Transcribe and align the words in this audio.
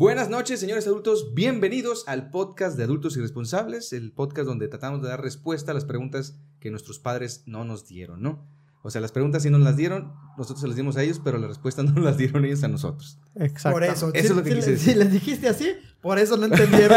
Buenas 0.00 0.30
noches, 0.30 0.58
señores 0.58 0.86
adultos. 0.86 1.34
Bienvenidos 1.34 2.04
al 2.08 2.30
podcast 2.30 2.78
de 2.78 2.84
Adultos 2.84 3.18
Irresponsables, 3.18 3.92
el 3.92 4.12
podcast 4.12 4.46
donde 4.48 4.66
tratamos 4.66 5.02
de 5.02 5.08
dar 5.08 5.20
respuesta 5.20 5.72
a 5.72 5.74
las 5.74 5.84
preguntas 5.84 6.38
que 6.58 6.70
nuestros 6.70 6.98
padres 6.98 7.42
no 7.44 7.66
nos 7.66 7.86
dieron, 7.86 8.22
¿no? 8.22 8.48
O 8.82 8.88
sea, 8.90 9.02
las 9.02 9.12
preguntas 9.12 9.42
sí 9.42 9.50
nos 9.50 9.60
las 9.60 9.76
dieron, 9.76 10.14
nosotros 10.38 10.62
se 10.62 10.68
las 10.68 10.76
dimos 10.76 10.96
a 10.96 11.02
ellos, 11.02 11.20
pero 11.22 11.36
las 11.36 11.48
respuestas 11.50 11.84
no 11.94 12.00
las 12.00 12.16
dieron 12.16 12.46
ellos 12.46 12.64
a 12.64 12.68
nosotros. 12.68 13.18
Exacto. 13.34 13.72
Por 13.76 13.84
eso. 13.84 14.10
Eso 14.14 14.28
es 14.32 14.36
lo 14.36 14.42
que 14.42 14.48
si, 14.52 14.56
quise 14.56 14.64
si- 14.64 14.70
decir. 14.72 14.92
Si 14.94 14.98
les 14.98 15.12
dijiste 15.12 15.48
así, 15.50 15.68
por 16.00 16.18
eso 16.18 16.38
no 16.38 16.46
entendieron. 16.46 16.96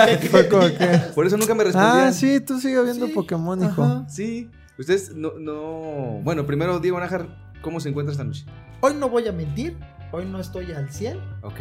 Por 1.14 1.28
eso 1.28 1.36
nunca 1.36 1.54
me 1.56 1.66
respondían. 1.66 2.08
Ah, 2.08 2.14
sí, 2.14 2.40
tú 2.40 2.58
sigue 2.58 2.82
viendo 2.86 3.08
Sí, 3.08 3.12
Pokémon, 3.12 3.62
hijo. 3.66 3.84
ajá. 3.84 4.08
Sí. 4.08 4.50
Ustedes 4.80 5.14
no, 5.14 5.34
no... 5.38 6.22
Bueno, 6.24 6.46
primero, 6.46 6.80
Diego 6.80 7.02
Nájar, 7.02 7.54
¿cómo 7.62 7.82
se 7.82 7.90
encuentra 7.90 8.14
esta 8.14 8.24
noche? 8.24 8.46
Hoy 8.80 8.94
no 8.94 9.10
voy 9.10 9.28
a 9.28 9.34
mentir. 9.34 9.76
Hoy 10.16 10.26
no 10.26 10.40
estoy 10.40 10.72
al 10.74 10.92
100. 10.92 11.18
Ok. 11.42 11.60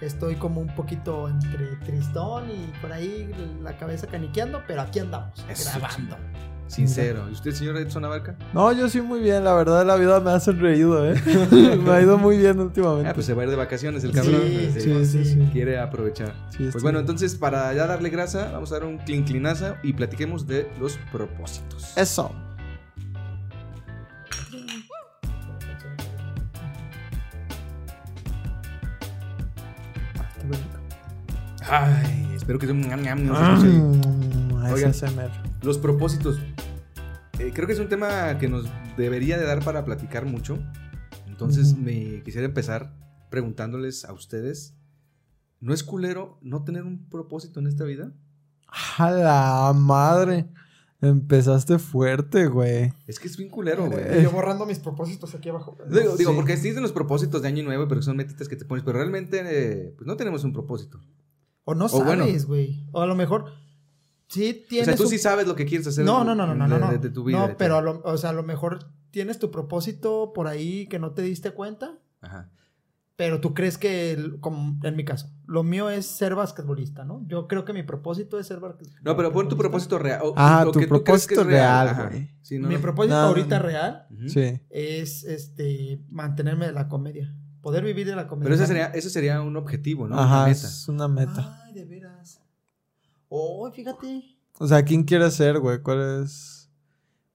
Estoy 0.00 0.36
como 0.36 0.60
un 0.60 0.72
poquito 0.76 1.28
entre 1.28 1.66
tristón 1.84 2.44
y 2.48 2.72
por 2.80 2.92
ahí 2.92 3.28
la 3.60 3.76
cabeza 3.76 4.06
caniqueando, 4.06 4.62
pero 4.68 4.82
aquí 4.82 5.00
andamos, 5.00 5.44
Eso, 5.50 5.68
grabando. 5.76 6.16
Sincero. 6.68 7.24
¿Y 7.28 7.32
usted, 7.32 7.50
señor 7.52 7.76
Edson 7.78 8.04
Abarca? 8.04 8.36
No, 8.52 8.70
yo 8.72 8.88
sí 8.88 9.00
muy 9.00 9.18
bien, 9.20 9.42
la 9.42 9.52
verdad 9.54 9.84
la 9.84 9.96
vida 9.96 10.20
me 10.20 10.30
ha 10.30 10.38
sonreído, 10.38 11.10
¿eh? 11.10 11.20
me 11.82 11.90
ha 11.90 12.00
ido 12.00 12.18
muy 12.18 12.38
bien 12.38 12.60
últimamente. 12.60 13.08
Ah, 13.08 13.14
pues 13.14 13.26
se 13.26 13.34
va 13.34 13.42
a 13.42 13.44
ir 13.46 13.50
de 13.50 13.56
vacaciones 13.56 14.04
el 14.04 14.12
cabrón. 14.12 14.42
sí, 14.46 14.80
sí, 14.80 15.04
sí, 15.04 15.24
sí. 15.24 15.48
Quiere 15.50 15.80
aprovechar. 15.80 16.34
Sí, 16.50 16.58
Pues 16.58 16.68
estoy- 16.68 16.82
bueno, 16.82 17.00
entonces 17.00 17.34
para 17.34 17.72
ya 17.74 17.88
darle 17.88 18.10
grasa, 18.10 18.50
vamos 18.52 18.70
a 18.70 18.74
dar 18.76 18.84
un 18.84 18.98
clinclinaza 18.98 19.74
y 19.82 19.92
platiquemos 19.94 20.46
de 20.46 20.70
los 20.78 20.98
propósitos. 21.10 21.96
Eso. 21.96 22.32
Ay, 31.70 32.32
espero 32.34 32.58
que 32.58 32.66
sea 32.66 32.74
un 32.74 32.80
ñam, 32.82 33.02
ñam, 33.02 33.26
no 33.26 33.60
se. 33.60 33.66
Mm, 33.66 34.52
Oigan. 34.72 34.90
ASMR. 34.90 35.30
Los 35.62 35.78
propósitos. 35.78 36.38
Eh, 37.38 37.52
creo 37.54 37.66
que 37.66 37.72
es 37.74 37.78
un 37.78 37.88
tema 37.88 38.38
que 38.38 38.48
nos 38.48 38.66
debería 38.96 39.38
de 39.38 39.44
dar 39.44 39.62
para 39.64 39.84
platicar 39.84 40.24
mucho. 40.24 40.58
Entonces 41.26 41.76
me 41.76 42.22
quisiera 42.24 42.46
empezar 42.46 42.92
preguntándoles 43.30 44.04
a 44.04 44.12
ustedes, 44.12 44.74
¿no 45.60 45.72
es 45.74 45.84
culero 45.84 46.38
no 46.42 46.64
tener 46.64 46.84
un 46.84 47.08
propósito 47.08 47.60
en 47.60 47.66
esta 47.66 47.84
vida? 47.84 48.12
A 48.98 49.10
la 49.10 49.72
madre. 49.74 50.48
Empezaste 51.00 51.78
fuerte, 51.78 52.48
güey. 52.48 52.92
Es 53.06 53.20
que 53.20 53.28
es 53.28 53.36
bien 53.36 53.50
culero, 53.50 53.86
güey. 53.88 54.20
Yo 54.20 54.32
borrando 54.32 54.66
mis 54.66 54.80
propósitos 54.80 55.32
aquí 55.34 55.48
abajo. 55.48 55.76
Digo, 55.88 56.16
digo, 56.16 56.30
Sí. 56.32 56.36
porque 56.36 56.54
existen 56.54 56.82
los 56.82 56.90
propósitos 56.90 57.40
de 57.42 57.48
año 57.48 57.62
nuevo, 57.62 57.86
pero 57.86 58.00
que 58.00 58.04
son 58.04 58.16
metitas 58.16 58.48
que 58.48 58.56
te 58.56 58.64
pones, 58.64 58.82
pero 58.84 58.98
realmente 58.98 59.40
eh, 59.44 59.94
pues 59.96 60.08
no 60.08 60.16
tenemos 60.16 60.42
un 60.42 60.52
propósito. 60.52 60.98
O 61.70 61.74
no 61.74 61.84
O 61.84 61.88
sabes, 61.90 62.46
güey. 62.46 62.86
O 62.92 63.02
a 63.02 63.06
lo 63.06 63.14
mejor 63.14 63.52
sí 64.28 64.62
O 64.64 64.68
tienes. 64.68 64.86
sea, 64.86 64.96
tú 64.96 65.02
un- 65.02 65.08
sí 65.10 65.18
sabes 65.18 65.46
lo 65.46 65.54
que 65.54 65.66
quieres 65.66 65.86
hacer 65.86 66.02
No, 66.02 66.24
no, 66.24 66.34
no, 66.34 66.46
no, 66.46 66.54
no, 66.54 66.64
de, 66.64 66.70
no. 66.70 66.86
no. 66.86 66.92
de- 66.92 66.98
de 66.98 67.10
tu 67.10 67.24
vida. 67.24 67.46
No, 67.46 67.56
pero 67.58 67.76
a 67.76 67.82
lo, 67.82 68.00
o 68.04 68.16
sea, 68.16 68.30
a 68.30 68.32
lo 68.32 68.42
mejor 68.42 68.90
tienes 69.10 69.38
tu 69.38 69.50
propósito 69.50 70.32
por 70.34 70.46
ahí 70.46 70.86
que 70.86 70.98
no 70.98 71.12
te 71.12 71.20
diste 71.20 71.50
cuenta. 71.50 71.98
Ajá. 72.22 72.50
Pero 73.16 73.40
tú 73.40 73.52
crees 73.52 73.76
que, 73.76 74.12
el- 74.12 74.38
como 74.40 74.78
en 74.82 74.96
mi 74.96 75.04
caso, 75.04 75.28
lo 75.46 75.62
mío 75.62 75.90
es 75.90 76.06
ser 76.06 76.34
basquetbolista, 76.36 77.04
¿no? 77.04 77.22
Yo 77.26 77.48
creo 77.48 77.64
que 77.66 77.72
mi 77.74 77.82
propósito 77.82 78.38
es 78.38 78.46
ser 78.46 78.60
basquetbolista. 78.60 79.00
No, 79.04 79.14
pero 79.16 79.30
pon 79.30 79.48
tu 79.48 79.56
propósito 79.58 79.98
real. 79.98 80.20
o- 80.22 80.34
Ah, 80.36 80.62
lo 80.64 80.70
tu 80.72 80.78
que 80.80 80.86
tú 80.86 81.02
crees 81.02 81.26
que 81.26 81.34
es 81.34 81.40
propósito 81.40 81.44
real, 81.44 82.08
güey. 82.10 82.30
Sí, 82.42 82.58
no, 82.58 82.68
Mi 82.68 82.76
no. 82.76 82.80
propósito 82.80 83.14
No, 83.16 83.20
ahorita 83.26 83.58
no. 83.58 83.64
real 83.66 84.06
es 84.70 85.24
este 85.24 86.00
mantenerme 86.08 86.66
de 86.66 86.72
la 86.72 86.88
comedia. 86.88 87.34
Poder 87.62 87.84
vivir 87.84 88.06
de 88.06 88.14
la 88.16 88.26
comedia. 88.28 88.44
Pero 88.44 88.54
ese 88.54 88.66
sería, 88.66 88.86
ese 88.86 89.10
sería 89.10 89.40
un 89.42 89.56
objetivo, 89.56 90.06
¿no? 90.08 90.14
Una 90.14 90.24
Ajá, 90.24 90.46
meta. 90.46 90.66
es 90.66 90.88
una 90.88 91.08
meta. 91.08 91.62
Ay, 91.66 91.74
de 91.74 91.84
veras. 91.84 92.40
Oh, 93.28 93.70
fíjate. 93.72 94.24
O 94.58 94.66
sea, 94.66 94.82
¿quién 94.84 95.04
quieres 95.04 95.34
ser, 95.34 95.58
güey? 95.58 95.80
¿Cuál 95.82 96.22
es. 96.22 96.70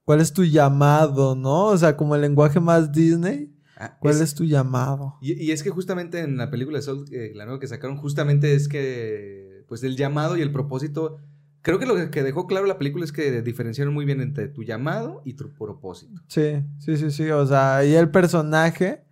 ¿Cuál 0.04 0.20
es 0.20 0.32
tu 0.32 0.44
llamado, 0.44 1.34
no? 1.34 1.66
O 1.66 1.78
sea, 1.78 1.96
como 1.96 2.14
el 2.14 2.20
lenguaje 2.20 2.60
más 2.60 2.92
Disney. 2.92 3.50
Ah, 3.76 3.96
¿Cuál 4.00 4.14
es- 4.14 4.20
es, 4.20 4.34
tu 4.34 4.44
llamado? 4.44 5.16
Y, 5.20 5.32
y 5.42 5.50
es 5.50 5.62
que 5.62 5.70
justamente 5.70 6.20
en 6.20 6.36
la 6.36 6.50
película 6.50 6.78
de 6.78 6.82
Soul, 6.82 7.06
eh, 7.10 7.32
la 7.34 7.44
nueva 7.44 7.58
que 7.60 7.66
sacaron, 7.66 7.96
justamente 7.96 8.54
es 8.54 8.68
que, 8.68 9.64
pues 9.66 9.82
el 9.82 9.96
llamado 9.96 10.36
y 10.36 10.42
el 10.42 10.52
propósito, 10.52 11.16
creo 11.62 11.78
que 11.78 11.86
lo 11.86 12.10
que 12.10 12.22
dejó 12.22 12.46
claro 12.46 12.66
la 12.66 12.78
película 12.78 13.04
es 13.04 13.10
que 13.12 13.42
diferenciaron 13.42 13.92
muy 13.92 14.04
bien 14.04 14.20
entre 14.20 14.48
tu 14.48 14.62
llamado 14.62 15.22
y 15.24 15.34
tu 15.34 15.50
propósito. 15.54 16.22
Sí, 16.28 16.62
sí, 16.78 16.96
sí, 16.96 17.10
sí. 17.10 17.30
O 17.30 17.46
sea, 17.46 17.84
y 17.84 17.94
el 17.94 18.10
personaje, 18.10 19.04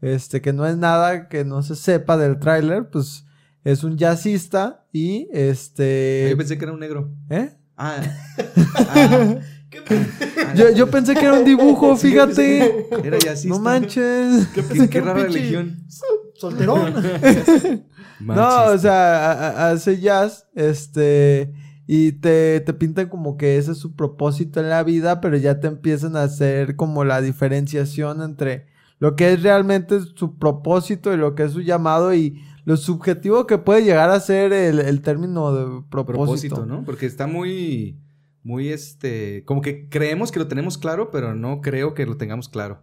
este, 0.00 0.40
que 0.40 0.52
no 0.52 0.66
es 0.66 0.76
nada 0.76 1.28
que 1.28 1.44
no 1.44 1.62
se 1.62 1.76
sepa 1.76 2.16
del 2.16 2.38
tráiler, 2.38 2.88
pues 2.90 3.26
es 3.64 3.84
un 3.84 3.98
jazzista 3.98 4.86
y 4.92 5.28
este. 5.32 6.28
Yo 6.30 6.36
pensé 6.36 6.58
que 6.58 6.64
era 6.64 6.72
un 6.72 6.80
negro. 6.80 7.10
¿Eh? 7.28 7.50
Ah. 7.76 8.00
ah, 8.76 9.36
¿Qué, 9.70 9.78
ah, 9.88 10.54
Yo, 10.54 10.70
yo 10.70 10.90
pensé 10.90 11.14
que 11.14 11.24
era 11.24 11.34
un 11.34 11.44
dibujo, 11.44 11.90
pensé 11.90 12.08
fíjate. 12.08 12.86
que 13.02 13.08
Era 13.08 13.18
jazzista. 13.18 13.56
No 13.56 13.62
manches. 13.62 14.48
qué 14.54 14.62
Qué, 14.64 14.88
qué 14.88 15.00
rara 15.00 15.22
religión. 15.22 15.84
Solterón. 16.34 16.94
No, 18.20 18.66
o 18.66 18.78
sea, 18.78 19.70
hace 19.70 19.98
jazz, 19.98 20.46
este, 20.54 21.54
y 21.86 22.12
te, 22.12 22.60
te 22.60 22.74
pintan 22.74 23.08
como 23.08 23.38
que 23.38 23.56
ese 23.56 23.72
es 23.72 23.78
su 23.78 23.96
propósito 23.96 24.60
en 24.60 24.68
la 24.68 24.82
vida, 24.82 25.22
pero 25.22 25.38
ya 25.38 25.58
te 25.58 25.68
empiezan 25.68 26.16
a 26.16 26.24
hacer 26.24 26.76
como 26.76 27.04
la 27.04 27.22
diferenciación 27.22 28.20
entre 28.22 28.66
lo 29.00 29.16
que 29.16 29.32
es 29.32 29.42
realmente 29.42 29.98
su 30.14 30.38
propósito 30.38 31.12
y 31.12 31.16
lo 31.16 31.34
que 31.34 31.42
es 31.44 31.52
su 31.52 31.62
llamado 31.62 32.14
y 32.14 32.40
lo 32.64 32.76
subjetivo 32.76 33.46
que 33.46 33.58
puede 33.58 33.82
llegar 33.82 34.10
a 34.10 34.20
ser 34.20 34.52
el, 34.52 34.78
el 34.78 35.00
término 35.02 35.52
de 35.52 35.64
propósito. 35.90 36.04
propósito, 36.22 36.66
¿no? 36.66 36.84
Porque 36.84 37.06
está 37.06 37.26
muy, 37.26 37.98
muy, 38.42 38.68
este, 38.68 39.42
como 39.46 39.62
que 39.62 39.88
creemos 39.88 40.30
que 40.30 40.38
lo 40.38 40.46
tenemos 40.46 40.78
claro, 40.78 41.10
pero 41.10 41.34
no 41.34 41.60
creo 41.62 41.94
que 41.94 42.06
lo 42.06 42.16
tengamos 42.16 42.48
claro. 42.48 42.82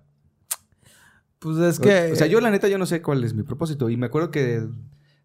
Pues 1.40 1.58
es 1.60 1.80
que... 1.80 2.12
O 2.12 2.16
sea, 2.16 2.28
yo 2.28 2.42
la 2.42 2.50
neta 2.50 2.68
yo 2.68 2.80
no 2.80 2.88
sé 2.88 3.02
cuál 3.02 3.24
es 3.24 3.34
mi 3.36 3.44
propósito. 3.44 3.90
Y 3.92 3.96
me 3.98 4.08
acuerdo 4.08 4.32
que 4.32 4.68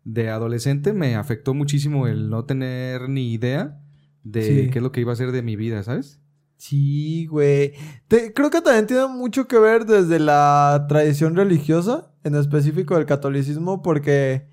de 0.05 0.29
adolescente 0.29 0.93
me 0.93 1.17
afectó 1.17 1.55
muchísimo 1.55 2.07
el 2.07 2.29
no 2.29 2.45
tener 2.45 3.09
ni 3.09 3.33
idea 3.33 3.81
de 4.25 4.43
Sí. 4.43 4.71
qué 4.71 4.79
es 4.79 4.83
lo 4.83 4.93
que 4.93 5.01
iba 5.01 5.13
a 5.13 5.17
ser 5.17 5.33
de 5.33 5.43
mi 5.43 5.57
vida, 5.57 5.83
¿sabes? 5.83 6.21
Sí, 6.63 7.27
güey. 7.27 7.73
Te- 8.07 8.33
creo 8.33 8.49
que 8.49 8.61
también 8.61 8.87
tiene 8.87 9.09
mucho 9.09 9.49
que 9.49 9.59
ver 9.59 9.85
desde 9.85 10.21
la 10.21 10.87
tradición 10.89 11.35
religiosa, 11.35 12.13
en 12.23 12.37
específico 12.37 12.95
del 12.95 13.05
catolicismo, 13.05 13.83
porque 13.83 14.47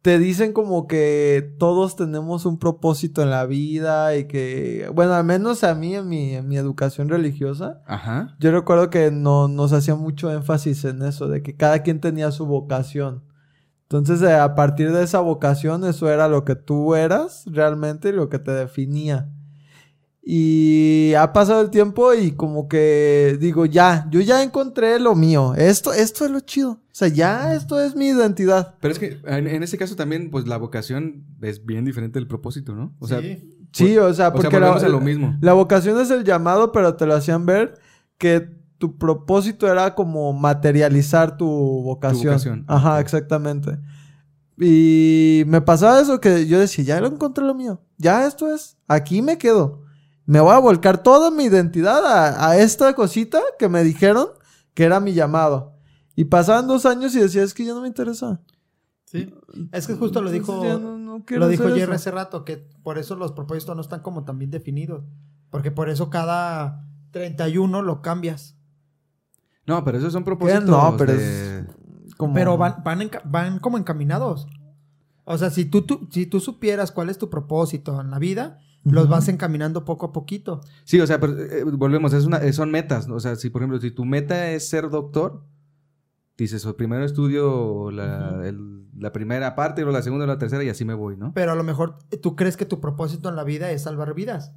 te 0.00 0.20
dicen 0.20 0.52
como 0.52 0.86
que 0.86 1.56
todos 1.58 1.96
tenemos 1.96 2.46
un 2.46 2.56
propósito 2.60 3.20
en 3.22 3.30
la 3.30 3.46
vida 3.46 4.16
y 4.16 4.28
que, 4.28 4.88
bueno, 4.94 5.14
al 5.14 5.24
menos 5.24 5.64
a 5.64 5.74
mí 5.74 5.96
en 5.96 6.08
mi, 6.08 6.34
en 6.36 6.46
mi 6.46 6.56
educación 6.56 7.08
religiosa, 7.08 7.82
Ajá. 7.88 8.36
yo 8.38 8.52
recuerdo 8.52 8.88
que 8.88 9.10
no, 9.10 9.48
nos 9.48 9.72
hacía 9.72 9.96
mucho 9.96 10.30
énfasis 10.30 10.84
en 10.84 11.02
eso, 11.02 11.26
de 11.26 11.42
que 11.42 11.56
cada 11.56 11.82
quien 11.82 11.98
tenía 12.00 12.30
su 12.30 12.46
vocación. 12.46 13.24
Entonces, 13.82 14.22
eh, 14.22 14.34
a 14.34 14.54
partir 14.54 14.92
de 14.92 15.02
esa 15.02 15.18
vocación, 15.18 15.82
eso 15.84 16.08
era 16.08 16.28
lo 16.28 16.44
que 16.44 16.54
tú 16.54 16.94
eras 16.94 17.42
realmente 17.46 18.10
y 18.10 18.12
lo 18.12 18.28
que 18.28 18.38
te 18.38 18.52
definía. 18.52 19.32
Y 20.22 21.14
ha 21.14 21.32
pasado 21.32 21.62
el 21.62 21.70
tiempo 21.70 22.12
y 22.12 22.32
como 22.32 22.68
que 22.68 23.38
digo, 23.40 23.64
ya, 23.64 24.06
yo 24.10 24.20
ya 24.20 24.42
encontré 24.42 25.00
lo 25.00 25.14
mío. 25.14 25.54
Esto, 25.56 25.92
esto 25.92 26.24
es 26.24 26.30
lo 26.30 26.40
chido. 26.40 26.72
O 26.72 26.78
sea, 26.92 27.08
ya 27.08 27.54
esto 27.54 27.80
es 27.80 27.96
mi 27.96 28.08
identidad. 28.08 28.74
Pero 28.80 28.92
es 28.92 28.98
que 28.98 29.18
en, 29.24 29.46
en 29.46 29.62
ese 29.62 29.78
caso 29.78 29.96
también, 29.96 30.30
pues 30.30 30.46
la 30.46 30.58
vocación 30.58 31.24
es 31.40 31.64
bien 31.64 31.84
diferente 31.84 32.18
del 32.18 32.28
propósito, 32.28 32.74
¿no? 32.74 32.94
O 32.98 33.08
sea, 33.08 33.20
Sí. 33.20 33.56
Sí, 33.72 33.96
o 33.98 34.02
sea, 34.02 34.06
o 34.06 34.14
sea, 34.14 34.32
porque 34.32 34.48
volvemos 34.48 34.82
la, 34.82 34.88
a 34.88 34.90
lo 34.90 35.00
mismo. 35.00 35.36
la 35.40 35.52
vocación 35.52 36.00
es 36.00 36.10
el 36.10 36.24
llamado, 36.24 36.72
pero 36.72 36.96
te 36.96 37.06
lo 37.06 37.14
hacían 37.14 37.46
ver 37.46 37.74
que 38.18 38.40
tu 38.78 38.98
propósito 38.98 39.70
era 39.70 39.94
como 39.94 40.32
materializar 40.32 41.36
tu 41.36 41.46
vocación. 41.46 42.32
vocación, 42.32 42.64
Ajá, 42.66 42.98
exactamente. 42.98 43.78
Y 44.58 45.44
me 45.46 45.60
pasaba 45.60 46.00
eso 46.00 46.20
que 46.20 46.46
yo 46.46 46.58
decía, 46.58 46.84
ya 46.84 47.00
lo 47.00 47.06
encontré 47.06 47.44
lo 47.44 47.54
mío. 47.54 47.80
Ya 47.96 48.26
esto 48.26 48.52
es, 48.52 48.76
aquí 48.88 49.22
me 49.22 49.38
quedo. 49.38 49.84
Me 50.30 50.38
voy 50.40 50.52
a 50.54 50.58
volcar 50.60 51.02
toda 51.02 51.30
mi 51.32 51.44
identidad 51.44 52.06
a, 52.06 52.48
a 52.50 52.56
esta 52.56 52.94
cosita 52.94 53.40
que 53.58 53.68
me 53.68 53.82
dijeron 53.82 54.28
que 54.74 54.84
era 54.84 55.00
mi 55.00 55.12
llamado. 55.12 55.74
Y 56.14 56.26
pasaban 56.26 56.68
dos 56.68 56.86
años 56.86 57.14
y 57.16 57.18
decía, 57.20 57.42
es 57.42 57.52
que 57.52 57.64
ya 57.64 57.74
no 57.74 57.80
me 57.80 57.88
interesa. 57.88 58.40
Sí. 59.06 59.34
Es 59.72 59.88
que 59.88 59.94
justo 59.94 60.22
lo 60.22 60.30
dijo, 60.30 60.62
no- 60.78 60.98
no 60.98 61.24
quiero 61.24 61.40
lo 61.40 61.48
dijo 61.48 61.64
Jerry 61.68 61.94
hace 61.94 62.12
rato, 62.12 62.44
que 62.44 62.58
por 62.84 62.96
eso 62.98 63.16
los 63.16 63.32
propósitos 63.32 63.74
no 63.74 63.82
están 63.82 64.02
como 64.02 64.24
tan 64.24 64.38
bien 64.38 64.52
definidos. 64.52 65.02
Porque 65.50 65.72
por 65.72 65.88
eso 65.90 66.10
cada 66.10 66.86
31 67.10 67.82
lo 67.82 68.00
cambias. 68.00 68.56
No, 69.66 69.82
pero 69.84 69.98
esos 69.98 70.12
son 70.12 70.22
Que 70.22 70.26
propósitos. 70.26 70.64
no, 70.64 70.94
pero 70.96 71.12
de- 71.14 71.66
es 72.06 72.14
como... 72.14 72.34
Pero 72.34 72.56
van, 72.56 72.84
van, 72.84 73.00
enca- 73.00 73.22
van 73.24 73.58
como 73.58 73.78
encaminados. 73.78 74.46
O 75.24 75.36
sea, 75.38 75.50
si 75.50 75.64
tú, 75.64 75.82
tú- 75.82 76.06
si 76.12 76.26
tú 76.26 76.38
supieras 76.38 76.92
cuál 76.92 77.10
es 77.10 77.18
tu 77.18 77.28
propósito 77.30 78.00
en 78.00 78.10
la 78.12 78.20
vida, 78.20 78.60
los 78.84 79.08
vas 79.08 79.28
encaminando 79.28 79.84
poco 79.84 80.06
a 80.06 80.12
poquito. 80.12 80.60
Sí, 80.84 81.00
o 81.00 81.06
sea, 81.06 81.20
pero, 81.20 81.38
eh, 81.38 81.64
volvemos, 81.64 82.12
es 82.12 82.24
una, 82.24 82.38
eh, 82.38 82.52
son 82.52 82.70
metas, 82.70 83.06
¿no? 83.08 83.16
O 83.16 83.20
sea, 83.20 83.36
si 83.36 83.50
por 83.50 83.60
ejemplo, 83.62 83.80
si 83.80 83.90
tu 83.90 84.04
meta 84.04 84.50
es 84.50 84.68
ser 84.68 84.88
doctor, 84.90 85.42
dices, 86.38 86.64
o 86.64 86.76
primero 86.76 87.04
estudio 87.04 87.90
la, 87.90 88.40
el- 88.46 88.78
la 88.98 89.12
primera 89.12 89.54
parte, 89.54 89.82
luego 89.82 89.96
la 89.96 90.02
segunda, 90.02 90.24
luego 90.26 90.36
la 90.36 90.38
tercera 90.38 90.64
y 90.64 90.68
así 90.70 90.84
me 90.84 90.94
voy, 90.94 91.16
¿no? 91.16 91.32
Pero 91.34 91.52
a 91.52 91.54
lo 91.54 91.62
mejor 91.64 91.98
eh, 92.10 92.16
tú 92.16 92.36
crees 92.36 92.56
que 92.56 92.64
tu 92.66 92.80
propósito 92.80 93.28
en 93.28 93.36
la 93.36 93.44
vida 93.44 93.70
es 93.70 93.82
salvar 93.82 94.14
vidas. 94.14 94.52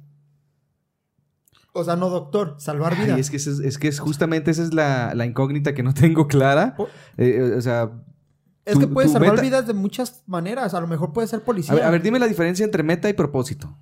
O 1.72 1.82
sea, 1.82 1.96
no 1.96 2.08
doctor, 2.08 2.54
salvar 2.58 2.96
vidas. 2.96 3.18
Es 3.18 3.30
que, 3.30 3.36
es, 3.36 3.46
es 3.46 3.78
que 3.78 3.88
es 3.88 3.98
justamente 3.98 4.50
esa 4.52 4.62
es 4.62 4.72
la, 4.74 5.12
la 5.14 5.26
incógnita 5.26 5.74
que 5.74 5.82
no 5.82 5.92
tengo 5.92 6.28
clara. 6.28 6.74
O- 6.78 6.88
Eh, 7.16 7.54
o 7.56 7.60
sea, 7.60 7.90
Es 8.64 8.78
que 8.78 8.86
puedes 8.86 9.10
salvar 9.12 9.30
meta- 9.32 9.42
vidas 9.42 9.66
de 9.66 9.74
muchas 9.74 10.22
maneras. 10.26 10.72
A 10.74 10.80
lo 10.80 10.86
mejor 10.86 11.12
puedes 11.12 11.30
ser 11.30 11.42
policía. 11.42 11.72
a 11.72 11.76
ver, 11.76 11.84
a 11.84 11.90
ver, 11.90 12.02
dime 12.02 12.18
la 12.18 12.28
diferencia 12.28 12.64
entre 12.64 12.82
meta 12.82 13.08
y 13.08 13.12
propósito. 13.14 13.76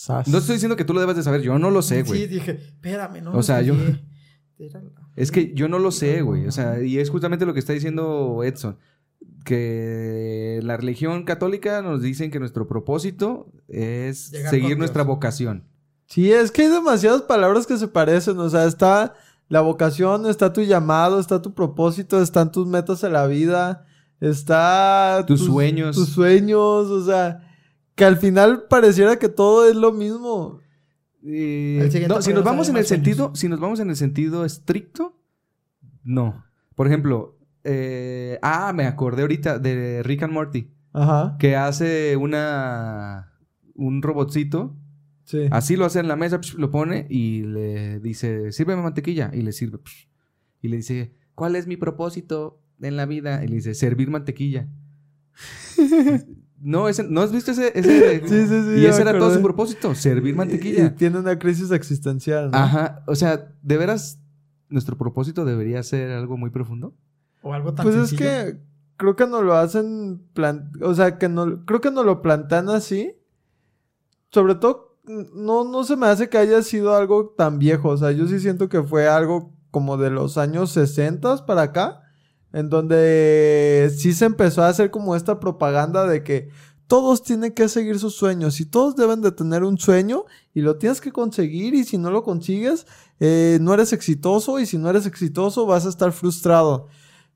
Sas. 0.00 0.28
No 0.28 0.38
estoy 0.38 0.54
diciendo 0.54 0.76
que 0.76 0.84
tú 0.86 0.94
lo 0.94 1.00
debas 1.00 1.16
de 1.16 1.22
saber, 1.22 1.42
yo 1.42 1.58
no 1.58 1.70
lo 1.70 1.82
sé, 1.82 2.02
Sí, 2.04 2.08
güey. 2.08 2.26
dije, 2.26 2.52
espérame, 2.52 3.22
no. 3.22 3.32
O 3.32 3.42
sea, 3.42 3.60
yo- 3.60 3.74
Es 5.16 5.30
que 5.30 5.52
yo 5.54 5.68
no 5.68 5.78
lo 5.78 5.90
sé, 5.90 6.22
güey. 6.22 6.46
O 6.46 6.52
sea, 6.52 6.82
y 6.82 6.98
es 6.98 7.10
justamente 7.10 7.44
lo 7.46 7.52
que 7.54 7.60
está 7.60 7.72
diciendo 7.72 8.42
Edson. 8.44 8.78
Que 9.44 10.60
la 10.62 10.76
religión 10.76 11.24
católica 11.24 11.82
nos 11.82 12.02
dicen 12.02 12.30
que 12.30 12.38
nuestro 12.38 12.66
propósito 12.68 13.50
es 13.68 14.30
Llegar 14.30 14.50
seguir 14.50 14.78
nuestra 14.78 15.02
vocación. 15.02 15.64
Sí, 16.06 16.30
es 16.32 16.50
que 16.50 16.62
hay 16.62 16.68
demasiadas 16.68 17.22
palabras 17.22 17.66
que 17.66 17.76
se 17.78 17.88
parecen. 17.88 18.38
O 18.38 18.48
sea, 18.50 18.64
está 18.66 19.14
la 19.48 19.60
vocación, 19.60 20.26
está 20.28 20.52
tu 20.52 20.62
llamado, 20.62 21.20
está 21.20 21.40
tu 21.42 21.54
propósito, 21.54 22.20
están 22.22 22.52
tus 22.52 22.66
metas 22.66 23.02
en 23.04 23.12
la 23.14 23.26
vida, 23.26 23.84
está 24.20 25.24
Tus 25.26 25.40
sueños. 25.44 25.96
Tus 25.96 26.10
sueños, 26.10 26.86
o 26.88 27.04
sea, 27.04 27.49
que 28.00 28.06
al 28.06 28.16
final 28.16 28.64
pareciera 28.66 29.18
que 29.18 29.28
todo 29.28 29.68
es 29.68 29.76
lo 29.76 29.92
mismo. 29.92 30.58
Eh, 31.22 32.06
no, 32.08 32.22
si 32.22 32.32
nos 32.32 32.42
vamos 32.42 32.70
en 32.70 32.78
el 32.78 32.86
sentido, 32.86 33.32
si 33.34 33.46
nos 33.46 33.60
vamos 33.60 33.78
en 33.78 33.90
el 33.90 33.96
sentido 33.96 34.46
estricto, 34.46 35.20
no. 36.02 36.42
Por 36.74 36.86
ejemplo, 36.86 37.36
eh, 37.62 38.38
ah, 38.40 38.72
me 38.72 38.86
acordé 38.86 39.20
ahorita 39.20 39.58
de 39.58 40.02
Rick 40.02 40.22
and 40.22 40.32
Morty, 40.32 40.70
Ajá, 40.94 41.36
que 41.38 41.56
hace 41.56 42.16
una 42.16 43.34
un 43.74 44.00
robotcito, 44.00 44.74
sí. 45.24 45.48
así 45.50 45.76
lo 45.76 45.84
hace 45.84 46.00
en 46.00 46.08
la 46.08 46.16
mesa, 46.16 46.40
psh, 46.40 46.54
lo 46.54 46.70
pone 46.70 47.06
y 47.10 47.42
le 47.42 48.00
dice, 48.00 48.50
sírveme 48.50 48.80
mantequilla 48.80 49.30
y 49.34 49.42
le 49.42 49.52
sirve, 49.52 49.76
psh. 49.84 50.08
y 50.62 50.68
le 50.68 50.76
dice, 50.78 51.12
¿cuál 51.34 51.54
es 51.54 51.66
mi 51.66 51.76
propósito 51.76 52.62
en 52.80 52.96
la 52.96 53.04
vida? 53.04 53.44
Y 53.44 53.48
le 53.48 53.56
dice, 53.56 53.74
servir 53.74 54.08
mantequilla. 54.08 54.70
no, 56.60 56.88
ese, 56.88 57.02
¿no 57.04 57.22
has 57.22 57.32
visto 57.32 57.50
ese? 57.50 57.72
ese- 57.78 58.20
Sí, 58.28 58.46
sí, 58.46 58.62
sí, 58.64 58.80
y 58.80 58.86
ese 58.86 59.02
era 59.02 59.18
todo 59.18 59.32
su 59.34 59.42
propósito, 59.42 59.94
servir 59.94 60.34
mantequilla. 60.36 60.86
Y, 60.86 60.90
tiene 60.90 61.18
una 61.18 61.38
crisis 61.38 61.70
existencial, 61.70 62.50
¿no? 62.50 62.58
Ajá, 62.58 63.02
o 63.06 63.14
sea, 63.14 63.52
¿de 63.62 63.76
veras 63.76 64.18
nuestro 64.68 64.96
propósito 64.96 65.44
debería 65.44 65.82
ser 65.82 66.10
algo 66.12 66.36
muy 66.36 66.50
profundo? 66.50 66.94
O 67.42 67.52
algo 67.54 67.74
tan 67.74 67.84
Pues 67.84 67.96
es 67.96 68.12
que 68.12 68.60
creo 68.96 69.16
que 69.16 69.26
no 69.26 69.42
lo 69.42 69.54
hacen, 69.54 70.22
plan- 70.34 70.70
o 70.82 70.94
sea, 70.94 71.16
que 71.18 71.28
no, 71.28 71.64
creo 71.64 71.80
que 71.80 71.90
no 71.90 72.02
lo 72.04 72.20
plantean 72.22 72.68
así. 72.68 73.16
Sobre 74.30 74.54
todo, 74.54 74.98
no, 75.34 75.64
no 75.64 75.82
se 75.84 75.96
me 75.96 76.06
hace 76.06 76.28
que 76.28 76.38
haya 76.38 76.62
sido 76.62 76.94
algo 76.94 77.30
tan 77.36 77.58
viejo. 77.58 77.88
O 77.88 77.96
sea, 77.96 78.12
yo 78.12 78.26
sí 78.28 78.38
siento 78.38 78.68
que 78.68 78.82
fue 78.82 79.08
algo 79.08 79.52
como 79.70 79.96
de 79.96 80.10
los 80.10 80.36
años 80.38 80.70
60 80.72 81.46
para 81.46 81.62
acá, 81.62 82.02
en 82.52 82.68
donde 82.68 83.92
sí 83.96 84.12
se 84.12 84.24
empezó 84.24 84.62
a 84.62 84.68
hacer 84.68 84.90
como 84.90 85.16
esta 85.16 85.40
propaganda 85.40 86.06
de 86.06 86.22
que 86.22 86.48
todos 86.86 87.22
tienen 87.22 87.52
que 87.52 87.68
seguir 87.68 88.00
sus 88.00 88.16
sueños 88.16 88.60
y 88.60 88.66
todos 88.66 88.96
deben 88.96 89.20
de 89.20 89.30
tener 89.30 89.62
un 89.62 89.78
sueño 89.78 90.24
y 90.54 90.62
lo 90.62 90.76
tienes 90.76 91.00
que 91.00 91.12
conseguir 91.12 91.72
y 91.74 91.84
si 91.84 91.98
no 91.98 92.10
lo 92.10 92.24
consigues, 92.24 92.84
eh, 93.20 93.58
no 93.60 93.72
eres 93.74 93.92
exitoso 93.92 94.58
y 94.58 94.66
si 94.66 94.76
no 94.76 94.90
eres 94.90 95.06
exitoso 95.06 95.66
vas 95.66 95.86
a 95.86 95.88
estar 95.88 96.10
frustrado. 96.10 96.88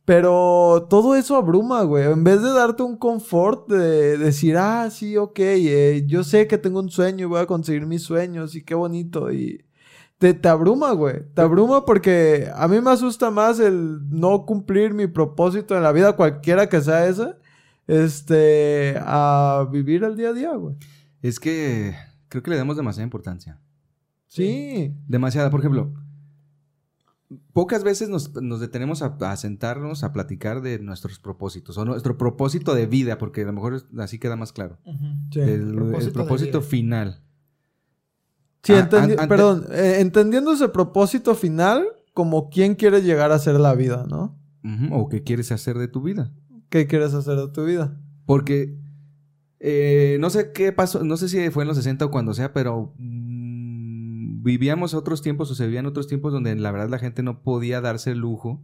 Pero 0.05 0.87
todo 0.91 1.15
eso 1.15 1.37
abruma, 1.37 1.83
güey. 1.83 2.05
En 2.05 2.25
vez 2.25 2.43
de 2.43 2.53
darte 2.53 2.83
un 2.83 2.99
confort 2.99 3.71
de 3.71 4.19
decir, 4.19 4.57
ah, 4.59 4.91
sí, 4.91 5.17
ok, 5.17 5.39
eh, 5.39 6.05
yo 6.07 6.25
sé 6.25 6.47
que 6.47 6.59
tengo 6.59 6.81
un 6.81 6.91
sueño 6.91 7.27
y 7.27 7.29
voy 7.29 7.41
a 7.41 7.47
conseguir 7.47 7.87
mis 7.87 8.03
sueños 8.03 8.55
y 8.57 8.65
qué 8.65 8.75
bonito. 8.75 9.33
Y 9.33 9.65
te, 10.19 10.33
te 10.35 10.49
abruma, 10.49 10.93
güey. 10.93 11.23
Te 11.35 11.43
abruma 11.43 11.85
porque 11.85 12.49
a 12.55 12.67
mí 12.69 12.81
me 12.81 12.91
asusta 12.91 13.31
más 13.31 13.59
el 13.61 14.01
no 14.11 14.47
cumplir 14.47 14.95
mi 14.95 15.07
propósito 15.07 15.77
en 15.77 15.83
la 15.83 15.93
vida, 15.93 16.17
cualquiera 16.17 16.69
que 16.69 16.81
sea 16.81 17.07
ese, 17.07 17.35
este, 17.87 18.97
a 19.01 19.67
vivir 19.71 20.05
el 20.05 20.17
día 20.17 20.31
a 20.31 20.33
día, 20.33 20.53
güey. 20.55 20.77
Es 21.23 21.39
que 21.41 21.95
creo 22.29 22.43
que 22.43 22.51
le 22.51 22.57
damos 22.57 22.77
demasiada 22.77 23.05
importancia. 23.05 23.59
Sí. 24.29 24.95
Demasiada, 25.07 25.51
por 25.51 25.61
ejemplo, 25.61 25.93
pocas 27.53 27.85
veces 27.85 28.09
nos, 28.09 28.35
nos 28.43 28.61
detenemos 28.61 29.03
a, 29.03 29.17
a 29.21 29.37
sentarnos 29.37 30.05
a 30.05 30.13
platicar 30.13 30.61
de 30.61 30.79
nuestros 30.79 31.19
propósitos 31.19 31.77
o 31.79 31.85
nuestro 31.85 32.17
propósito 32.19 32.75
de 32.75 32.87
vida, 32.87 33.19
porque 33.19 33.43
a 33.43 33.47
lo 33.47 33.53
mejor 33.53 33.75
es- 33.75 33.87
así 33.99 34.19
queda 34.19 34.37
más 34.37 34.53
claro. 34.53 34.79
Sí. 35.33 35.41
el 35.41 35.49
el 35.51 35.75
propósito 35.75 36.07
de 36.11 36.13
propósito 36.25 36.59
vida. 36.61 36.69
final. 36.69 37.21
Sí, 38.65 38.73
Ah, 38.73 38.89
entendi- 38.89 39.17
an- 39.19 39.29
perdón, 39.29 39.67
eh, 39.73 39.99
entendiendo 40.01 40.53
ese 40.53 40.69
propósito 40.69 41.35
final 41.35 41.85
como 42.15 42.49
quién 42.51 42.75
quiere 42.75 43.03
llegar 43.03 43.31
a 43.33 43.39
ser 43.39 43.61
la 43.61 43.75
vida, 43.75 44.07
¿no? 44.09 44.37
O 44.93 45.09
qué 45.09 45.23
quieres 45.23 45.53
hacer 45.53 45.77
de 45.79 45.89
tu 45.89 46.01
vida. 46.03 46.33
¿Qué 46.71 46.87
quieres 46.87 47.13
hacer 47.15 47.37
de 47.37 47.49
tu 47.49 47.65
vida? 47.67 48.01
Porque 48.25 48.79
eh, 49.61 50.17
no 50.21 50.31
sé 50.31 50.53
qué 50.53 50.73
pasó, 50.73 51.05
no 51.05 51.17
sé 51.17 51.29
si 51.29 51.51
fue 51.51 51.65
en 51.65 51.69
los 51.69 51.77
60 51.77 52.07
o 52.07 52.11
cuando 52.11 52.33
sea, 52.35 52.53
pero 52.53 52.95
mm, 52.99 54.43
vivíamos 54.43 54.95
otros 54.95 55.23
tiempos 55.23 55.51
o 55.51 55.55
se 55.55 55.65
vivían 55.67 55.87
otros 55.87 56.07
tiempos 56.07 56.33
donde 56.33 56.55
la 56.57 56.71
verdad 56.71 56.89
la 56.89 56.99
gente 56.99 57.23
no 57.23 57.43
podía 57.43 57.81
darse 57.81 58.11
el 58.13 58.19
lujo 58.19 58.63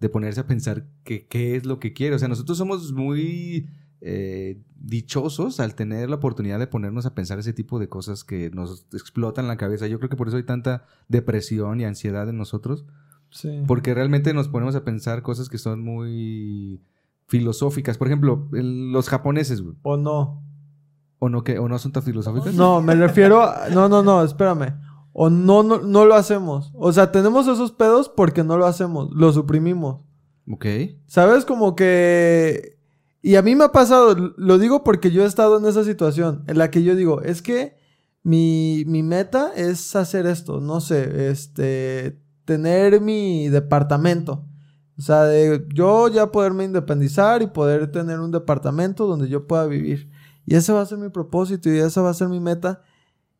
de 0.00 0.08
ponerse 0.08 0.40
a 0.40 0.46
pensar 0.46 0.86
que 1.04 1.26
qué 1.26 1.56
es 1.56 1.64
lo 1.66 1.78
que 1.80 1.92
quiere. 1.92 2.16
O 2.16 2.18
sea, 2.18 2.28
nosotros 2.28 2.58
somos 2.58 2.92
muy 2.92 3.68
eh, 4.00 4.60
dichosos 4.78 5.58
al 5.60 5.74
tener 5.74 6.08
la 6.10 6.16
oportunidad 6.16 6.58
de 6.58 6.66
ponernos 6.66 7.06
a 7.06 7.14
pensar 7.14 7.38
ese 7.38 7.52
tipo 7.52 7.78
de 7.78 7.88
cosas 7.88 8.24
que 8.24 8.50
nos 8.50 8.86
explotan 8.92 9.48
la 9.48 9.56
cabeza. 9.56 9.86
Yo 9.86 9.98
creo 9.98 10.10
que 10.10 10.16
por 10.16 10.28
eso 10.28 10.36
hay 10.36 10.42
tanta 10.44 10.84
depresión 11.08 11.80
y 11.80 11.84
ansiedad 11.84 12.28
en 12.28 12.36
nosotros. 12.38 12.84
Sí. 13.30 13.62
Porque 13.66 13.94
realmente 13.94 14.32
nos 14.34 14.48
ponemos 14.48 14.76
a 14.76 14.84
pensar 14.84 15.22
cosas 15.22 15.48
que 15.48 15.58
son 15.58 15.82
muy 15.82 16.80
filosóficas. 17.26 17.98
Por 17.98 18.06
ejemplo, 18.06 18.48
el- 18.52 18.92
los 18.92 19.08
japoneses, 19.08 19.60
güey. 19.62 19.76
¿O 19.82 19.96
no? 19.96 20.42
¿O 21.18 21.28
no, 21.28 21.42
que, 21.42 21.58
¿O 21.58 21.68
no 21.68 21.78
son 21.78 21.92
tan 21.92 22.02
filosóficas? 22.02 22.54
No, 22.54 22.80
me 22.82 22.94
refiero 22.94 23.42
a... 23.42 23.68
No, 23.70 23.88
no, 23.88 24.02
no, 24.02 24.22
espérame. 24.22 24.74
O 25.12 25.30
no, 25.30 25.62
no, 25.62 25.78
no 25.80 26.04
lo 26.04 26.14
hacemos. 26.14 26.70
O 26.74 26.92
sea, 26.92 27.10
tenemos 27.10 27.48
esos 27.48 27.72
pedos 27.72 28.08
porque 28.10 28.44
no 28.44 28.58
lo 28.58 28.66
hacemos. 28.66 29.08
Lo 29.12 29.32
suprimimos. 29.32 30.02
Ok. 30.48 30.66
¿Sabes? 31.06 31.44
Como 31.46 31.74
que... 31.74 32.75
Y 33.22 33.36
a 33.36 33.42
mí 33.42 33.54
me 33.56 33.64
ha 33.64 33.72
pasado, 33.72 34.34
lo 34.36 34.58
digo 34.58 34.84
porque 34.84 35.10
yo 35.10 35.24
he 35.24 35.26
estado 35.26 35.58
en 35.58 35.66
esa 35.66 35.84
situación 35.84 36.44
en 36.46 36.58
la 36.58 36.70
que 36.70 36.82
yo 36.82 36.94
digo, 36.94 37.22
es 37.22 37.42
que 37.42 37.76
mi, 38.22 38.84
mi 38.86 39.02
meta 39.02 39.52
es 39.54 39.96
hacer 39.96 40.26
esto, 40.26 40.60
no 40.60 40.80
sé, 40.80 41.30
este, 41.30 42.20
tener 42.44 43.00
mi 43.00 43.48
departamento. 43.48 44.46
O 44.98 45.02
sea, 45.02 45.24
de 45.24 45.66
yo 45.74 46.08
ya 46.08 46.32
poderme 46.32 46.64
independizar 46.64 47.42
y 47.42 47.48
poder 47.48 47.92
tener 47.92 48.20
un 48.20 48.30
departamento 48.30 49.06
donde 49.06 49.28
yo 49.28 49.46
pueda 49.46 49.66
vivir. 49.66 50.10
Y 50.46 50.54
ese 50.54 50.72
va 50.72 50.80
a 50.80 50.86
ser 50.86 50.98
mi 50.98 51.10
propósito 51.10 51.68
y 51.68 51.78
esa 51.78 52.00
va 52.00 52.10
a 52.10 52.14
ser 52.14 52.28
mi 52.28 52.40
meta. 52.40 52.82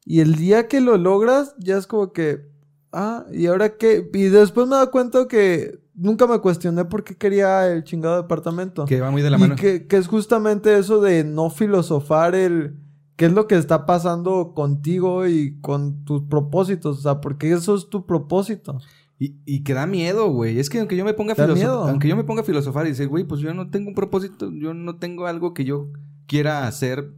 Y 0.05 0.21
el 0.21 0.35
día 0.35 0.69
que 0.69 0.81
lo 0.81 0.99
logras, 0.99 1.55
ya 1.59 1.79
es 1.79 1.87
como 1.87 2.13
que, 2.13 2.51
ah, 2.93 3.25
¿y 3.33 3.47
ahora 3.47 3.77
qué? 3.77 4.09
Y 4.13 4.25
después 4.25 4.67
me 4.69 4.75
he 4.75 4.79
dado 4.79 4.91
cuenta 4.91 5.27
que 5.29 5.79
nunca 5.95 6.27
me 6.27 6.39
cuestioné 6.41 6.85
por 6.85 7.05
qué 7.05 7.15
quería 7.17 7.71
el 7.73 7.85
chingado 7.85 8.17
departamento. 8.23 8.85
Que 8.85 9.01
va 9.01 9.11
muy 9.11 9.23
de 9.23 9.31
la 9.31 9.39
y 9.39 9.41
mano. 9.41 9.57
que, 9.57 9.87
que 9.87 9.97
es 9.97 10.09
justamente 10.09 10.79
eso 10.79 11.01
de 11.01 11.25
no 11.25 11.51
filosofar 11.51 12.35
el 12.35 12.77
qué 13.17 13.27
es 13.27 13.33
lo 13.33 13.47
que 13.47 13.57
está 13.57 13.87
pasando 13.87 14.53
contigo 14.55 15.27
y 15.27 15.59
con 15.61 16.05
tus 16.05 16.23
propósitos. 16.23 16.99
O 16.99 17.01
sea, 17.01 17.21
porque 17.21 17.51
eso 17.53 17.75
es 17.75 17.89
tu 17.89 18.05
propósito. 18.07 18.79
Y, 19.19 19.37
y 19.47 19.65
que 19.65 19.73
da 19.73 19.87
miedo, 19.87 20.29
güey. 20.31 20.59
Es 20.59 20.69
que 20.69 20.79
aunque 20.79 20.97
yo 20.97 21.05
me 21.07 21.15
ponga 21.15 21.33
a 21.33 21.37
Da 21.37 21.45
filoso- 21.47 21.55
miedo. 21.57 21.85
aunque 21.89 22.09
yo 22.09 22.17
me 22.17 22.25
ponga 22.25 22.43
a 22.43 22.45
filosofar 22.45 22.85
y 22.87 22.91
decir, 22.91 23.09
güey, 23.09 23.25
pues 23.25 23.41
yo 23.41 23.55
no 23.55 23.71
tengo 23.71 23.89
un 23.89 23.95
propósito, 23.95 24.53
yo 24.53 24.75
no 24.75 24.97
tengo 24.99 25.27
algo 25.27 25.55
que 25.55 25.65
yo 25.65 25.89
quiera 26.27 26.67
hacer 26.67 27.15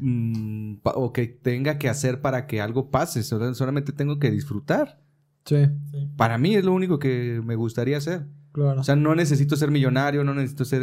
mm, 0.00 0.76
o 0.84 1.12
que 1.12 1.26
tenga 1.26 1.78
que 1.78 1.88
hacer 1.88 2.20
para 2.20 2.46
que 2.46 2.60
algo 2.60 2.90
pase. 2.90 3.22
Solo- 3.22 3.54
Solamente 3.54 3.92
tengo 3.92 4.18
que 4.18 4.30
disfrutar. 4.30 5.00
Sí, 5.44 5.66
Sí. 5.92 6.08
Para 6.16 6.38
mí 6.38 6.54
es 6.56 6.64
lo 6.64 6.72
único 6.74 6.98
que 6.98 7.40
me 7.44 7.54
gustaría 7.56 7.96
hacer. 7.98 8.26
claro. 8.52 8.80
O 8.80 8.84
sea, 8.84 8.96
no 8.96 9.14
necesito 9.14 9.54
ser 9.56 9.70
millonario, 9.70 10.24
no 10.24 10.34
necesito 10.34 10.64
ser 10.64 10.82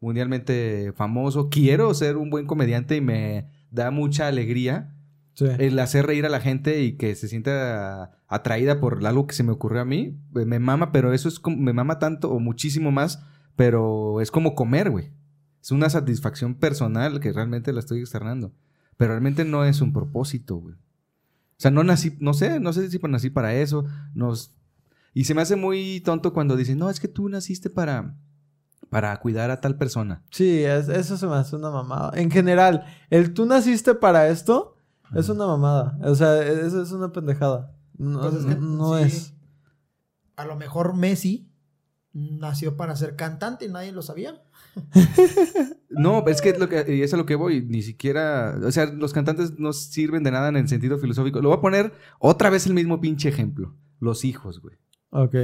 mundialmente 0.00 0.92
famoso. 0.96 1.48
Quiero 1.50 1.92
ser 1.94 2.16
un 2.16 2.30
buen 2.30 2.46
comediante 2.46 2.96
y 2.96 3.00
me 3.00 3.46
da 3.70 3.90
mucha 3.90 4.26
alegría 4.28 4.94
sí. 5.34 5.46
el 5.58 5.78
hacer 5.78 6.06
reír 6.06 6.24
a 6.24 6.28
la 6.30 6.40
gente 6.40 6.82
y 6.82 6.92
que 6.92 7.14
se 7.14 7.28
sienta 7.28 8.12
atraída 8.26 8.80
por 8.80 9.04
algo 9.06 9.26
que 9.26 9.34
se 9.34 9.42
me 9.42 9.52
ocurrió 9.52 9.80
a 9.82 9.84
mí. 9.84 10.16
Me 10.32 10.58
mama, 10.58 10.92
pero 10.92 11.12
eso 11.12 11.28
es 11.28 11.38
como, 11.40 11.56
me 11.56 11.72
mama 11.72 11.98
tanto 11.98 12.30
o 12.30 12.38
muchísimo 12.40 12.90
más, 12.90 13.22
pero 13.56 14.20
es 14.20 14.30
como 14.30 14.54
comer, 14.54 14.90
güey. 14.90 15.10
Es 15.62 15.70
una 15.72 15.90
satisfacción 15.90 16.54
personal 16.54 17.20
que 17.20 17.32
realmente 17.32 17.72
la 17.72 17.80
estoy 17.80 18.00
externando. 18.00 18.52
Pero 18.96 19.12
realmente 19.12 19.44
no 19.44 19.64
es 19.64 19.80
un 19.80 19.92
propósito, 19.92 20.56
güey. 20.56 20.74
O 20.74 21.60
sea, 21.60 21.70
no 21.70 21.82
nací, 21.84 22.16
no 22.20 22.34
sé, 22.34 22.60
no 22.60 22.72
sé 22.72 22.88
si 22.90 22.98
nací 22.98 23.30
para 23.30 23.54
eso. 23.54 23.84
Nos, 24.14 24.54
Y 25.14 25.24
se 25.24 25.34
me 25.34 25.42
hace 25.42 25.56
muy 25.56 26.00
tonto 26.04 26.32
cuando 26.32 26.56
dicen, 26.56 26.78
no, 26.78 26.88
es 26.90 27.00
que 27.00 27.08
tú 27.08 27.28
naciste 27.28 27.70
para, 27.70 28.14
para 28.90 29.16
cuidar 29.18 29.50
a 29.50 29.60
tal 29.60 29.76
persona. 29.76 30.22
Sí, 30.30 30.62
es- 30.62 30.88
eso 30.88 31.16
se 31.16 31.26
me 31.26 31.34
hace 31.34 31.56
una 31.56 31.70
mamada. 31.70 32.12
En 32.14 32.30
general, 32.30 32.84
el 33.10 33.34
tú 33.34 33.44
naciste 33.46 33.94
para 33.94 34.28
esto 34.28 34.76
es 35.14 35.28
una 35.28 35.46
mamada. 35.46 35.98
O 36.02 36.14
sea, 36.14 36.40
eso 36.42 36.80
es 36.82 36.92
una 36.92 37.10
pendejada. 37.12 37.72
No, 37.96 38.20
Pues 38.20 38.34
es 38.34 38.46
que 38.46 38.54
no 38.56 38.96
sí. 38.98 39.02
es. 39.04 39.34
A 40.36 40.44
lo 40.44 40.54
mejor 40.56 40.94
Messi 40.94 41.50
nació 42.12 42.76
para 42.76 42.94
ser 42.94 43.16
cantante 43.16 43.64
y 43.64 43.68
nadie 43.68 43.90
lo 43.92 44.02
sabía. 44.02 44.40
No, 45.90 46.24
es 46.26 46.42
que, 46.42 46.50
es 46.50 46.58
lo 46.58 46.68
que 46.68 46.84
y 46.94 47.02
es 47.02 47.14
a 47.14 47.16
lo 47.16 47.26
que 47.26 47.34
voy, 47.34 47.62
ni 47.62 47.82
siquiera, 47.82 48.56
o 48.62 48.70
sea, 48.70 48.86
los 48.86 49.12
cantantes 49.12 49.58
no 49.58 49.72
sirven 49.72 50.22
de 50.22 50.30
nada 50.30 50.48
en 50.48 50.56
el 50.56 50.68
sentido 50.68 50.98
filosófico. 50.98 51.40
Lo 51.40 51.48
voy 51.48 51.58
a 51.58 51.62
poner 51.62 51.92
otra 52.18 52.50
vez 52.50 52.66
el 52.66 52.74
mismo 52.74 53.00
pinche 53.00 53.28
ejemplo, 53.28 53.74
los 53.98 54.24
hijos, 54.24 54.60
güey. 54.60 54.76
Ok. 55.10 55.34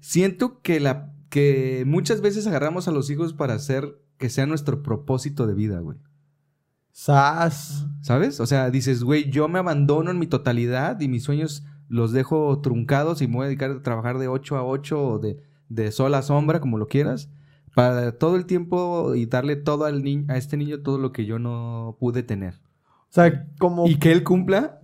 Siento 0.00 0.60
que 0.60 0.80
la 0.80 1.14
que 1.30 1.84
muchas 1.86 2.20
veces 2.20 2.46
agarramos 2.46 2.88
a 2.88 2.92
los 2.92 3.08
hijos 3.08 3.32
para 3.32 3.54
hacer 3.54 3.96
que 4.18 4.28
sea 4.28 4.44
nuestro 4.44 4.82
propósito 4.82 5.46
de 5.46 5.54
vida, 5.54 5.80
güey. 5.80 5.98
Sas. 6.90 7.86
¿Sabes? 8.02 8.38
O 8.38 8.46
sea, 8.46 8.70
dices, 8.70 9.02
güey, 9.02 9.30
yo 9.30 9.48
me 9.48 9.58
abandono 9.58 10.10
en 10.10 10.18
mi 10.18 10.26
totalidad 10.26 11.00
y 11.00 11.08
mis 11.08 11.22
sueños 11.22 11.64
los 11.88 12.12
dejo 12.12 12.60
truncados 12.60 13.22
y 13.22 13.28
me 13.28 13.36
voy 13.36 13.44
a 13.44 13.46
dedicar 13.46 13.70
a 13.70 13.82
trabajar 13.82 14.18
de 14.18 14.28
8 14.28 14.56
a 14.56 14.64
8 14.64 15.02
o 15.02 15.18
de, 15.18 15.38
de 15.68 15.90
sol 15.90 16.14
a 16.14 16.22
sombra, 16.22 16.60
como 16.60 16.76
lo 16.76 16.86
quieras, 16.86 17.30
para 17.74 18.12
todo 18.18 18.36
el 18.36 18.46
tiempo 18.46 19.14
y 19.14 19.26
darle 19.26 19.56
todo 19.56 19.84
al 19.84 20.02
ni- 20.02 20.24
a 20.28 20.36
este 20.36 20.56
niño 20.56 20.80
todo 20.82 20.98
lo 20.98 21.12
que 21.12 21.24
yo 21.26 21.38
no 21.38 21.96
pude 22.00 22.22
tener. 22.22 22.54
O 23.08 23.14
sea, 23.14 23.46
como 23.58 23.86
Y 23.86 23.98
que 23.98 24.12
él 24.12 24.22
cumpla 24.24 24.80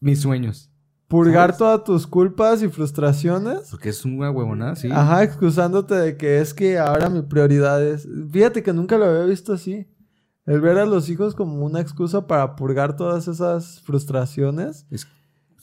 mis 0.00 0.20
sueños. 0.20 0.70
purgar 1.08 1.50
¿sabes? 1.50 1.58
todas 1.58 1.84
tus 1.84 2.06
culpas 2.06 2.62
y 2.62 2.68
frustraciones. 2.68 3.68
Porque 3.70 3.88
es 3.90 4.04
una 4.04 4.30
huevonada, 4.30 4.74
sí. 4.76 4.88
Ajá, 4.90 5.22
excusándote 5.22 5.94
de 5.94 6.16
que 6.16 6.40
es 6.40 6.54
que 6.54 6.78
ahora 6.78 7.08
mi 7.10 7.22
prioridad 7.22 7.82
es. 7.84 8.08
Fíjate 8.30 8.62
que 8.62 8.72
nunca 8.72 8.98
lo 8.98 9.04
había 9.06 9.24
visto 9.24 9.52
así. 9.52 9.86
El 10.46 10.60
ver 10.60 10.78
a 10.78 10.84
los 10.86 11.08
hijos 11.08 11.34
como 11.34 11.64
una 11.64 11.80
excusa 11.80 12.26
para 12.26 12.54
purgar 12.56 12.96
todas 12.96 13.28
esas 13.28 13.80
frustraciones. 13.82 14.86
Es, 14.90 15.06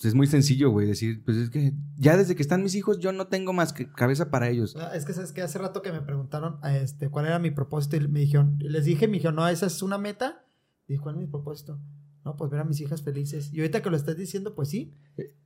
pues 0.01 0.13
es 0.13 0.15
muy 0.15 0.25
sencillo, 0.25 0.71
güey, 0.71 0.87
decir, 0.87 1.23
pues 1.23 1.37
es 1.37 1.51
que 1.51 1.75
ya 1.95 2.17
desde 2.17 2.35
que 2.35 2.41
están 2.41 2.63
mis 2.63 2.73
hijos 2.73 2.97
yo 2.97 3.11
no 3.11 3.27
tengo 3.27 3.53
más 3.53 3.71
que 3.71 3.87
cabeza 3.91 4.31
para 4.31 4.49
ellos. 4.49 4.75
Ah, 4.75 4.93
Es 4.95 5.05
que 5.05 5.13
sabes 5.13 5.31
que 5.31 5.43
hace 5.43 5.59
rato 5.59 5.83
que 5.83 5.91
me 5.91 6.01
preguntaron 6.01 6.57
este, 6.63 7.09
cuál 7.09 7.27
era 7.27 7.37
mi 7.37 7.51
propósito 7.51 7.97
y 7.97 8.07
me 8.07 8.21
dijeron, 8.21 8.57
y 8.59 8.69
les 8.69 8.85
dije, 8.85 9.07
me 9.07 9.13
dijeron, 9.17 9.35
no, 9.35 9.47
esa 9.47 9.67
es 9.67 9.83
una 9.83 9.99
meta. 9.99 10.43
Y 10.87 10.93
dije, 10.93 11.03
¿cuál 11.03 11.15
es 11.15 11.21
mi 11.21 11.27
propósito? 11.27 11.79
No, 12.25 12.35
pues 12.35 12.49
ver 12.49 12.61
a 12.61 12.63
mis 12.63 12.81
hijas 12.81 13.03
felices. 13.03 13.53
Y 13.53 13.59
ahorita 13.59 13.83
que 13.83 13.91
lo 13.91 13.95
estás 13.95 14.17
diciendo, 14.17 14.55
pues 14.55 14.69
sí. 14.69 14.95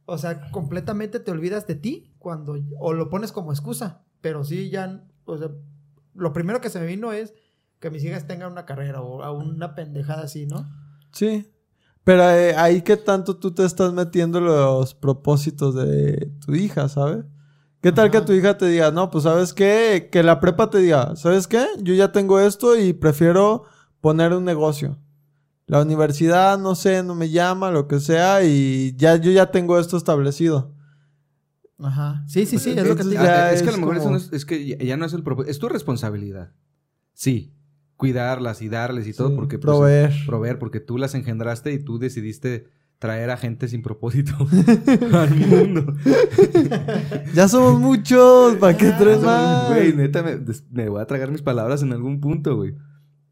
O 0.05 0.17
sea, 0.17 0.49
completamente 0.51 1.19
te 1.19 1.31
olvidas 1.31 1.67
de 1.67 1.75
ti 1.75 2.15
cuando, 2.17 2.55
o 2.79 2.93
lo 2.93 3.09
pones 3.09 3.33
como 3.33 3.51
excusa. 3.51 4.05
Pero 4.21 4.45
sí, 4.45 4.69
ya, 4.69 5.05
o 5.25 5.37
sea, 5.37 5.49
lo 6.13 6.31
primero 6.31 6.61
que 6.61 6.69
se 6.69 6.79
me 6.79 6.85
vino 6.85 7.11
es 7.11 7.33
que 7.81 7.91
mis 7.91 8.05
hijas 8.05 8.25
tengan 8.25 8.53
una 8.53 8.65
carrera 8.65 9.01
o 9.01 9.21
a 9.21 9.33
una 9.33 9.75
pendejada 9.75 10.23
así, 10.23 10.45
¿no? 10.45 10.65
Sí. 11.11 11.45
Pero 12.05 12.29
eh, 12.29 12.55
ahí 12.55 12.81
que 12.83 12.95
tanto 12.95 13.35
tú 13.35 13.51
te 13.53 13.65
estás 13.65 13.91
metiendo 13.91 14.39
los 14.39 14.93
propósitos 14.93 15.75
de 15.75 16.31
tu 16.45 16.55
hija, 16.55 16.87
¿sabes? 16.87 17.25
¿Qué 17.81 17.91
tal 17.91 18.09
que 18.09 18.21
tu 18.21 18.31
hija 18.33 18.57
te 18.57 18.67
diga, 18.67 18.91
no, 18.91 19.11
pues 19.11 19.25
sabes 19.25 19.53
qué, 19.53 20.07
que 20.11 20.23
la 20.23 20.39
prepa 20.39 20.69
te 20.69 20.77
diga, 20.77 21.15
¿sabes 21.17 21.47
qué? 21.47 21.65
Yo 21.81 21.93
ya 21.93 22.11
tengo 22.11 22.39
esto 22.39 22.79
y 22.79 22.93
prefiero 22.93 23.63
poner 24.01 24.33
un 24.33 24.45
negocio. 24.45 24.97
La 25.67 25.81
universidad, 25.81 26.57
no 26.59 26.75
sé, 26.75 27.03
no 27.03 27.15
me 27.15 27.29
llama, 27.31 27.71
lo 27.71 27.87
que 27.87 27.99
sea, 27.99 28.43
y 28.43 28.95
ya 28.97 29.15
yo 29.17 29.31
ya 29.31 29.51
tengo 29.51 29.77
esto 29.79 29.97
establecido. 29.97 30.73
Ajá. 31.79 32.23
Sí, 32.27 32.45
sí, 32.45 32.57
sí, 32.59 32.69
es 32.71 32.87
lo 32.87 32.95
que 32.95 33.03
te 33.03 33.09
digo. 33.09 33.23
Ah, 33.23 33.51
es 33.51 33.61
que 33.63 33.69
a 33.69 33.71
es 33.71 33.77
lo 33.79 33.85
mejor 33.85 33.97
eso 33.97 34.09
no 34.11 34.17
es, 34.17 34.31
es 34.31 34.45
que 34.45 34.65
ya- 34.65 34.77
ya 34.77 34.95
no 34.97 35.05
es 35.05 35.13
el 35.13 35.23
propósito, 35.23 35.51
es 35.51 35.59
tu 35.59 35.69
responsabilidad. 35.69 36.51
Sí, 37.13 37.53
cuidarlas 37.97 38.61
y 38.61 38.69
darles 38.69 39.07
y 39.07 39.13
todo, 39.13 39.29
Sí, 39.29 39.35
porque 39.35 39.57
pues, 39.57 39.65
proveer. 39.65 40.11
proveer, 40.25 40.59
porque 40.59 40.79
tú 40.79 40.97
las 40.97 41.15
engendraste 41.15 41.71
y 41.73 41.79
tú 41.79 41.97
decidiste 41.99 42.67
traer 42.99 43.29
a 43.29 43.37
gente 43.37 43.67
sin 43.67 43.81
propósito 43.81 44.33
al 45.13 45.35
mundo. 45.35 45.93
Ya 47.33 47.47
somos 47.47 47.79
muchos, 47.79 48.55
¿para 48.55 48.77
qué 48.77 48.91
tres 48.97 49.21
más? 49.21 49.69
Güey, 49.69 49.93
neta, 49.93 50.23
me, 50.71 50.89
voy 50.89 51.01
a 51.01 51.05
tragar 51.05 51.31
mis 51.31 51.41
palabras 51.41 51.81
en 51.83 51.91
algún 51.93 52.19
punto, 52.21 52.55
güey. 52.55 52.75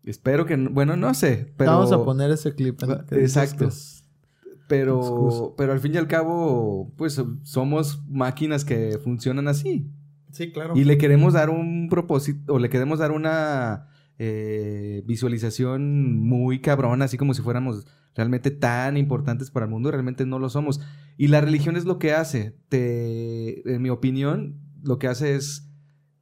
Espero 0.03 0.45
que, 0.45 0.57
no- 0.57 0.69
bueno, 0.69 0.97
no 0.97 1.13
sé, 1.13 1.53
pero... 1.57 1.71
Vamos 1.71 1.91
a 1.93 2.03
poner 2.03 2.29
ese 2.31 2.53
clip. 2.55 2.81
en 2.83 2.91
el 2.91 3.05
que 3.05 3.15
dices 3.19 3.37
Exacto. 3.37 3.69
que 3.69 4.57
Pero, 4.67 5.53
pero 5.57 5.71
al 5.71 5.79
fin 5.79 5.93
y 5.93 5.97
al 5.97 6.07
cabo, 6.07 6.91
pues 6.97 7.21
somos 7.43 8.01
máquinas 8.09 8.65
que 8.65 8.99
funcionan 9.03 9.47
así. 9.47 9.87
Sí, 10.31 10.51
claro. 10.51 10.73
Y 10.75 10.83
le 10.83 10.97
queremos 10.97 11.33
dar 11.33 11.49
un 11.49 11.87
propósito, 11.89 12.53
o 12.53 12.59
le 12.59 12.69
queremos 12.69 12.99
dar 12.99 13.11
una 13.11 13.87
eh, 14.25 15.03
visualización 15.05 16.17
muy 16.19 16.61
cabrona, 16.61 17.05
así 17.05 17.17
como 17.17 17.33
si 17.33 17.41
fuéramos 17.41 17.85
realmente 18.15 18.51
tan 18.51 18.95
importantes 18.95 19.51
para 19.51 19.65
el 19.65 19.71
mundo, 19.71 19.91
realmente 19.91 20.25
no 20.25 20.39
lo 20.39 20.49
somos. 20.49 20.79
Y 21.17 21.27
la 21.27 21.41
religión 21.41 21.75
es 21.75 21.83
lo 21.85 21.99
que 21.99 22.13
hace, 22.13 22.55
te, 22.69 23.69
en 23.73 23.81
mi 23.81 23.89
opinión, 23.89 24.61
lo 24.81 24.97
que 24.97 25.07
hace 25.07 25.35
es 25.35 25.67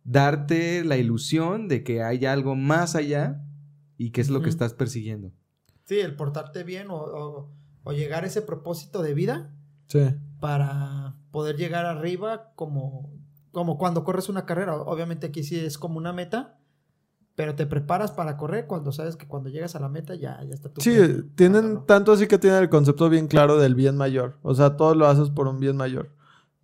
darte 0.04 0.84
la 0.84 0.98
ilusión 0.98 1.68
de 1.68 1.84
que 1.84 2.02
hay 2.04 2.26
algo 2.26 2.56
más 2.56 2.96
allá 2.96 3.44
y 3.98 4.10
que 4.12 4.22
es 4.22 4.30
lo 4.30 4.42
que 4.42 4.50
estás 4.50 4.74
persiguiendo. 4.74 5.32
Sí, 5.84 6.00
el 6.00 6.16
portarte 6.16 6.64
bien 6.64 6.90
o, 6.90 6.96
o- 6.96 7.52
o 7.84 7.92
llegar 7.94 8.24
a 8.24 8.28
ese 8.28 8.42
propósito 8.42 9.02
de 9.02 9.14
vida 9.14 9.54
Sí. 9.88 10.00
para 10.40 11.16
poder 11.32 11.58
llegar 11.58 11.86
arriba 11.86 12.52
como, 12.56 13.12
como 13.52 13.78
cuando 13.78 14.04
corres 14.04 14.30
una 14.30 14.46
carrera. 14.46 14.76
Obviamente 14.76 15.28
aquí 15.28 15.44
sí 15.44 15.60
es 15.60 15.78
como 15.78 15.98
una 15.98 16.14
meta, 16.14 16.58
pero 17.42 17.56
te 17.56 17.66
preparas 17.66 18.12
para 18.12 18.38
correr 18.38 18.68
cuando 18.68 18.92
sabes 18.92 19.16
que 19.16 19.28
cuando 19.28 19.50
llegas 19.50 19.76
a 19.76 19.80
la 19.80 19.90
meta 19.90 20.14
ya, 20.14 20.40
ya 20.48 20.54
está 20.54 20.70
tu 20.70 20.80
Sí, 20.80 21.24
tienen 21.34 21.88
tanto 21.88 22.12
así 22.12 22.28
que 22.28 22.38
tienen 22.38 22.62
el 22.62 22.70
concepto 22.70 23.10
bien 23.10 23.26
claro 23.26 23.58
del 23.58 23.74
bien 23.74 23.98
mayor. 23.98 24.38
O 24.44 24.54
sea, 24.54 24.78
todo 24.78 24.94
lo 24.94 25.08
haces 25.08 25.32
por 25.32 25.48
un 25.48 25.60
bien 25.60 25.76
mayor. 25.76 26.12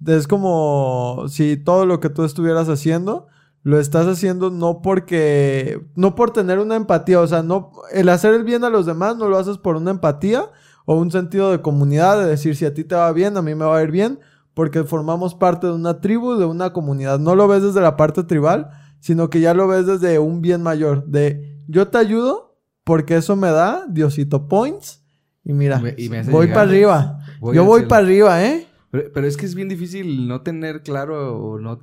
Es 0.06 0.28
como 0.28 1.26
si 1.30 1.58
todo 1.58 1.88
lo 1.88 2.00
que 2.00 2.12
tú 2.12 2.24
estuvieras 2.24 2.70
haciendo 2.70 3.26
lo 3.64 3.80
estás 3.80 4.06
haciendo 4.06 4.52
no 4.52 4.84
porque 4.84 5.84
no 5.96 6.14
por 6.14 6.30
tener 6.30 6.60
una 6.60 6.76
empatía, 6.76 7.22
o 7.22 7.28
sea, 7.28 7.42
no 7.42 7.72
el 7.92 8.08
hacer 8.10 8.36
el 8.36 8.44
bien 8.44 8.64
a 8.64 8.70
los 8.70 8.86
demás 8.86 9.18
no 9.18 9.28
lo 9.30 9.40
haces 9.40 9.58
por 9.58 9.78
una 9.78 9.90
empatía 9.90 10.44
o 10.86 10.94
un 10.94 11.10
sentido 11.10 11.50
de 11.50 11.60
comunidad, 11.60 12.20
de 12.20 12.28
decir 12.28 12.56
si 12.56 12.66
a 12.66 12.76
ti 12.76 12.84
te 12.84 12.94
va 12.94 13.12
bien, 13.14 13.36
a 13.36 13.42
mí 13.42 13.56
me 13.56 13.66
va 13.66 13.80
a 13.80 13.82
ir 13.82 13.90
bien, 13.90 14.20
porque 14.54 14.84
formamos 14.84 15.34
parte 15.34 15.66
de 15.66 15.74
una 15.74 16.02
tribu, 16.02 16.36
de 16.36 16.46
una 16.46 16.72
comunidad. 16.72 17.18
No 17.18 17.36
lo 17.36 17.48
ves 17.48 17.64
desde 17.64 17.82
la 17.82 17.98
parte 17.98 18.24
tribal, 18.24 18.70
sino 19.08 19.30
que 19.30 19.40
ya 19.40 19.54
lo 19.54 19.68
ves 19.70 19.86
desde 19.86 20.20
un 20.20 20.42
bien 20.42 20.62
mayor, 20.62 21.06
de 21.06 21.58
yo 21.68 21.88
te 21.88 21.98
ayudo 21.98 22.60
porque 22.84 23.16
eso 23.16 23.38
me 23.38 23.48
da 23.50 23.86
Diosito 23.88 24.48
Points 24.50 25.02
y 25.46 25.54
mira, 25.54 25.80
Y 25.80 25.82
me- 25.84 25.96
y 25.98 26.10
me 26.10 26.18
hace 26.20 26.30
voy 26.32 26.48
para 26.48 26.62
arriba. 26.64 27.20
Voy 27.40 27.56
yo 27.56 27.64
voy 27.64 27.84
para 27.84 28.06
arriba, 28.06 28.44
¿eh? 28.46 28.68
Pero, 28.92 29.10
pero 29.14 29.28
es 29.28 29.38
que 29.38 29.46
es 29.46 29.56
bien 29.56 29.70
difícil 29.70 30.28
no 30.28 30.42
tener 30.42 30.84
claro 30.84 31.38
o 31.38 31.58
no 31.58 31.80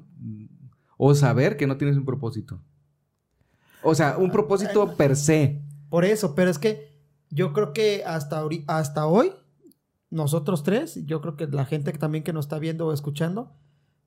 o 0.99 1.14
saber 1.14 1.57
que 1.57 1.66
no 1.66 1.76
tienes 1.78 1.97
un 1.97 2.04
propósito. 2.04 2.61
O 3.83 3.95
sea, 3.95 4.16
un 4.19 4.31
propósito 4.31 4.95
per 4.97 5.16
se. 5.16 5.62
Por 5.88 6.04
eso, 6.04 6.35
pero 6.35 6.50
es 6.50 6.59
que 6.59 6.88
yo 7.31 7.52
creo 7.54 7.73
que 7.73 8.02
hasta, 8.07 8.43
hasta 8.66 9.07
hoy, 9.07 9.33
nosotros 10.11 10.62
tres, 10.62 11.04
yo 11.07 11.21
creo 11.23 11.37
que 11.37 11.47
la 11.47 11.64
gente 11.64 11.90
también 11.93 12.23
que 12.23 12.33
nos 12.35 12.45
está 12.47 12.59
viendo 12.59 12.87
o 12.87 12.93
escuchando, 12.93 13.52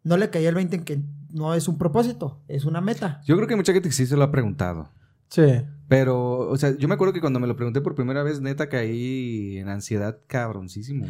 no 0.04 0.18
le 0.18 0.30
caía 0.30 0.50
el 0.50 0.56
20 0.56 0.76
en 0.78 0.84
que 0.86 1.02
no 1.32 1.54
es 1.54 1.68
un 1.68 1.78
propósito, 1.78 2.42
es 2.48 2.66
una 2.66 2.82
meta. 2.82 3.22
Yo 3.26 3.36
creo 3.36 3.48
que 3.48 3.56
mucha 3.56 3.74
gente 3.74 3.92
sí 3.92 4.06
se 4.06 4.16
lo 4.18 4.24
ha 4.24 4.32
preguntado. 4.32 4.92
Sí. 5.30 5.44
Pero, 5.90 6.50
o 6.50 6.58
sea, 6.58 6.78
yo 6.78 6.88
me 6.88 6.94
acuerdo 6.96 7.14
que 7.14 7.22
cuando 7.22 7.40
me 7.40 7.48
lo 7.48 7.56
pregunté 7.56 7.82
por 7.82 7.96
primera 7.96 8.24
vez, 8.24 8.42
neta 8.42 8.70
caí 8.70 9.58
en 9.58 9.70
ansiedad 9.70 10.20
cabroncísimo. 10.28 11.06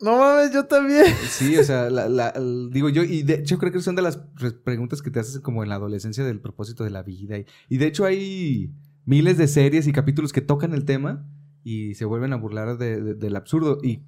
No 0.00 0.18
mames, 0.18 0.52
yo 0.52 0.64
también. 0.66 1.06
Sí, 1.30 1.56
o 1.56 1.64
sea, 1.64 1.88
la- 1.90 2.08
la- 2.08 2.34
digo 2.70 2.88
yo, 2.90 3.02
y 3.02 3.22
de 3.22 3.34
hecho 3.36 3.56
creo 3.58 3.72
que 3.72 3.80
son 3.80 3.94
de 3.96 4.02
las 4.02 4.20
re- 4.34 4.52
preguntas 4.52 5.00
que 5.00 5.10
te 5.10 5.20
haces 5.20 5.40
como 5.40 5.62
en 5.62 5.70
la 5.70 5.76
adolescencia 5.76 6.24
del 6.24 6.40
propósito 6.40 6.84
de 6.84 6.90
la 6.90 7.02
vida. 7.02 7.38
Y, 7.38 7.46
y 7.70 7.78
de 7.78 7.86
hecho 7.86 8.04
hay 8.04 8.72
miles 9.06 9.38
de 9.38 9.48
series 9.48 9.86
y 9.86 9.92
capítulos 9.92 10.32
que 10.34 10.42
tocan 10.42 10.74
el 10.74 10.84
tema 10.84 11.26
y 11.64 11.94
se 11.94 12.04
vuelven 12.04 12.32
a 12.34 12.36
burlar 12.36 12.76
de- 12.76 13.00
de- 13.02 13.14
del 13.14 13.36
absurdo. 13.36 13.78
Y, 13.82 14.02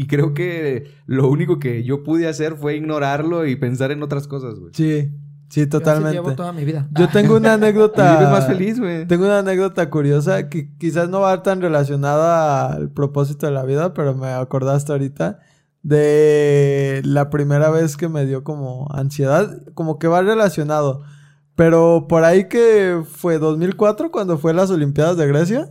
y 0.00 0.06
creo 0.06 0.32
que 0.34 0.90
lo 1.06 1.28
único 1.28 1.58
que 1.58 1.82
yo 1.84 2.02
pude 2.04 2.28
hacer 2.28 2.54
fue 2.56 2.76
ignorarlo 2.76 3.46
y 3.46 3.56
pensar 3.56 3.90
en 3.90 4.02
otras 4.02 4.28
cosas, 4.28 4.58
güey. 4.58 4.70
Sí, 4.74 5.10
sí, 5.48 5.60
Yo 5.60 5.62
así 5.62 5.66
totalmente. 5.68 6.12
llevo 6.12 6.34
toda 6.34 6.52
mi 6.52 6.64
vida. 6.64 6.88
Yo 6.92 7.08
tengo 7.08 7.36
una 7.36 7.48
Y 7.52 7.52
anécdota. 7.54 8.16
vives 8.16 8.30
más 8.30 8.46
feliz, 8.46 8.78
güey. 8.78 9.06
Tengo 9.06 9.24
una 9.24 9.38
anécdota 9.40 9.90
curiosa 9.90 10.48
que 10.48 10.74
quizás 10.78 11.08
no 11.08 11.20
va 11.20 11.42
tan 11.42 11.60
relacionada 11.60 12.72
al 12.72 12.90
propósito 12.90 13.46
de 13.46 13.52
la 13.52 13.64
vida, 13.64 13.92
pero 13.94 14.14
me 14.14 14.28
acordaste 14.28 14.92
ahorita 14.92 15.40
de 15.82 17.00
la 17.04 17.30
primera 17.30 17.70
vez 17.70 17.96
que 17.96 18.08
me 18.08 18.26
dio 18.26 18.44
como 18.44 18.88
ansiedad, 18.92 19.62
como 19.74 19.98
que 19.98 20.06
va 20.08 20.22
relacionado. 20.22 21.02
Pero 21.56 22.06
por 22.08 22.24
ahí 22.24 22.46
que 22.48 23.02
fue 23.04 23.38
2004 23.38 24.10
cuando 24.12 24.38
fue 24.38 24.54
las 24.54 24.70
Olimpiadas 24.70 25.16
de 25.16 25.26
Grecia. 25.26 25.70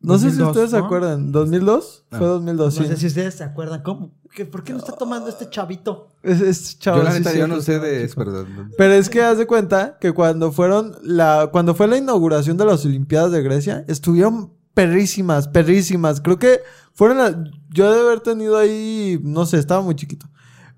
No 0.00 0.18
sé 0.18 0.30
si 0.30 0.36
2002, 0.38 0.48
ustedes 0.50 0.70
se 0.70 0.78
¿no? 0.78 0.84
acuerdan. 0.84 1.32
¿2002? 1.32 2.02
Ah. 2.10 2.18
Fue 2.18 2.26
2002, 2.26 2.76
No 2.76 2.82
sí. 2.82 2.88
sé 2.88 2.96
si 2.96 3.06
ustedes 3.06 3.34
se 3.34 3.44
acuerdan. 3.44 3.82
¿Cómo? 3.82 4.12
¿Qué- 4.34 4.44
¿Por 4.44 4.62
qué 4.62 4.72
no 4.72 4.78
está 4.78 4.92
tomando 4.92 5.28
este 5.28 5.48
chavito? 5.48 6.08
Es, 6.22 6.40
es 6.40 6.78
chavo, 6.78 6.98
yo 6.98 7.02
la 7.04 7.12
neta 7.14 7.30
sí, 7.32 7.38
yo 7.38 7.48
no 7.48 7.60
sé 7.62 7.78
de 7.78 8.04
eso, 8.04 8.14
pero... 8.16 8.44
Pero 8.76 8.92
es 8.92 9.08
que 9.08 9.22
haz 9.22 9.38
de 9.38 9.46
cuenta 9.46 9.96
que 9.98 10.12
cuando 10.12 10.52
fueron 10.52 10.94
la 11.02 11.48
cuando 11.50 11.74
fue 11.74 11.88
la 11.88 11.96
inauguración 11.96 12.56
de 12.56 12.66
las 12.66 12.84
Olimpiadas 12.84 13.32
de 13.32 13.42
Grecia, 13.42 13.84
estuvieron 13.88 14.52
perrísimas, 14.74 15.48
perrísimas. 15.48 16.20
Creo 16.20 16.38
que 16.38 16.60
fueron 16.92 17.16
las 17.18 17.34
yo 17.70 17.92
de 17.92 18.00
haber 18.00 18.20
tenido 18.20 18.58
ahí, 18.58 19.18
no 19.22 19.46
sé, 19.46 19.58
estaba 19.58 19.80
muy 19.80 19.94
chiquito. 19.96 20.26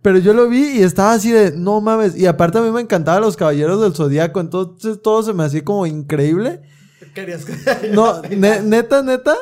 Pero 0.01 0.19
yo 0.19 0.33
lo 0.33 0.49
vi 0.49 0.79
y 0.79 0.83
estaba 0.83 1.13
así 1.15 1.33
de, 1.33 1.51
no 1.57 1.81
mames. 1.81 2.17
Y 2.17 2.27
aparte 2.27 2.59
a 2.59 2.63
mí 2.63 2.71
me 2.71 2.81
encantaban 2.81 3.21
los 3.23 3.37
Caballeros 3.37 3.81
del 3.83 3.95
Zodíaco. 3.97 4.39
Entonces 4.39 5.03
todo 5.03 5.25
se 5.25 5.33
me 5.33 5.43
hacía 5.43 5.65
como 5.65 5.85
increíble. 5.87 6.63
Querías 7.15 7.45
que... 7.45 7.55
No, 7.93 8.23
ne- 8.23 8.63
neta, 8.63 9.03
neta, 9.03 9.35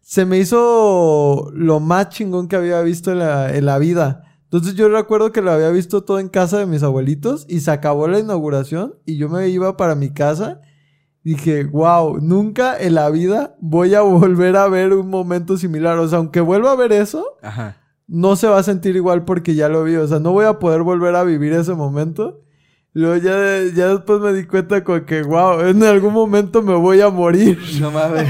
se 0.00 0.24
me 0.24 0.38
hizo 0.38 1.50
lo 1.54 1.80
más 1.80 2.10
chingón 2.10 2.48
que 2.48 2.56
había 2.56 2.80
visto 2.82 3.10
en 3.12 3.18
la, 3.20 3.54
en 3.56 3.66
la 3.66 3.78
vida. 3.78 4.22
Entonces 4.44 4.74
yo 4.74 4.88
recuerdo 4.88 5.32
que 5.32 5.42
lo 5.42 5.50
había 5.50 5.70
visto 5.70 6.04
todo 6.04 6.20
en 6.20 6.28
casa 6.28 6.58
de 6.58 6.66
mis 6.66 6.82
abuelitos 6.82 7.44
y 7.48 7.60
se 7.60 7.70
acabó 7.72 8.06
la 8.08 8.20
inauguración 8.20 8.94
y 9.04 9.16
yo 9.16 9.28
me 9.28 9.48
iba 9.48 9.76
para 9.76 9.94
mi 9.96 10.10
casa. 10.10 10.60
Dije, 11.24 11.64
wow, 11.64 12.18
nunca 12.20 12.78
en 12.78 12.94
la 12.94 13.10
vida 13.10 13.56
voy 13.60 13.94
a 13.96 14.02
volver 14.02 14.56
a 14.56 14.68
ver 14.68 14.92
un 14.92 15.08
momento 15.10 15.56
similar. 15.56 15.98
O 15.98 16.06
sea, 16.06 16.18
aunque 16.18 16.40
vuelva 16.40 16.70
a 16.70 16.76
ver 16.76 16.92
eso, 16.92 17.36
Ajá. 17.42 17.78
no 18.06 18.36
se 18.36 18.46
va 18.46 18.58
a 18.58 18.62
sentir 18.62 18.94
igual 18.94 19.24
porque 19.24 19.56
ya 19.56 19.68
lo 19.68 19.82
vi. 19.82 19.96
O 19.96 20.06
sea, 20.06 20.20
no 20.20 20.30
voy 20.30 20.44
a 20.44 20.60
poder 20.60 20.82
volver 20.82 21.16
a 21.16 21.24
vivir 21.24 21.52
ese 21.52 21.74
momento. 21.74 22.42
Luego 22.96 23.16
ya, 23.16 23.74
ya 23.74 23.88
después 23.88 24.20
me 24.22 24.32
di 24.32 24.46
cuenta 24.46 24.82
con 24.82 25.04
que, 25.04 25.22
wow, 25.22 25.60
en 25.60 25.84
algún 25.84 26.14
momento 26.14 26.62
me 26.62 26.74
voy 26.74 27.02
a 27.02 27.10
morir. 27.10 27.58
No 27.78 27.90
mames. 27.90 28.26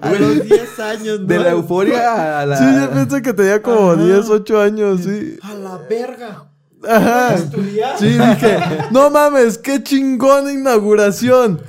A 0.00 0.10
los 0.14 0.42
10 0.42 0.80
años, 0.80 1.20
¿no? 1.20 1.26
De 1.26 1.38
la 1.38 1.50
euforia 1.50 2.40
a 2.40 2.44
la... 2.44 2.56
Sí, 2.56 2.64
yo 2.64 2.90
pienso 2.90 3.22
que 3.22 3.32
tenía 3.32 3.62
como 3.62 3.92
Ajá. 3.92 4.02
10, 4.02 4.30
8 4.30 4.60
años, 4.60 5.00
sí. 5.04 5.38
A 5.42 5.54
la 5.54 5.78
verga. 5.88 6.46
Ajá. 6.88 7.34
Estudiar. 7.36 7.96
Sí, 7.96 8.18
dije, 8.18 8.58
no 8.90 9.10
mames, 9.10 9.58
qué 9.58 9.80
chingona 9.80 10.52
inauguración. 10.52 11.60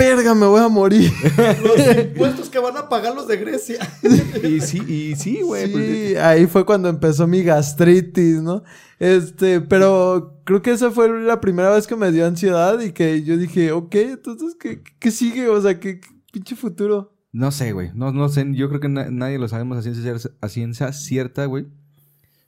Verga, 0.00 0.34
me 0.34 0.46
voy 0.46 0.60
a 0.60 0.68
morir. 0.68 1.12
Los 1.62 1.96
impuestos 1.96 2.48
que 2.48 2.58
van 2.58 2.74
a 2.78 2.88
pagar 2.88 3.14
los 3.14 3.28
de 3.28 3.36
Grecia. 3.36 3.78
Y 4.42 4.60
sí, 4.62 4.78
y 4.88 5.14
sí, 5.16 5.42
güey. 5.42 5.70
pues, 5.70 5.84
Sí, 5.86 6.16
ahí 6.16 6.46
fue 6.46 6.64
cuando 6.64 6.88
empezó 6.88 7.26
mi 7.26 7.42
gastritis, 7.42 8.40
¿no? 8.40 8.62
Este, 8.98 9.60
pero 9.60 10.40
creo 10.44 10.62
que 10.62 10.70
esa 10.70 10.90
fue 10.90 11.08
la 11.22 11.40
primera 11.40 11.68
vez 11.70 11.86
que 11.86 11.96
me 11.96 12.10
dio 12.12 12.26
ansiedad 12.26 12.80
y 12.80 12.92
que 12.92 13.22
yo 13.22 13.36
dije, 13.36 13.72
ok, 13.72 13.94
entonces, 13.96 14.56
¿qué, 14.58 14.82
qué 14.98 15.10
sigue? 15.10 15.48
O 15.48 15.60
sea, 15.60 15.78
¿qué, 15.78 16.00
qué 16.00 16.08
pinche 16.32 16.56
futuro? 16.56 17.14
No 17.32 17.50
sé, 17.52 17.72
güey. 17.72 17.90
No, 17.94 18.10
no 18.12 18.28
sé. 18.30 18.46
Yo 18.54 18.68
creo 18.68 18.80
que 18.80 18.88
na- 18.88 19.10
nadie 19.10 19.38
lo 19.38 19.48
sabemos 19.48 19.76
a 19.78 19.82
ciencia, 19.82 20.02
cier- 20.14 20.32
a 20.40 20.48
ciencia 20.48 20.92
cierta, 20.94 21.44
güey. 21.44 21.66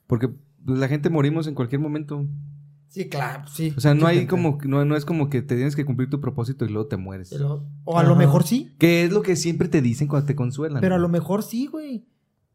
Porque 0.07 0.29
pues, 0.65 0.79
la 0.79 0.89
gente 0.89 1.11
morimos 1.11 1.47
en 1.47 1.55
cualquier 1.55 1.81
momento. 1.81 2.27
Sí, 2.93 3.09
claro, 3.09 3.45
sí. 3.49 3.73
O 3.75 3.81
sea, 3.81 3.95
no 3.95 4.07
hay 4.07 4.27
como... 4.27 4.59
No, 4.65 4.85
no 4.85 4.97
es 4.97 5.07
como 5.07 5.31
que 5.31 5.41
te 5.41 5.55
tienes 5.57 5.75
que 5.75 5.87
cumplir 5.87 6.11
tu 6.11 6.21
propósito 6.21 6.67
y 6.67 6.69
luego 6.69 6.89
te 6.89 6.99
mueres. 6.99 7.31
Pero- 7.31 7.65
O 7.85 7.99
a 7.99 8.03
lo 8.03 8.15
mejor 8.17 8.45
sí. 8.45 8.75
Que 8.79 9.05
es 9.05 9.13
lo 9.13 9.23
que 9.23 9.35
siempre 9.35 9.69
te 9.69 9.81
dicen 9.81 10.09
cuando 10.09 10.27
te 10.27 10.35
consuelan. 10.37 10.83
Pero 10.83 10.97
a 10.97 10.99
lo 10.99 11.09
mejor 11.09 11.43
sí, 11.43 11.67
güey. 11.67 12.05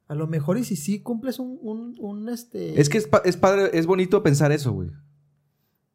A 0.07 0.13
lo 0.13 0.27
mejor 0.27 0.59
y 0.59 0.63
si 0.63 0.75
sí 0.75 0.99
cumples 1.01 1.39
un, 1.39 1.57
un, 1.61 1.95
un 1.99 2.29
este... 2.29 2.79
Es 2.79 2.87
que 2.87 2.99
es, 2.99 3.07
pa- 3.07 3.23
es 3.25 3.35
padre, 3.35 3.71
es 3.73 3.87
bonito 3.87 4.21
pensar 4.21 4.51
eso, 4.51 4.71
güey. 4.73 4.91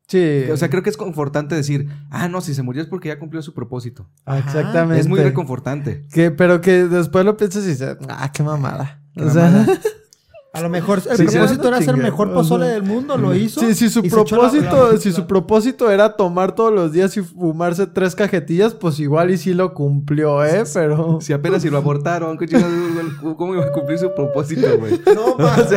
Sí. 0.09 0.51
O 0.51 0.57
sea, 0.57 0.69
creo 0.69 0.83
que 0.83 0.91
es 0.91 0.97
confortante 0.97 1.55
decir, 1.55 1.89
ah, 2.11 2.27
no, 2.29 2.41
si 2.41 2.53
se 2.53 2.65
murió 2.65 2.83
es 2.83 2.89
porque 2.89 3.09
ya 3.11 3.21
cumplió 3.21 3.41
su 3.43 3.55
propósito. 3.55 4.11
Ah, 4.27 4.39
Ajá. 4.39 4.59
exactamente. 4.59 5.01
Es 5.01 5.07
muy 5.09 5.21
reconfortante. 5.21 6.05
Que, 6.13 6.33
pero 6.33 6.61
que 6.61 6.85
después 6.89 7.25
lo 7.25 7.37
piensas 7.37 7.65
y 7.65 7.69
dices, 7.69 7.97
ah, 8.09 8.33
qué 8.33 8.43
mamada. 8.43 9.03
Qué 9.15 9.23
o 9.23 9.31
sea. 9.31 9.67
A 10.55 10.61
lo 10.61 10.69
mejor 10.69 11.01
el 11.09 11.17
Sí, 11.17 11.25
propósito 11.25 11.63
sí, 11.63 11.69
era 11.69 11.81
ser 11.81 11.97
mejor 11.97 12.29
O 12.29 12.35
pozole 12.35 12.67
sea, 12.67 12.75
del 12.75 12.83
mundo, 12.83 13.17
lo 13.17 13.35
hizo. 13.35 13.59
Sí, 13.61 13.75
si 13.75 13.89
su 13.89 14.03
propósito, 14.03 14.93
la- 14.93 14.99
si 14.99 15.11
su 15.11 15.27
propósito 15.27 15.91
era 15.91 16.15
tomar 16.15 16.55
todos 16.55 16.71
los 16.71 16.93
días 16.93 17.17
y 17.17 17.23
fumarse 17.23 17.87
tres 17.87 18.15
cajetillas, 18.15 18.75
pues 18.75 19.01
igual 19.01 19.31
y 19.31 19.39
sí 19.39 19.55
lo 19.55 19.73
cumplió, 19.73 20.45
¿eh? 20.45 20.65
Pero. 20.75 21.21
Si 21.23 21.33
apenas 21.33 21.63
si 21.63 21.71
lo 21.71 21.79
abortaron. 21.79 22.37
¿cómo 23.39 23.55
iba 23.55 23.65
a 23.65 23.73
cumplir 23.73 23.99
su 23.99 24.15
propósito, 24.15 24.67
güey? 24.79 25.01
No, 25.15 25.37
mames. 25.39 25.69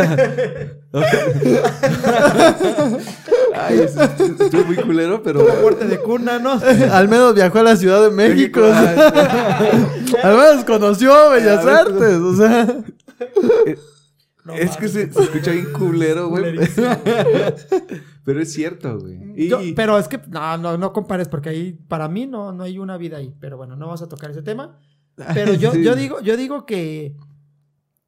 Ay, 3.54 3.80
eso 3.80 4.02
estuvo 4.04 4.66
muy 4.66 4.76
culero, 4.76 5.24
pero... 5.24 5.46
Muerte 5.62 5.86
de 5.86 6.00
cuna, 6.00 6.38
¿no? 6.40 6.60
Al 6.92 7.08
menos 7.08 7.34
viajó 7.34 7.60
a 7.60 7.64
la 7.64 7.78
Ciudad 7.78 8.02
de 8.02 8.10
México. 8.12 8.60
o 8.62 8.74
sea, 8.74 9.72
al 10.24 10.36
menos 10.38 10.66
conoció 10.66 11.14
Bellas 11.32 11.66
Artes, 11.66 12.18
o 12.18 12.36
sea. 12.36 12.68
No 14.46 14.54
es 14.54 14.78
que 14.78 14.88
se, 14.88 15.12
se 15.12 15.24
escucha 15.24 15.52
bien 15.52 15.74
culero, 15.74 16.30
güey. 16.30 16.56
Pero 18.24 18.40
es 18.42 18.54
cierto, 18.54 19.00
güey. 19.00 19.20
Y, 19.36 19.50
Yo- 19.50 19.60
pero 19.76 19.98
es 19.98 20.08
que 20.08 20.20
no, 20.30 20.58
no, 20.58 20.78
no 20.78 20.94
compares 20.94 21.28
porque 21.28 21.50
ahí 21.50 21.74
para 21.88 22.08
mí 22.08 22.26
no, 22.28 22.52
no 22.52 22.64
hay 22.64 22.78
una 22.80 22.98
vida 22.98 23.18
ahí. 23.18 23.34
Pero 23.40 23.58
bueno, 23.58 23.76
no 23.76 23.86
vamos 23.86 24.02
a 24.02 24.08
tocar 24.10 24.32
ese 24.32 24.42
tema. 24.42 24.78
Pero 25.34 25.54
yo, 25.54 25.72
Sí. 25.74 25.84
yo 25.84 25.96
digo, 25.96 26.22
yo 26.22 26.38
digo 26.38 26.66
que, 26.66 27.16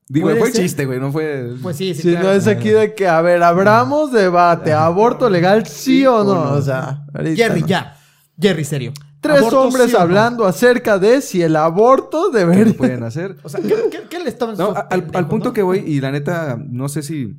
digo, 0.10 0.30
fue 0.36 0.52
ser- 0.52 0.62
chiste, 0.64 0.86
güey, 0.86 1.00
no 1.00 1.12
fue... 1.12 1.54
pues 1.62 1.78
sí, 1.78 1.94
sí, 1.94 2.02
Si 2.04 2.10
claro. 2.12 2.28
no 2.28 2.32
es 2.34 2.48
aquí 2.48 2.70
de 2.70 2.94
que, 2.94 3.08
a 3.08 3.22
ver, 3.22 3.42
abramos 3.44 4.12
debate, 4.12 4.74
aborto 4.74 5.30
legal, 5.30 5.66
sí 5.68 6.06
o 6.06 6.24
no. 6.24 6.54
O 6.54 6.62
sea, 6.62 7.06
ahorita 7.14 7.36
Jerry, 7.44 7.62
no. 7.62 7.68
ya. 7.68 7.98
Jerry, 8.40 8.64
serio. 8.64 8.94
Tres 9.28 9.40
¿Aborto 9.40 9.62
hombres 9.62 9.86
sí 9.90 9.96
o 9.96 9.98
no? 9.98 10.04
hablando 10.04 10.46
acerca 10.46 10.98
de 11.00 11.22
si 11.22 11.42
el 11.42 11.56
aborto 11.56 12.32
¿Qué 12.32 12.40
debería. 12.40 12.74
pueden 12.74 13.04
hacer? 13.04 13.36
O 13.44 13.50
sea, 13.50 13.62
¿qué, 13.62 13.74
qué, 13.92 14.00
qué 14.10 14.20
le 14.20 14.30
estaban 14.30 14.58
No, 14.58 14.74
al, 14.90 15.28
punto 15.28 15.50
no? 15.50 15.54
que 15.54 15.62
voy, 15.62 15.80
y 15.80 16.00
la 16.02 16.12
neta, 16.12 16.58
no 16.70 16.90
sé 16.90 17.04
si... 17.04 17.36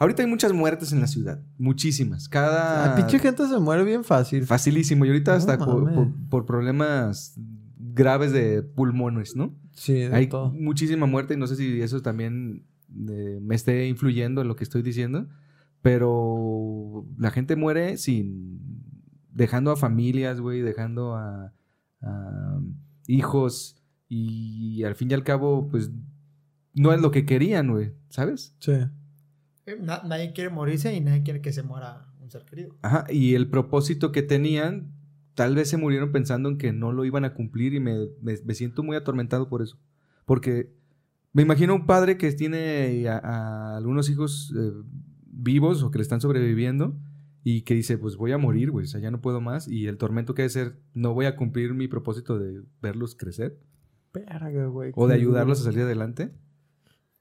Ahorita 0.00 0.22
hay 0.22 0.28
muchas 0.28 0.52
muertes 0.52 0.92
en 0.92 1.00
la 1.00 1.08
ciudad. 1.08 1.40
Muchísimas. 1.58 2.28
Cada... 2.28 2.86
La 2.88 2.94
pinche 2.96 3.18
gente 3.18 3.46
se 3.48 3.58
muere 3.58 3.82
bien 3.82 4.04
fácil. 4.04 4.46
Facilísimo. 4.46 5.04
Y 5.04 5.08
ahorita 5.08 5.32
No 5.32 5.36
hasta 5.38 5.58
por, 5.58 5.82
mames. 5.82 5.94
por- 5.96 6.28
por 6.30 6.46
problemas 6.46 7.34
graves 7.76 8.30
de 8.32 8.62
pulmones, 8.62 9.34
¿no? 9.34 9.56
Sí, 9.74 9.94
de 9.94 10.14
Hay 10.14 10.28
todo. 10.28 10.52
muchísima 10.52 11.06
muerte 11.06 11.34
y 11.34 11.36
no 11.36 11.48
sé 11.48 11.56
si 11.56 11.80
eso 11.82 12.00
también 12.00 12.64
eh, 13.08 13.40
me 13.42 13.56
esté 13.56 13.88
influyendo 13.88 14.40
en 14.40 14.46
lo 14.46 14.54
que 14.54 14.62
estoy 14.62 14.82
diciendo. 14.82 15.26
Pero 15.82 17.04
la 17.18 17.30
gente 17.30 17.56
muere 17.56 17.96
sin... 17.96 18.67
Dejando 19.38 19.70
a 19.70 19.76
familias, 19.76 20.40
güey, 20.40 20.60
dejando 20.62 21.14
a, 21.14 21.52
a 22.02 22.60
hijos 23.06 23.80
y 24.08 24.82
al 24.84 24.94
fin 24.96 25.10
y 25.10 25.14
al 25.14 25.22
cabo, 25.22 25.68
pues 25.68 25.90
no 26.74 26.92
es 26.92 27.00
lo 27.00 27.10
que 27.10 27.24
querían, 27.24 27.70
güey, 27.70 27.92
¿sabes? 28.08 28.54
Sí. 28.58 28.72
Eh, 29.66 29.76
na- 29.80 30.02
nadie 30.04 30.32
quiere 30.32 30.50
morirse 30.50 30.94
y 30.94 31.00
nadie 31.00 31.22
quiere 31.22 31.40
que 31.40 31.52
se 31.52 31.62
muera 31.62 32.12
un 32.20 32.30
ser 32.30 32.44
querido. 32.44 32.74
Ajá, 32.82 33.06
y 33.10 33.34
el 33.34 33.48
propósito 33.48 34.10
que 34.12 34.22
tenían, 34.22 34.92
tal 35.34 35.54
vez 35.54 35.68
se 35.68 35.76
murieron 35.76 36.10
pensando 36.10 36.48
en 36.48 36.58
que 36.58 36.72
no 36.72 36.90
lo 36.92 37.04
iban 37.04 37.24
a 37.24 37.34
cumplir 37.34 37.74
y 37.74 37.80
me, 37.80 37.96
me- 38.22 38.38
me 38.44 38.54
siento 38.54 38.82
muy 38.82 38.96
atormentado 38.96 39.48
por 39.48 39.62
eso. 39.62 39.78
Porque 40.24 40.72
me 41.32 41.42
imagino 41.42 41.74
un 41.76 41.86
padre 41.86 42.16
que 42.18 42.32
tiene 42.32 43.06
a, 43.08 43.18
a 43.18 43.76
algunos 43.76 44.10
hijos 44.10 44.52
eh, 44.58 44.72
vivos 45.26 45.82
o 45.84 45.90
que 45.90 45.98
le 45.98 46.02
están 46.02 46.20
sobreviviendo 46.20 46.96
y 47.44 47.62
que 47.62 47.74
dice, 47.74 47.98
pues 47.98 48.16
voy 48.16 48.32
a 48.32 48.38
morir, 48.38 48.70
güey, 48.70 48.84
o 48.84 48.88
sea, 48.88 49.00
ya 49.00 49.10
no 49.10 49.20
puedo 49.20 49.40
más. 49.40 49.68
Y 49.68 49.86
el 49.86 49.96
tormento 49.98 50.34
que 50.34 50.42
debe 50.42 50.50
ser, 50.50 50.78
no 50.94 51.14
voy 51.14 51.26
a 51.26 51.36
cumplir 51.36 51.72
mi 51.74 51.88
propósito 51.88 52.38
de 52.38 52.62
verlos 52.82 53.14
crecer 53.14 53.58
Verga, 54.12 54.66
güey. 54.66 54.92
o 54.94 55.06
de 55.06 55.14
ayudarlos 55.14 55.60
a 55.60 55.64
salir 55.64 55.82
adelante. 55.82 56.32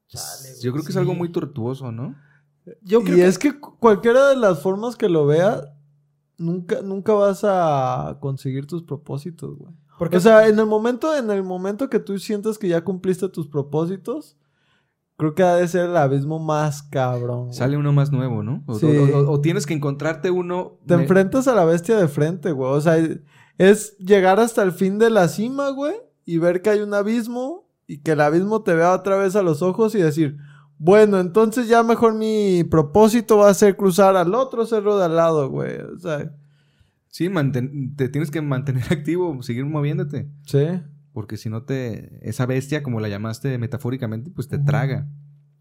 Chale, 0.07 0.49
Yo 0.61 0.71
creo 0.71 0.83
que 0.83 0.91
es 0.91 0.97
algo 0.97 1.13
muy 1.13 1.29
tortuoso, 1.31 1.91
¿no? 1.91 2.15
Yo 2.81 3.01
creo 3.03 3.15
y 3.17 3.19
que 3.21 3.27
es 3.27 3.37
que 3.37 3.59
cu- 3.59 3.77
cualquiera 3.77 4.29
de 4.29 4.35
las 4.37 4.61
formas 4.61 4.95
que 4.95 5.09
lo 5.09 5.25
vea, 5.25 5.73
nunca, 6.37 6.81
nunca 6.81 7.13
vas 7.13 7.41
a 7.43 8.17
conseguir 8.19 8.65
tus 8.67 8.83
propósitos, 8.83 9.57
güey. 9.57 9.73
porque 9.97 10.17
O 10.17 10.19
sea, 10.19 10.47
en 10.47 10.57
el 10.59 10.65
momento, 10.65 11.15
en 11.15 11.29
el 11.31 11.43
momento 11.43 11.89
que 11.89 11.99
tú 11.99 12.17
sientes 12.19 12.57
que 12.57 12.67
ya 12.67 12.83
cumpliste 12.83 13.27
tus 13.29 13.47
propósitos, 13.47 14.37
creo 15.17 15.33
que 15.35 15.43
ha 15.43 15.55
de 15.55 15.67
ser 15.67 15.89
el 15.89 15.97
abismo 15.97 16.39
más 16.39 16.83
cabrón. 16.83 17.45
güey. 17.45 17.53
Sale 17.53 17.75
uno 17.77 17.91
más 17.91 18.11
nuevo, 18.11 18.43
¿no? 18.43 18.63
O, 18.67 18.75
Sí. 18.75 18.85
o- 18.85 19.17
o- 19.19 19.31
o 19.31 19.41
tienes 19.41 19.65
que 19.65 19.73
encontrarte 19.73 20.29
uno... 20.31 20.77
Te 20.85 20.93
enfrentas 20.93 21.47
a 21.47 21.55
la 21.55 21.65
bestia 21.65 21.97
de 21.97 22.07
frente, 22.07 22.51
güey. 22.51 22.71
O 22.71 22.79
sea, 22.81 22.97
es 23.57 23.97
llegar 23.97 24.39
hasta 24.39 24.61
el 24.63 24.71
fin 24.71 24.99
de 24.99 25.09
la 25.09 25.27
cima, 25.27 25.69
güey, 25.71 25.95
y 26.25 26.37
ver 26.37 26.61
que 26.61 26.69
hay 26.69 26.79
un 26.81 26.93
abismo 26.93 27.67
y 27.87 27.99
que 27.99 28.11
el 28.11 28.21
abismo 28.21 28.61
te 28.63 28.73
vea 28.75 28.93
otra 28.93 29.17
vez 29.17 29.35
a 29.35 29.41
los 29.41 29.61
ojos 29.61 29.95
y 29.95 29.99
decir, 30.01 30.37
bueno, 30.77 31.19
entonces 31.19 31.67
ya 31.67 31.81
mejor 31.81 32.13
mi 32.13 32.63
propósito 32.63 33.37
va 33.37 33.49
a 33.49 33.53
ser 33.55 33.75
cruzar 33.75 34.15
al 34.15 34.35
otro 34.35 34.65
cerro 34.67 34.97
de 34.99 35.05
al 35.05 35.15
lado, 35.15 35.49
güey. 35.49 35.77
O 35.95 35.97
sea, 35.97 36.31
Sí, 37.09 37.29
te 37.95 38.09
tienes 38.09 38.29
que 38.29 38.41
mantener 38.41 38.83
activo, 38.91 39.41
seguir 39.41 39.65
moviéndote. 39.65 40.29
sí. 40.45 40.67
Porque 41.17 41.35
si 41.35 41.49
no 41.49 41.63
te... 41.63 42.19
Esa 42.21 42.45
bestia, 42.45 42.83
como 42.83 42.99
la 42.99 43.09
llamaste 43.09 43.57
metafóricamente, 43.57 44.29
pues 44.29 44.47
te 44.47 44.59
traga. 44.59 45.07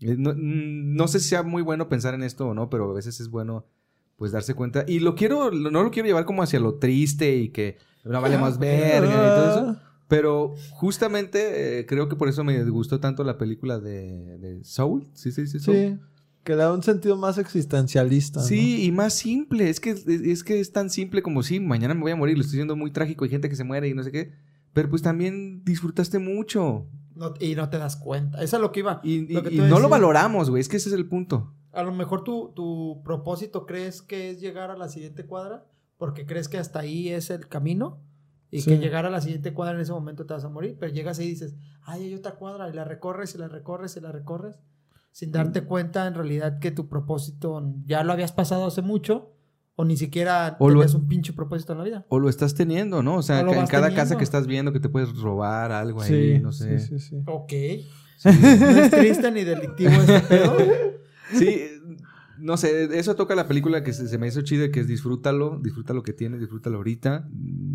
Eh, 0.03 0.15
No, 0.19 0.35
mm, 0.35 0.95
no 0.95 1.09
sé 1.09 1.19
si 1.19 1.31
sea 1.31 1.43
muy 1.43 1.63
bueno 1.63 1.89
pensar 1.89 2.13
en 2.13 2.23
esto 2.23 2.49
o 2.49 2.53
no, 2.53 2.69
pero 2.69 2.91
a 2.91 2.93
veces 2.93 3.21
es 3.21 3.31
bueno 3.31 3.65
pues 4.17 4.33
darse 4.33 4.53
cuenta. 4.53 4.85
Y 4.87 4.99
lo 4.99 5.15
quiero, 5.15 5.51
no 5.51 5.83
lo 5.83 5.91
quiero 5.91 6.07
llevar 6.09 6.27
como 6.27 6.43
hacia 6.43 6.61
lo 6.61 6.75
triste 6.75 7.37
y 7.37 7.49
que 7.49 7.79
no 8.05 8.21
vale 8.21 8.37
más 8.37 8.59
verga 8.59 9.09
y 9.09 9.11
todo 9.15 9.51
eso. 9.51 9.81
Pero 10.09 10.55
justamente 10.73 11.79
eh, 11.79 11.87
creo 11.87 12.11
que 12.11 12.17
por 12.17 12.29
eso 12.29 12.45
me 12.45 12.63
gustó 12.65 13.01
tanto 13.01 13.25
la 13.25 13.39
película 13.39 13.81
de, 13.81 14.37
de 14.37 14.63
Soul. 14.63 15.09
¿Sí 15.15 15.33
sí, 15.33 15.47
sí, 15.47 15.59
Soul? 15.59 15.75
Sí. 15.75 15.99
Que 16.45 16.53
le 16.53 16.59
da 16.59 16.73
un 16.75 16.83
sentido 16.83 17.17
más 17.17 17.39
existencialista. 17.39 18.41
¿no? 18.41 18.45
Sí, 18.45 18.85
y 18.85 18.93
más 18.93 19.15
simple. 19.15 19.71
Es 19.71 19.81
que, 19.81 19.93
es 19.93 20.45
que 20.45 20.61
es 20.61 20.73
tan 20.73 20.91
simple 20.91 21.23
como 21.23 21.43
sí, 21.43 21.61
mañana 21.61 21.95
me 21.95 22.03
voy 22.03 22.13
a 22.13 22.17
morir, 22.17 22.37
lo 22.37 22.43
estoy 22.43 22.57
diciendo 22.59 22.77
muy 22.77 22.91
trágico, 22.91 23.25
hay 23.25 23.31
gente 23.31 23.49
que 23.49 23.57
se 23.57 23.65
muere 23.65 23.89
y 23.89 23.95
no 23.95 24.03
sé 24.03 24.13
qué. 24.13 24.45
Pero 24.77 24.91
pues 24.91 25.01
también 25.01 25.65
disfrutaste 25.65 26.19
mucho. 26.19 26.87
No- 27.15 27.33
y 27.41 27.55
no 27.55 27.71
te 27.71 27.79
das 27.79 27.97
cuenta. 27.97 28.43
Eso 28.43 28.57
es 28.57 28.61
lo 28.63 28.73
que 28.73 28.81
iba. 28.81 29.01
Y, 29.03 29.33
Lo 29.33 29.43
que 29.43 29.55
y 29.55 29.57
tú 29.57 29.63
no 29.65 29.79
lo 29.81 29.89
valoramos, 29.89 30.51
güey. 30.51 30.61
Es 30.61 30.69
que 30.69 30.77
ese 30.77 30.91
es 30.91 30.95
el 30.95 31.09
punto. 31.09 31.55
A 31.73 31.83
lo 31.83 31.93
mejor 31.95 32.25
tu, 32.25 32.53
tu 32.55 33.01
propósito 33.03 33.65
crees 33.65 34.03
que 34.03 34.29
es 34.29 34.39
llegar 34.39 34.71
a 34.71 34.77
la 34.77 34.91
siguiente 34.91 35.25
cuadra 35.25 35.65
porque 35.97 36.27
crees 36.27 36.51
que 36.51 36.59
hasta 36.59 36.81
ahí 36.81 37.09
es 37.09 37.31
el 37.31 37.49
camino 37.49 38.03
y 38.51 38.61
Sí. 38.61 38.69
que 38.71 38.77
llegar 38.79 39.07
a 39.07 39.11
la 39.11 39.23
siguiente 39.23 39.55
cuadra 39.55 39.77
en 39.77 39.81
ese 39.81 39.93
momento 39.93 40.27
te 40.27 40.35
vas 40.35 40.45
a 40.45 40.51
morir, 40.51 40.77
pero 40.79 40.93
llegas 40.93 41.19
ahí 41.21 41.29
y 41.29 41.31
dices, 41.31 41.57
ay, 41.81 42.05
hay 42.05 42.15
otra 42.15 42.33
cuadra 42.35 42.69
y 42.69 42.75
la 42.75 42.85
recorres 42.85 43.35
y 43.35 43.39
la 43.39 43.49
recorres 43.49 43.97
y 43.97 44.01
la 44.01 44.13
recorres 44.13 44.59
sin 45.11 45.33
darte 45.33 45.63
cuenta 45.65 46.07
en 46.07 46.13
realidad 46.13 46.59
que 46.59 46.71
tu 46.71 46.87
propósito 46.87 47.63
ya 47.87 48.05
lo 48.05 48.13
habías 48.13 48.33
pasado 48.33 48.67
hace 48.67 48.83
mucho 48.83 49.33
o 49.77 49.85
ni 49.85 49.97
siquiera 49.97 50.57
O 50.59 50.69
lo- 50.71 50.81
tenías 50.81 50.95
un 50.95 51.07
pinche 51.07 51.33
propósito 51.33 51.73
en 51.73 51.79
la 51.79 51.85
vida. 51.85 52.07
O 52.09 52.19
lo 52.19 52.29
estás 52.29 52.55
teniendo, 52.55 53.03
¿no? 53.03 53.17
O 53.17 53.23
sea, 53.23 53.41
O 53.41 53.45
lo 53.45 53.53
en 53.53 53.67
cada 53.67 53.89
teniendo. 53.89 53.95
casa 53.97 54.17
que 54.19 54.25
estás 54.25 54.47
viendo 54.47 54.73
que 54.73 54.81
te 54.81 54.89
puedes 54.89 55.17
robar 55.19 55.71
algo 55.73 56.03
Sí, 56.03 56.15
ahí, 56.15 56.41
no 56.41 56.51
sé. 56.53 56.79
sí, 56.81 56.99
sí, 56.99 56.99
sí. 56.99 57.17
Ok. 57.27 57.53
No 58.25 58.31
es 58.81 58.91
triste 58.91 59.31
ni 59.31 59.45
delictivo 59.45 59.93
este 59.93 60.21
pedo. 60.21 60.57
Sí, 61.35 61.61
no 62.39 62.57
sé, 62.57 62.97
eso 62.99 63.17
toca 63.17 63.35
la 63.35 63.49
película 63.49 63.83
que 63.83 63.93
se, 63.93 64.07
se 64.07 64.17
me 64.17 64.29
hizo 64.29 64.43
chida, 64.43 64.71
que 64.71 64.79
es 64.81 64.87
disfrútalo, 64.87 65.59
disfruta 65.61 65.93
lo 65.93 66.03
que 66.05 66.13
tienes, 66.13 66.39
disfrútalo 66.41 66.77
ahorita, 66.77 67.27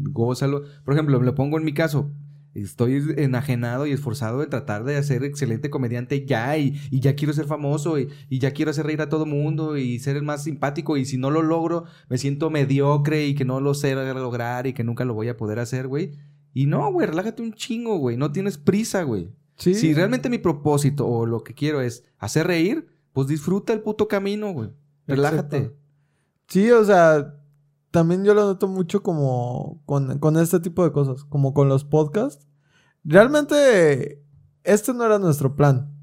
gózalo. 0.09 0.63
Por 0.85 0.93
ejemplo, 0.93 1.21
lo 1.21 1.35
pongo 1.35 1.57
en 1.57 1.65
mi 1.65 1.73
caso. 1.73 2.11
Estoy 2.53 3.13
enajenado 3.17 3.87
y 3.87 3.91
esforzado 3.91 4.39
de 4.39 4.47
tratar 4.47 4.83
de 4.83 5.01
ser 5.03 5.23
excelente 5.23 5.69
comediante 5.69 6.25
ya 6.25 6.57
y, 6.57 6.79
y 6.91 6.99
ya 6.99 7.15
quiero 7.15 7.33
ser 7.33 7.45
famoso 7.45 7.97
y, 7.97 8.09
y 8.29 8.39
ya 8.39 8.51
quiero 8.51 8.71
hacer 8.71 8.85
reír 8.85 9.01
a 9.01 9.07
todo 9.09 9.25
mundo 9.25 9.77
y 9.77 9.99
ser 9.99 10.17
el 10.17 10.23
más 10.23 10.43
simpático 10.43 10.97
y 10.97 11.05
si 11.05 11.17
no 11.17 11.31
lo 11.31 11.41
logro 11.41 11.85
me 12.09 12.17
siento 12.17 12.49
mediocre 12.49 13.25
y 13.25 13.35
que 13.35 13.45
no 13.45 13.61
lo 13.61 13.73
sé 13.73 13.95
lograr 13.95 14.67
y 14.67 14.73
que 14.73 14.83
nunca 14.83 15.05
lo 15.05 15.13
voy 15.13 15.29
a 15.29 15.37
poder 15.37 15.59
hacer, 15.59 15.87
güey. 15.87 16.11
Y 16.53 16.65
no, 16.65 16.91
güey, 16.91 17.07
relájate 17.07 17.41
un 17.41 17.53
chingo, 17.53 17.97
güey, 17.97 18.17
no 18.17 18.31
tienes 18.31 18.57
prisa, 18.57 19.03
güey. 19.03 19.31
Sí. 19.55 19.73
Si 19.73 19.93
realmente 19.93 20.29
mi 20.29 20.37
propósito 20.37 21.07
o 21.07 21.25
lo 21.25 21.43
que 21.43 21.53
quiero 21.53 21.81
es 21.81 22.03
hacer 22.17 22.47
reír, 22.47 22.87
pues 23.13 23.27
disfruta 23.27 23.73
el 23.73 23.81
puto 23.81 24.07
camino, 24.07 24.51
güey. 24.51 24.71
Relájate. 25.07 25.57
Exacto. 25.57 25.77
Sí, 26.47 26.69
o 26.71 26.83
sea, 26.83 27.40
también 27.91 28.23
yo 28.23 28.33
lo 28.33 28.45
noto 28.45 28.67
mucho 28.67 29.03
como 29.03 29.81
con, 29.85 30.17
con 30.19 30.37
este 30.37 30.59
tipo 30.59 30.83
de 30.83 30.91
cosas, 30.91 31.25
como 31.25 31.53
con 31.53 31.69
los 31.69 31.83
podcasts. 31.83 32.47
Realmente, 33.03 34.23
este 34.63 34.93
no 34.93 35.05
era 35.05 35.19
nuestro 35.19 35.55
plan, 35.55 35.93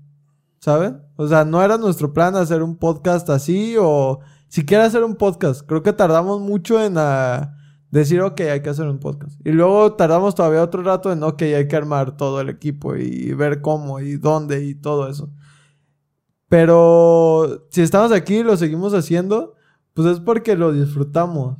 ¿saben? 0.60 1.02
O 1.16 1.26
sea, 1.26 1.44
no 1.44 1.62
era 1.62 1.78
nuestro 1.78 2.12
plan 2.12 2.36
hacer 2.36 2.62
un 2.62 2.76
podcast 2.76 3.30
así 3.30 3.76
o 3.80 4.20
siquiera 4.48 4.84
hacer 4.84 5.02
un 5.02 5.16
podcast. 5.16 5.62
Creo 5.66 5.82
que 5.82 5.92
tardamos 5.92 6.40
mucho 6.40 6.82
en 6.82 6.94
ah, 6.98 7.56
decir, 7.90 8.20
ok, 8.20 8.40
hay 8.40 8.62
que 8.62 8.70
hacer 8.70 8.86
un 8.86 8.98
podcast. 8.98 9.40
Y 9.46 9.52
luego 9.52 9.94
tardamos 9.94 10.34
todavía 10.34 10.62
otro 10.62 10.82
rato 10.82 11.10
en, 11.10 11.22
ok, 11.22 11.42
hay 11.42 11.68
que 11.68 11.76
armar 11.76 12.16
todo 12.16 12.40
el 12.40 12.50
equipo 12.50 12.96
y 12.96 13.32
ver 13.32 13.62
cómo 13.62 14.00
y 14.00 14.16
dónde 14.16 14.64
y 14.64 14.74
todo 14.74 15.08
eso. 15.08 15.30
Pero 16.48 17.66
si 17.70 17.82
estamos 17.82 18.12
aquí 18.12 18.36
y 18.36 18.42
lo 18.42 18.56
seguimos 18.56 18.94
haciendo, 18.94 19.54
pues 19.94 20.08
es 20.08 20.20
porque 20.20 20.56
lo 20.56 20.72
disfrutamos. 20.72 21.58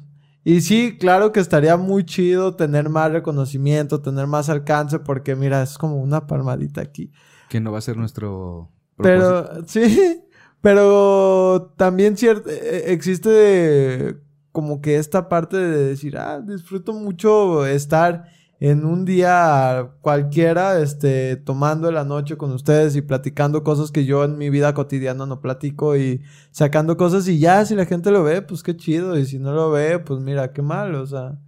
Y 0.49 0.63
sí, 0.63 0.97
claro 0.99 1.31
que 1.31 1.41
estaría 1.41 1.77
muy 1.77 2.05
chido 2.07 2.57
tener 2.57 2.89
más 2.89 3.13
reconocimiento, 3.13 4.01
tener 4.01 4.27
más 4.27 4.49
alcance, 4.49 4.99
porque 4.99 5.37
mira, 5.37 5.63
es 5.63 5.77
como 5.77 5.97
una 5.97 6.27
palmadita 6.27 6.81
aquí. 6.81 7.13
Que 7.51 7.61
no 7.61 7.71
va 7.71 7.79
a 7.79 7.83
ser 7.83 7.99
nuestro 7.99 8.71
propósito. 8.97 9.51
Pero, 9.53 9.67
sí, 9.69 10.23
pero 10.63 11.75
también 11.77 12.17
cier- 12.17 12.43
eh, 12.47 12.85
existe 12.87 14.17
como 14.53 14.81
que 14.81 14.97
esta 14.97 15.29
parte 15.29 15.59
de 15.59 15.85
decir, 15.85 16.17
ah, 16.17 16.41
disfruto 16.41 16.95
mucho 16.95 17.67
estar 17.67 18.25
en 18.61 18.85
un 18.85 19.05
día 19.05 19.93
cualquiera, 20.01 20.81
este, 20.81 21.37
tomando 21.37 21.93
la 21.93 22.05
noche 22.05 22.37
con 22.37 22.53
ustedes 22.53 22.97
y 22.97 23.03
platicando 23.03 23.63
cosas 23.63 23.93
que 23.93 24.05
yo 24.05 24.25
en 24.25 24.37
mi 24.37 24.51
vida 24.51 24.75
cotidiana 24.75 25.27
no 25.27 25.41
platico 25.41 25.97
y 25.97 26.23
sacando 26.51 26.97
cosas 26.97 27.29
y 27.29 27.39
ya, 27.39 27.65
si 27.65 27.77
la 27.77 27.87
gente 27.87 28.11
lo 28.11 28.25
ve, 28.25 28.43
pues 28.43 28.65
qué 28.65 28.77
chido, 28.77 29.17
y 29.17 29.27
si 29.27 29.39
no 29.39 29.53
lo 29.53 29.71
ve, 29.71 30.01
pues 30.01 30.21
mira, 30.21 30.53
qué 30.53 30.63
mal, 30.63 30.95
o 30.97 31.07
sea, 31.07 31.39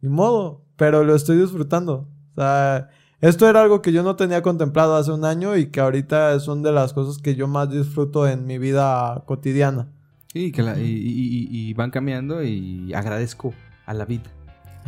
ni 0.00 0.08
modo, 0.08 0.64
pero 0.76 1.04
lo 1.04 1.14
estoy 1.14 1.38
disfrutando. 1.38 2.08
O 2.32 2.40
sea, 2.40 2.88
esto 3.20 3.48
era 3.48 3.62
algo 3.62 3.80
que 3.80 3.92
yo 3.92 4.02
no 4.02 4.16
tenía 4.16 4.42
contemplado 4.42 4.96
hace 4.96 5.12
un 5.12 5.24
año 5.24 5.56
y 5.56 5.70
que 5.70 5.80
ahorita 5.80 6.38
son 6.40 6.62
de 6.62 6.72
las 6.72 6.92
cosas 6.92 7.22
que 7.22 7.36
yo 7.36 7.46
más 7.46 7.70
disfruto 7.70 8.26
en 8.26 8.44
mi 8.44 8.58
vida 8.58 9.22
cotidiana. 9.26 9.92
Sí, 10.32 10.50
que 10.50 10.62
y 10.82 11.72
van 11.74 11.90
cambiando 11.90 12.42
y 12.42 12.92
agradezco 12.92 13.54
a 13.86 13.94
la 13.94 14.04
vida 14.04 14.35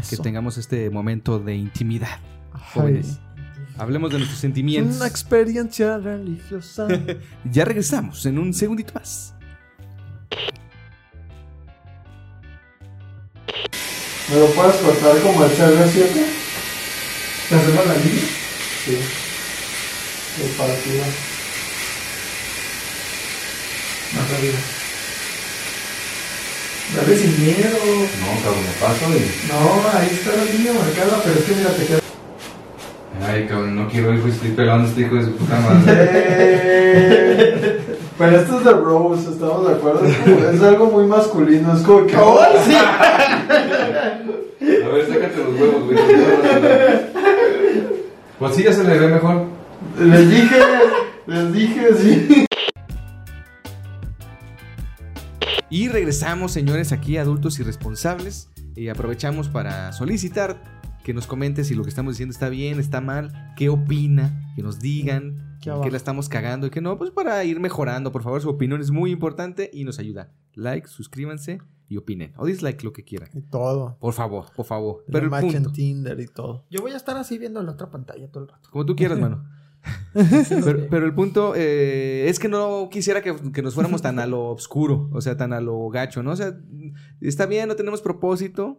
que 0.08 0.16
tengamos 0.16 0.58
este 0.58 0.90
momento 0.90 1.38
de 1.38 1.54
intimidad. 1.56 2.18
Jóvenes. 2.74 3.18
Hablemos 3.78 4.10
de 4.10 4.18
nuestros 4.18 4.40
sentimientos. 4.40 4.96
Una 4.96 5.06
experiencia 5.06 5.98
religiosa. 5.98 6.88
Ya 7.50 7.64
regresamos 7.64 8.26
en 8.26 8.38
un 8.38 8.52
segundito 8.52 8.92
más. 8.94 9.34
¿Me 14.28 14.36
lo 14.36 14.46
puedes 14.48 14.76
cortar 14.76 15.18
como 15.22 15.44
el 15.44 15.50
CR7? 15.50 16.26
¿Te 17.48 17.54
hacemos 17.54 17.86
la 17.86 17.94
línea? 17.94 18.24
Sí. 18.84 18.98
El 20.42 20.50
partido. 20.50 21.04
Más 24.14 24.87
arriba. 26.98 27.06
Dale 27.06 27.16
sin 27.16 27.32
miedo. 27.44 27.78
No, 28.20 28.26
cabrón, 28.42 28.64
me 28.64 28.72
paso 28.80 29.04
y... 29.14 29.16
No, 29.48 29.58
ahí 29.98 30.08
está 30.12 30.30
la 30.36 30.44
línea 30.44 30.72
marcada, 30.72 31.14
pero 31.24 31.34
es 31.38 31.44
que 31.44 31.52
mira, 31.54 31.70
te 31.70 31.84
queda. 31.86 32.00
Ay, 33.26 33.46
cabrón, 33.46 33.74
no 33.76 33.88
quiero 33.88 34.12
ir, 34.14 34.20
estoy 34.28 34.50
pegando 34.50 34.84
a 34.86 34.88
este 34.88 35.00
hijo 35.02 35.14
de 35.16 35.24
su 35.24 35.32
puta 35.32 35.58
madre. 35.60 37.78
Pero 38.18 38.36
esto 38.40 38.58
es 38.58 38.64
de 38.64 38.72
Rose, 38.72 39.30
estamos 39.30 39.66
de 39.68 39.74
acuerdo. 39.74 40.04
Es, 40.04 40.16
como- 40.16 40.48
es 40.48 40.60
algo 40.62 40.86
muy 40.86 41.06
masculino, 41.06 41.72
es 41.76 41.82
como 41.82 42.04
que. 42.04 42.12
sí! 42.66 42.74
A 42.74 43.46
ver, 44.88 45.06
sácate 45.06 45.36
los 45.36 45.54
huevos, 45.60 45.84
güey. 45.84 45.98
Pues 48.40 48.54
sí, 48.56 48.62
ya 48.64 48.72
se 48.72 48.82
le 48.82 48.98
ve 48.98 49.06
mejor. 49.08 49.44
Les 50.00 50.28
dije, 50.30 50.56
les 51.26 51.52
dije, 51.52 51.88
sí. 52.00 52.46
Y 55.70 55.88
regresamos, 55.88 56.52
señores, 56.52 56.92
aquí 56.92 57.18
adultos 57.18 57.58
irresponsables. 57.58 58.50
Y 58.74 58.88
aprovechamos 58.88 59.48
para 59.48 59.92
solicitar 59.92 60.62
que 61.04 61.12
nos 61.12 61.26
comenten 61.26 61.64
si 61.64 61.74
lo 61.74 61.82
que 61.82 61.90
estamos 61.90 62.14
diciendo 62.14 62.32
está 62.32 62.48
bien, 62.48 62.78
está 62.78 63.00
mal, 63.00 63.52
qué 63.56 63.68
opina, 63.68 64.52
que 64.56 64.62
nos 64.62 64.78
digan, 64.78 65.58
qué 65.60 65.90
la 65.90 65.96
estamos 65.96 66.28
cagando 66.28 66.66
y 66.66 66.70
que 66.70 66.80
no, 66.80 66.96
pues 66.96 67.10
para 67.10 67.44
ir 67.44 67.60
mejorando. 67.60 68.12
Por 68.12 68.22
favor, 68.22 68.40
su 68.40 68.48
opinión 68.48 68.80
es 68.80 68.90
muy 68.90 69.10
importante 69.10 69.70
y 69.72 69.84
nos 69.84 69.98
ayuda. 69.98 70.32
Like, 70.54 70.88
suscríbanse 70.88 71.60
y 71.88 71.96
opinen. 71.96 72.32
O 72.36 72.46
dislike 72.46 72.82
lo 72.82 72.92
que 72.92 73.04
quieran. 73.04 73.28
Y 73.34 73.42
todo. 73.42 73.98
Por 74.00 74.14
favor, 74.14 74.46
por 74.54 74.64
favor. 74.64 75.04
El 75.06 75.12
Pero 75.12 75.24
el 75.24 75.30
match 75.30 75.44
en 75.44 75.52
punto, 75.64 75.72
Tinder 75.72 76.20
y 76.20 76.26
todo. 76.26 76.64
Yo 76.70 76.80
voy 76.80 76.92
a 76.92 76.96
estar 76.96 77.16
así 77.16 77.36
viendo 77.36 77.62
la 77.62 77.72
otra 77.72 77.90
pantalla 77.90 78.30
todo 78.30 78.44
el 78.44 78.48
rato. 78.48 78.70
como 78.70 78.86
tú 78.86 78.96
quieras, 78.96 79.18
mano. 79.18 79.44
pero, 80.64 80.86
pero 80.90 81.06
el 81.06 81.14
punto 81.14 81.54
eh, 81.54 82.28
es 82.28 82.38
que 82.38 82.48
no 82.48 82.88
quisiera 82.90 83.22
que, 83.22 83.34
que 83.52 83.62
nos 83.62 83.74
fuéramos 83.74 84.02
tan 84.02 84.18
a 84.18 84.26
lo 84.26 84.50
oscuro, 84.50 85.08
o 85.12 85.20
sea, 85.20 85.36
tan 85.36 85.52
a 85.52 85.60
lo 85.60 85.88
gacho, 85.88 86.22
¿no? 86.22 86.32
O 86.32 86.36
sea, 86.36 86.58
está 87.20 87.46
bien, 87.46 87.68
no 87.68 87.76
tenemos 87.76 88.02
propósito, 88.02 88.78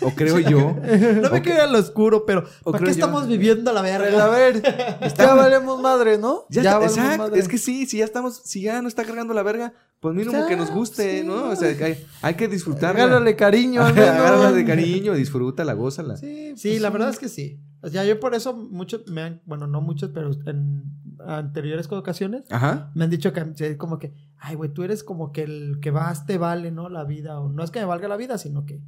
o 0.00 0.10
creo 0.10 0.38
yo. 0.38 0.76
No 1.22 1.30
me 1.30 1.38
Ok. 1.38 1.42
queda 1.44 1.66
lo 1.66 1.78
oscuro, 1.78 2.24
pero 2.26 2.44
O 2.64 2.72
¿para 2.72 2.84
qué 2.84 2.90
yo. 2.90 2.92
estamos 2.92 3.26
viviendo 3.26 3.72
la 3.72 3.80
A 3.80 3.82
verga? 3.82 4.28
ver, 4.28 4.62
ya 5.18 5.34
valemos 5.34 5.80
madre, 5.80 6.18
¿no? 6.18 6.44
Ya, 6.50 6.60
está- 6.62 6.74
valemos 6.78 6.96
exacto, 6.98 7.18
madre. 7.24 7.40
es 7.40 7.48
que 7.48 7.58
sí, 7.58 7.86
si 7.86 7.98
ya 7.98 8.04
estamos, 8.04 8.42
si 8.44 8.60
ya 8.62 8.82
no 8.82 8.88
está 8.88 9.04
cargando 9.04 9.32
la 9.34 9.42
verga, 9.42 9.72
pues 10.00 10.14
mínimo 10.14 10.32
Ya, 10.32 10.46
que 10.46 10.56
nos 10.56 10.70
guste, 10.70 11.20
sí. 11.20 11.26
¿no? 11.26 11.48
O 11.50 11.56
sea, 11.56 11.68
hay, 11.84 12.04
hay 12.20 12.34
que 12.34 12.46
disfrutarla. 12.48 13.04
Agárrale 13.04 13.36
cariño. 13.36 13.82
Agárrala 13.82 14.52
de 14.52 14.64
cariño, 14.66 15.14
disfrútala, 15.14 15.72
gózala. 15.72 16.16
Sí, 16.18 16.52
sí, 16.56 16.78
la 16.78 16.90
verdad 16.90 17.08
es 17.08 17.18
que 17.18 17.28
sí. 17.30 17.60
O 17.80 17.88
sea, 17.88 18.04
yo 18.04 18.18
por 18.20 18.34
eso 18.34 18.52
muchos 18.54 19.06
me 19.08 19.22
han, 19.22 19.42
bueno, 19.46 19.66
no 19.66 19.80
muchos, 19.80 20.10
pero 20.12 20.30
en 20.46 20.84
anteriores 21.26 21.90
ocasiones 21.90 22.44
Ajá. 22.50 22.90
me 22.94 23.04
han 23.04 23.10
dicho 23.10 23.32
que 23.32 23.76
como 23.78 23.98
que, 23.98 24.12
ay, 24.38 24.56
güey, 24.56 24.72
tú 24.72 24.82
eres 24.82 25.04
como 25.04 25.32
que 25.32 25.42
el 25.44 25.78
que 25.80 25.90
vas 25.90 26.26
te 26.26 26.36
vale, 26.38 26.70
¿no? 26.70 26.88
La 26.88 27.04
vida, 27.04 27.40
o 27.40 27.48
no 27.48 27.62
es 27.62 27.70
que 27.70 27.78
me 27.80 27.84
valga 27.86 28.08
la 28.08 28.16
vida, 28.16 28.36
sino 28.36 28.66
que 28.66 28.80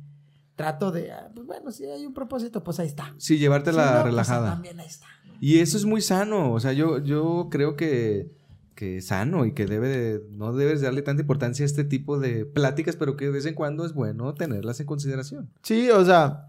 trato 0.56 0.90
de, 0.90 1.12
ah, 1.12 1.30
pues 1.34 1.46
bueno, 1.46 1.70
si 1.70 1.84
hay 1.84 2.04
un 2.06 2.14
propósito, 2.14 2.64
pues 2.64 2.80
ahí 2.80 2.86
está. 2.88 3.14
Sí, 3.18 3.38
llevártela 3.38 3.82
Si 3.82 3.88
no, 3.88 3.94
pues, 3.94 4.04
relajada. 4.06 4.50
también 4.50 4.80
ahí 4.80 4.86
está. 4.86 5.06
Y 5.40 5.58
eso 5.58 5.76
es 5.76 5.84
muy 5.84 6.00
sano. 6.00 6.52
O 6.52 6.60
sea, 6.60 6.72
yo, 6.72 6.98
yo 6.98 7.48
creo 7.50 7.76
que, 7.76 8.32
que 8.74 8.96
es 8.98 9.06
sano 9.08 9.44
y 9.46 9.52
que 9.52 9.66
debe 9.66 9.88
de- 9.88 10.22
no 10.30 10.52
debes 10.54 10.80
darle 10.80 11.02
tanta 11.02 11.20
importancia 11.22 11.62
a 11.64 11.66
este 11.66 11.84
tipo 11.84 12.18
de 12.18 12.46
pláticas, 12.46 12.96
pero 12.96 13.16
que 13.16 13.26
de 13.26 13.30
vez 13.32 13.46
en 13.46 13.54
cuando 13.54 13.84
es 13.86 13.92
bueno 13.92 14.34
tenerlas 14.34 14.80
en 14.80 14.86
consideración. 14.86 15.50
Sí, 15.62 15.90
o 15.90 16.04
sea, 16.04 16.48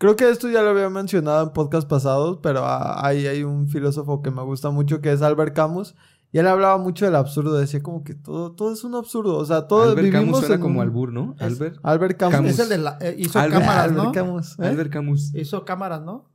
Creo 0.00 0.14
que 0.14 0.30
esto 0.30 0.48
ya 0.48 0.62
lo 0.62 0.68
había 0.70 0.88
mencionado 0.90 1.42
en 1.42 1.52
podcast 1.52 1.88
pasados, 1.88 2.38
pero 2.40 2.60
ah, 2.64 3.04
ahí 3.04 3.26
hay 3.26 3.42
un 3.42 3.66
filósofo 3.66 4.22
que 4.22 4.30
me 4.30 4.42
gusta 4.44 4.70
mucho 4.70 5.00
que 5.00 5.10
es 5.10 5.22
Albert 5.22 5.56
Camus. 5.56 5.96
Y 6.30 6.38
él 6.38 6.46
hablaba 6.46 6.76
mucho 6.78 7.06
del 7.06 7.14
absurdo, 7.16 7.56
decía 7.56 7.82
como 7.82 8.04
que 8.04 8.14
todo, 8.14 8.52
todo 8.52 8.72
es 8.72 8.84
un 8.84 8.94
absurdo. 8.94 9.36
O 9.38 9.44
sea, 9.46 9.66
todo 9.66 9.84
Albert 9.84 10.02
vivimos 10.04 10.24
Camus 10.24 10.38
suena 10.40 10.54
en 10.56 10.60
como 10.60 10.80
un- 10.80 10.82
albur, 10.86 11.12
¿no? 11.12 11.34
Es- 11.38 11.42
Albert. 11.42 11.78
Albert 11.82 12.16
Camus. 12.18 12.34
Camus. 12.36 12.50
Es 12.50 12.58
el 12.58 12.68
de 12.68 12.78
la. 12.78 12.98
eh, 13.00 13.14
hizo 13.18 13.38
Albert- 13.38 13.60
cámaras, 13.62 13.84
Albert 13.84 14.04
¿no? 14.04 14.12
Camus. 14.12 14.58
¿eh? 14.58 14.66
Albert 14.66 14.92
Camus. 14.92 15.34
Hizo 15.34 15.64
cámaras, 15.64 16.02
¿no? 16.02 16.28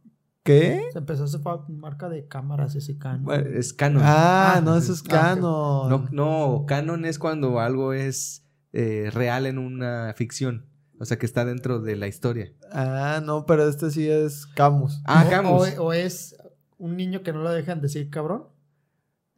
¿Qué? 0.44 0.82
Se 0.92 0.98
empezó 0.98 1.22
a 1.24 1.26
hacer 1.26 1.42
marca 1.70 2.10
de 2.10 2.28
cámaras 2.28 2.76
ese 2.76 2.98
can. 2.98 3.24
Bueno, 3.24 3.48
Es 3.50 3.72
canon. 3.74 4.02
Ah, 4.04 4.56
Ah, 4.58 4.62
no, 4.62 4.76
ese 4.76 4.92
eso 4.92 4.94
es 4.94 5.04
ah, 5.06 5.10
canon. 5.10 5.90
No, 5.90 6.08
no, 6.12 6.66
canon 6.68 7.06
es 7.06 7.18
cuando 7.20 7.60
algo 7.60 7.94
es 7.94 8.44
eh, 8.74 9.10
real 9.14 9.46
en 9.46 9.58
una 9.58 10.14
ficción. 10.18 10.66
O 11.00 11.06
sea, 11.06 11.18
que 11.18 11.26
está 11.26 11.46
dentro 11.46 11.80
de 11.80 11.96
la 11.96 12.08
historia. 12.08 12.52
Ah, 12.72 13.22
no, 13.24 13.46
pero 13.46 13.68
este 13.70 13.90
sí 13.92 14.10
es 14.10 14.46
Camus. 14.48 15.02
Ah, 15.06 15.24
O- 15.26 15.30
Camus. 15.30 15.78
O, 15.78 15.84
o 15.86 15.94
es 15.94 16.36
un 16.78 16.98
niño 16.98 17.22
que 17.24 17.32
no 17.32 17.42
lo 17.44 17.52
dejan 17.52 17.80
decir 17.82 18.10
cabrón. 18.10 18.46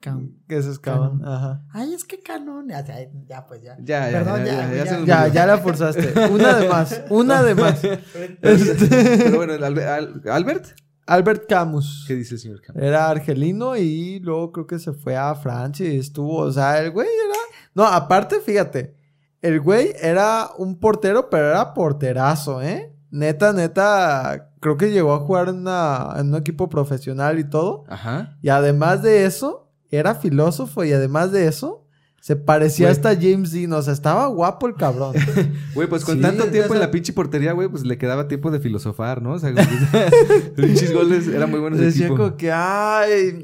Cam- 0.06 0.32
Que 0.48 0.58
ese 0.58 0.72
es 0.72 0.80
canon. 0.80 1.20
Canon. 1.20 1.28
Ajá. 1.34 1.64
Ay, 1.74 1.94
es 1.94 2.04
que 2.06 2.22
canon. 2.22 2.68
Ya, 2.70 2.84
ya, 2.86 2.96
ya, 3.28 3.46
pues 3.46 3.62
ya. 3.62 3.76
Ya, 3.80 4.10
ya, 4.12 4.20
Perdón, 4.20 4.46
ya, 4.46 4.54
ya, 4.54 4.70
ya, 4.70 4.76
ya. 4.84 4.86
se 4.92 4.98
nos 5.00 5.06
Ya, 5.08 5.20
olvidó. 5.22 5.34
ya 5.34 5.46
la 5.48 5.58
forzaste. 5.58 6.14
Una 6.32 6.54
de 6.58 6.70
más. 6.70 7.02
Una 7.10 7.44
de 7.44 7.56
más. 7.56 7.84
Este- 8.42 9.18
Pero 9.24 9.38
bueno, 9.38 9.54
Albert, 9.66 10.68
Albert 11.08 11.48
Camus. 11.50 12.06
¿qué 12.08 12.16
dice 12.16 12.36
el 12.36 12.40
señor 12.40 12.62
Camus? 12.62 12.82
Era 12.82 13.10
argelino 13.10 13.76
y 13.78 14.20
luego 14.20 14.52
creo 14.52 14.68
que 14.68 14.80
se 14.80 14.94
fue 14.94 15.16
a 15.16 15.34
Francia 15.36 15.88
y 15.92 15.98
estuvo, 16.00 16.38
o 16.38 16.52
sea, 16.52 16.80
el 16.82 16.92
güey 16.92 17.08
era... 17.08 17.36
No, 17.76 17.86
aparte, 17.86 18.40
fíjate, 18.40 18.96
el 19.42 19.60
güey 19.62 19.94
era 20.02 20.50
un 20.58 20.80
portero, 20.80 21.30
pero 21.30 21.50
era 21.50 21.74
porterazo, 21.74 22.62
¿eh? 22.62 22.92
Neta, 23.12 23.54
neta, 23.54 24.50
creo 24.60 24.78
que 24.78 24.92
llegó 24.92 25.14
a 25.14 25.20
jugar 25.20 25.50
en, 25.50 25.58
una- 25.60 26.14
en 26.18 26.30
un 26.30 26.36
equipo 26.36 26.70
profesional 26.70 27.38
y 27.40 27.44
todo. 27.44 27.84
Ajá. 27.88 28.38
Y 28.42 28.50
además 28.50 29.04
de 29.04 29.26
eso, 29.26 29.65
era 29.96 30.16
filósofo 30.16 30.84
y 30.84 30.92
además 30.94 31.32
de 31.32 31.48
eso, 31.48 31.82
se 32.22 32.36
parecía 32.36 32.88
Güey. 32.88 32.92
hasta 32.96 33.10
a 33.10 33.16
James 33.16 33.52
Dean, 33.52 33.72
o 33.74 33.82
sea, 33.82 33.94
estaba 33.94 34.26
guapo 34.28 34.68
el 34.68 34.76
cabrón. 34.76 35.14
Güey, 35.76 35.88
pues 35.88 36.04
con 36.06 36.16
Sí, 36.16 36.22
tanto 36.22 36.46
tiempo 36.46 36.74
en 36.74 36.80
la 36.80 36.90
pinche 36.92 37.14
portería, 37.14 37.52
güey, 37.54 37.68
pues 37.68 37.86
le 37.86 37.98
quedaba 37.98 38.28
tiempo 38.28 38.50
de 38.52 38.60
filosofar, 38.60 39.22
¿no? 39.22 39.34
O 39.34 39.40
sea, 39.40 39.54
pinches 40.56 40.94
goles 40.94 41.28
eran 41.28 41.50
muy 41.52 41.60
buenos 41.60 41.80
de 41.80 41.86
Decía 41.86 42.08
como 42.10 42.36
que, 42.38 42.52
ay, 42.52 43.44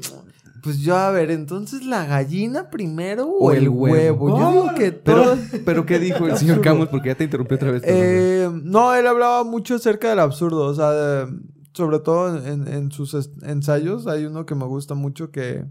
pues 0.62 0.78
yo 0.78 0.96
a 0.96 1.10
ver, 1.10 1.30
entonces 1.30 1.84
la 1.84 2.06
gallina 2.06 2.70
primero 2.70 3.26
o, 3.28 3.46
O 3.48 3.52
el 3.52 3.68
huevo. 3.68 4.26
huevo. 4.26 4.38
Yo 4.38 4.50
digo 4.50 4.74
que 4.76 4.92
Pero, 4.92 5.22
todo... 5.24 5.36
pero 5.64 5.86
¿qué 5.86 5.98
dijo 5.98 6.26
el 6.26 6.36
señor 6.36 6.60
Camus? 6.60 6.88
Porque 6.88 7.08
ya 7.08 7.14
te 7.16 7.24
interrumpí 7.24 7.54
otra 7.54 7.70
vez. 7.72 7.82
Eh, 7.84 8.48
no, 8.64 8.94
él 8.94 9.06
hablaba 9.06 9.44
mucho 9.44 9.74
acerca 9.76 10.10
del 10.10 10.18
absurdo, 10.20 10.66
o 10.66 10.74
sea, 10.74 10.90
de- 10.92 11.26
sobre 11.74 11.98
todo 12.00 12.36
en, 12.44 12.68
en 12.68 12.90
sus 12.92 13.30
ensayos 13.42 14.06
hay 14.06 14.26
uno 14.26 14.44
que 14.44 14.54
me 14.54 14.66
gusta 14.66 14.94
mucho 14.94 15.30
que 15.30 15.64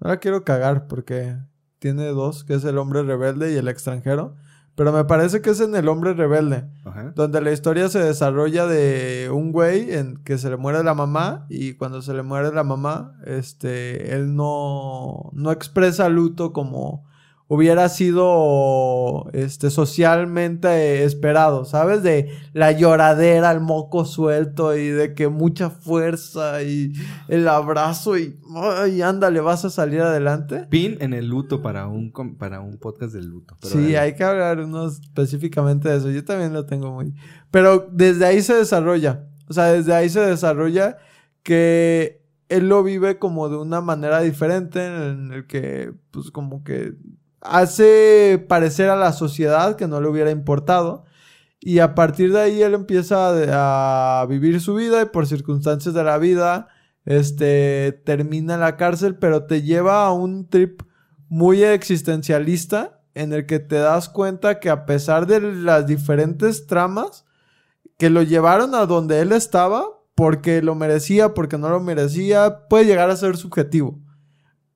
no 0.00 0.08
la 0.08 0.18
quiero 0.18 0.44
cagar 0.44 0.86
porque 0.86 1.36
tiene 1.78 2.06
dos, 2.08 2.44
que 2.44 2.54
es 2.54 2.64
el 2.64 2.78
hombre 2.78 3.02
rebelde 3.02 3.52
y 3.52 3.56
el 3.56 3.68
extranjero, 3.68 4.34
pero 4.74 4.92
me 4.92 5.04
parece 5.04 5.42
que 5.42 5.50
es 5.50 5.60
en 5.60 5.74
el 5.74 5.88
hombre 5.88 6.14
rebelde, 6.14 6.64
Ajá. 6.84 7.12
donde 7.14 7.40
la 7.40 7.52
historia 7.52 7.88
se 7.88 7.98
desarrolla 7.98 8.66
de 8.66 9.28
un 9.32 9.52
güey 9.52 9.92
en 9.92 10.16
que 10.24 10.38
se 10.38 10.48
le 10.48 10.56
muere 10.56 10.82
la 10.82 10.94
mamá 10.94 11.46
y 11.48 11.74
cuando 11.74 12.00
se 12.02 12.14
le 12.14 12.22
muere 12.22 12.52
la 12.52 12.64
mamá, 12.64 13.14
este, 13.26 14.14
él 14.14 14.34
no, 14.34 15.30
no 15.32 15.52
expresa 15.52 16.08
luto 16.08 16.52
como 16.52 17.04
hubiera 17.52 17.88
sido 17.88 19.28
este 19.32 19.70
socialmente 19.70 21.02
esperado, 21.02 21.64
¿sabes? 21.64 22.00
De 22.04 22.30
la 22.52 22.70
lloradera, 22.70 23.50
el 23.50 23.58
moco 23.58 24.04
suelto 24.04 24.76
y 24.76 24.86
de 24.86 25.14
que 25.14 25.26
mucha 25.26 25.68
fuerza 25.68 26.62
y 26.62 26.92
el 27.26 27.48
abrazo 27.48 28.16
y 28.16 28.38
ay, 28.54 29.02
ándale, 29.02 29.40
vas 29.40 29.64
a 29.64 29.70
salir 29.70 30.00
adelante. 30.00 30.68
Pin 30.70 30.96
en 31.00 31.12
el 31.12 31.26
luto 31.26 31.60
para 31.60 31.88
un, 31.88 32.12
para 32.38 32.60
un 32.60 32.78
podcast 32.78 33.14
del 33.14 33.26
luto. 33.26 33.56
Pero 33.60 33.74
sí, 33.74 33.82
dale. 33.82 33.98
hay 33.98 34.14
que 34.14 34.22
hablar 34.22 34.60
unos 34.60 35.00
específicamente 35.00 35.88
de 35.88 35.96
eso. 35.96 36.10
Yo 36.12 36.24
también 36.24 36.52
lo 36.52 36.66
tengo 36.66 36.92
muy. 36.92 37.14
Pero 37.50 37.88
desde 37.90 38.26
ahí 38.26 38.42
se 38.42 38.54
desarrolla. 38.54 39.26
O 39.48 39.52
sea, 39.52 39.72
desde 39.72 39.92
ahí 39.92 40.08
se 40.08 40.20
desarrolla 40.20 40.98
que 41.42 42.22
él 42.48 42.68
lo 42.68 42.84
vive 42.84 43.18
como 43.18 43.48
de 43.48 43.56
una 43.56 43.80
manera 43.80 44.20
diferente 44.20 44.86
en 44.86 45.32
el 45.32 45.48
que, 45.48 45.92
pues, 46.12 46.30
como 46.30 46.62
que 46.62 46.94
hace 47.40 48.44
parecer 48.48 48.90
a 48.90 48.96
la 48.96 49.12
sociedad 49.12 49.76
que 49.76 49.88
no 49.88 50.00
le 50.00 50.08
hubiera 50.08 50.30
importado. 50.30 51.04
Y 51.60 51.80
a 51.80 51.94
partir 51.94 52.32
de 52.32 52.40
ahí 52.40 52.62
él 52.62 52.74
empieza 52.74 54.20
a, 54.22 54.26
vivir 54.26 54.60
su 54.60 54.74
vida 54.74 55.02
y 55.02 55.06
por 55.06 55.26
circunstancias 55.26 55.94
de 55.94 56.04
la 56.04 56.18
vida, 56.18 56.68
este, 57.04 58.00
termina 58.04 58.54
en 58.54 58.60
la 58.60 58.76
cárcel, 58.76 59.16
pero 59.16 59.44
te 59.44 59.62
lleva 59.62 60.06
a 60.06 60.12
un 60.12 60.48
trip 60.48 60.82
muy 61.28 61.62
existencialista 61.62 63.00
en 63.14 63.32
el 63.32 63.46
que 63.46 63.58
te 63.58 63.76
das 63.76 64.08
cuenta 64.08 64.58
que 64.58 64.70
a 64.70 64.86
pesar 64.86 65.26
de 65.26 65.40
las 65.40 65.86
diferentes 65.86 66.66
tramas 66.66 67.24
que 67.98 68.08
lo 68.08 68.22
llevaron 68.22 68.74
a 68.74 68.86
donde 68.86 69.20
él 69.20 69.32
estaba, 69.32 69.84
porque 70.14 70.62
lo 70.62 70.74
merecía, 70.74 71.34
porque 71.34 71.58
no 71.58 71.68
lo 71.68 71.80
merecía, 71.80 72.66
puede 72.68 72.86
llegar 72.86 73.10
a 73.10 73.16
ser 73.16 73.36
subjetivo. 73.36 73.98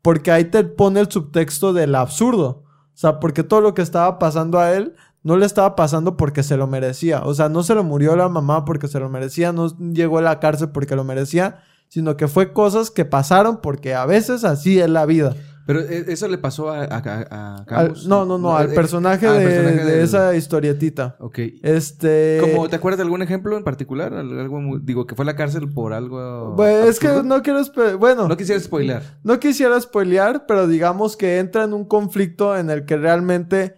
Porque 0.05 0.31
ahí 0.31 0.45
te 0.45 0.63
pone 0.65 1.01
el 1.01 1.11
subtexto 1.11 1.73
del 1.73 1.95
absurdo. 1.95 2.63
O 2.67 2.97
sea, 2.97 3.21
porque 3.21 3.43
todo 3.43 3.63
lo 3.63 3.73
que 3.73 3.81
estaba 3.81 4.19
pasando 4.19 4.59
a 4.59 4.71
él 4.75 4.95
no 5.23 5.39
le 5.39 5.47
estaba 5.47 5.77
pasando 5.77 6.19
porque 6.19 6.43
se 6.43 6.59
lo 6.59 6.67
merecía. 6.67 7.23
O 7.25 7.33
sea, 7.33 7.49
no 7.49 7.63
se 7.63 7.75
le 7.75 7.81
murió 7.81 8.15
la 8.15 8.29
mamá 8.29 8.67
porque 8.67 8.87
se 8.87 9.01
lo 9.01 9.09
merecía, 9.09 9.55
no 9.55 9.75
llegó 9.79 10.19
a 10.19 10.23
la 10.23 10.41
cárcel 10.41 10.69
porque 10.69 10.95
lo 10.95 11.05
merecía, 11.05 11.63
sino 11.89 12.19
que 12.19 12.29
fue 12.29 12.53
cosas 12.53 12.91
que 12.91 13.07
pasaron 13.07 13.63
porque 13.63 13.95
a 13.95 14.05
veces 14.05 14.45
así 14.45 14.79
es 14.79 14.91
la 14.91 15.07
vida. 15.07 15.35
Pero 15.67 15.81
eh, 15.81 16.05
eso 16.09 16.29
le 16.29 16.37
pasó 16.39 16.71
a, 16.71 16.85
a, 16.85 16.97
a 17.31 17.57
Al- 17.57 17.65
Camus. 17.67 18.07
no, 18.07 18.25
no, 18.27 18.37
no, 18.39 18.57
al 18.57 18.71
eh, 18.71 18.75
personaje, 18.75 19.27
al 19.27 19.39
de, 19.39 19.45
personaje 19.47 19.85
de 19.85 20.03
esa 20.03 20.35
historietita. 20.37 21.17
Ok. 21.21 21.39
Este. 21.63 22.39
¿Cómo, 22.41 22.69
¿Te 22.69 22.77
acuerdas 22.77 22.99
de 22.99 23.05
algún 23.05 23.23
ejemplo 23.23 23.57
en 23.57 23.65
particular? 23.65 24.13
Al- 24.13 24.39
Algo 24.41 24.61
muy- 24.61 24.81
digo, 24.83 25.07
que 25.07 25.15
fue 25.15 25.25
a 25.25 25.27
la 25.27 25.37
cárcel 25.37 25.71
por 25.73 25.93
algo. 25.95 26.55
Pues, 26.57 26.87
es 26.87 26.99
que 26.99 27.23
no 27.25 27.43
quiero. 27.43 27.63
Bueno, 27.99 28.29
No 28.29 28.37
quisiera 28.37 28.61
spoilear. 28.61 29.03
no 29.23 29.41
quisiera 29.41 29.81
spoilear, 29.81 30.45
pero 30.47 30.67
digamos 30.69 31.17
que 31.17 31.39
entra 31.39 31.65
en 31.65 31.73
un 31.73 31.85
conflicto 31.87 32.57
en 32.57 32.71
el 32.71 32.85
que 32.85 32.97
realmente. 32.97 33.77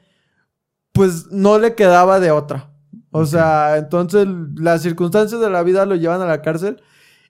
Pues 0.93 1.27
no 1.31 1.59
le 1.59 1.75
quedaba 1.75 2.21
de 2.21 2.31
otra. 2.31 2.71
O 3.11 3.27
sea, 3.27 3.77
entonces 3.77 4.27
las 4.57 4.83
circunstancias 4.83 5.41
de 5.41 5.51
la 5.51 5.63
vida 5.63 5.87
lo 5.87 5.95
llevan 5.95 6.21
a 6.23 6.27
la 6.27 6.43
cárcel. 6.43 6.83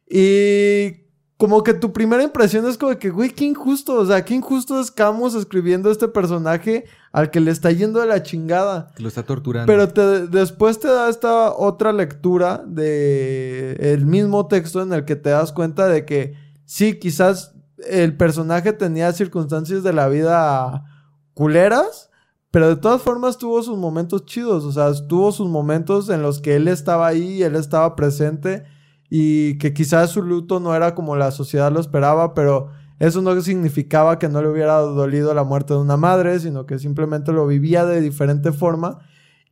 Y 0.09 1.06
como 1.39 1.63
que 1.63 1.75
tu 1.75 1.93
primera 1.93 2.23
impresión 2.23 2.67
es 2.67 2.79
como 2.79 2.97
que, 2.99 3.11
güey, 3.11 3.31
qué 3.31 3.45
injusto. 3.45 3.95
O 3.95 4.07
sea, 4.07 4.25
qué 4.25 4.35
injusto 4.35 4.81
es 4.81 4.91
Camus 4.91 5.35
escribiendo 5.35 5.91
este 5.91 6.09
personaje 6.09 6.85
al 7.13 7.31
que 7.31 7.41
le 7.41 7.51
está 7.51 7.71
yendo 7.73 8.01
de 8.01 8.07
la 8.07 8.23
chingada. 8.23 8.93
Lo 8.99 9.09
está 9.09 9.23
torturando. 9.23 9.67
Pero 9.67 9.89
te- 9.89 10.27
después 10.29 10.81
te 10.81 10.89
da 10.89 11.09
esta 11.11 11.53
otra 11.53 11.93
lectura 11.93 12.63
de 12.67 13.73
el 13.81 14.07
mismo 14.07 14.47
texto 14.47 14.81
en 14.83 14.93
el 14.93 15.05
que 15.05 15.17
te 15.17 15.31
das 15.31 15.53
cuenta 15.53 15.89
de 15.89 16.05
que 16.07 16.35
sí, 16.65 16.99
quizás 16.99 17.53
el 17.87 18.17
personaje 18.17 18.73
tenía 18.73 19.13
circunstancias 19.13 19.83
de 19.83 19.93
la 19.93 20.09
vida 20.09 20.85
culeras, 21.35 22.11
pero 22.51 22.69
de 22.69 22.77
todas 22.77 23.03
formas 23.03 23.37
tuvo 23.37 23.63
sus 23.63 23.77
momentos 23.77 24.25
chidos, 24.25 24.65
o 24.65 24.73
sea, 24.73 24.91
tuvo 25.07 25.31
sus 25.33 25.49
momentos 25.49 26.09
en 26.09 26.23
los 26.23 26.41
que 26.41 26.57
él 26.57 26.69
estaba 26.69 27.07
ahí, 27.07 27.43
él 27.43 27.55
estaba 27.57 27.95
presente 27.95 28.65
y 29.11 29.59
que 29.59 29.73
quizás 29.73 30.11
su 30.11 30.23
luto 30.23 30.61
no 30.61 30.75
era 30.75 30.95
como 30.95 31.17
la 31.17 31.31
sociedad 31.31 31.71
lo 31.73 31.81
esperaba, 31.81 32.35
pero 32.35 32.69
eso 32.99 33.21
no 33.23 33.39
significaba 33.41 34.19
que 34.19 34.29
no 34.29 34.41
le 34.43 34.49
hubiera 34.49 34.79
dolido 34.79 35.33
la 35.35 35.45
muerte 35.45 35.75
de 35.75 35.81
una 35.81 35.97
madre, 35.97 36.41
sino 36.41 36.67
que 36.67 36.79
simplemente 36.79 37.33
lo 37.33 37.47
vivía 37.47 37.85
de 37.85 38.01
diferente 38.01 38.53
forma. 38.53 38.99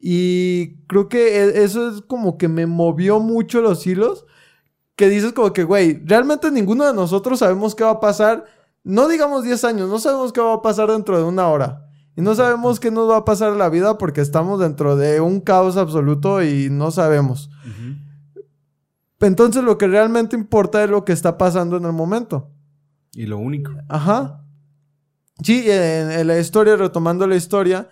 Y 0.01 0.77
creo 0.87 1.09
que 1.09 1.43
e- 1.43 1.64
eso 1.64 1.88
es 1.88 2.03
como 2.03 2.37
que 2.37 2.49
me 2.49 2.67
movió 2.67 3.21
mucho 3.21 3.61
los 3.61 3.87
hilos. 3.87 4.27
Que 4.97 5.09
dices 5.09 5.33
como 5.33 5.53
que, 5.53 5.64
güey, 5.64 6.03
realmente 6.05 6.51
ninguno 6.51 6.87
de 6.87 6.95
nosotros 6.95 7.38
sabemos 7.40 7.75
qué 7.75 7.85
va 7.85 7.90
a 7.93 8.01
pasar. 8.01 8.45
No 8.85 9.09
digamos 9.09 9.43
10 9.45 9.64
años, 9.64 9.88
no 9.88 9.99
sabemos 9.99 10.33
qué 10.33 10.40
va 10.40 10.55
a 10.55 10.62
pasar 10.62 10.90
dentro 10.90 11.17
de 11.19 11.25
una 11.25 11.49
hora. 11.49 11.88
Y 12.17 12.23
no 12.23 12.35
sabemos 12.35 12.79
qué 12.79 12.90
nos 12.93 13.11
va 13.11 13.17
a 13.19 13.25
pasar 13.25 13.53
en 13.53 13.59
la 13.59 13.69
vida 13.71 13.99
porque 13.99 14.21
estamos 14.21 14.61
dentro 14.61 14.95
de 14.97 15.21
un 15.21 15.40
caos 15.40 15.77
absoluto 15.77 16.43
y 16.45 16.69
no 16.71 16.90
sabemos. 16.90 17.51
Entonces 19.20 19.62
lo 19.64 19.79
que 19.79 19.87
realmente 19.87 20.37
importa 20.37 20.85
es 20.85 20.90
lo 20.90 21.05
que 21.05 21.12
está 21.12 21.38
pasando 21.38 21.77
en 21.77 21.85
el 21.85 21.92
momento. 21.92 22.50
Y 23.12 23.27
lo 23.27 23.38
único. 23.38 23.72
Ajá. 23.88 24.44
Sí, 25.42 25.64
en, 25.70 26.11
en 26.11 26.27
la 26.27 26.38
historia, 26.38 26.77
retomando 26.77 27.27
la 27.27 27.37
historia, 27.37 27.88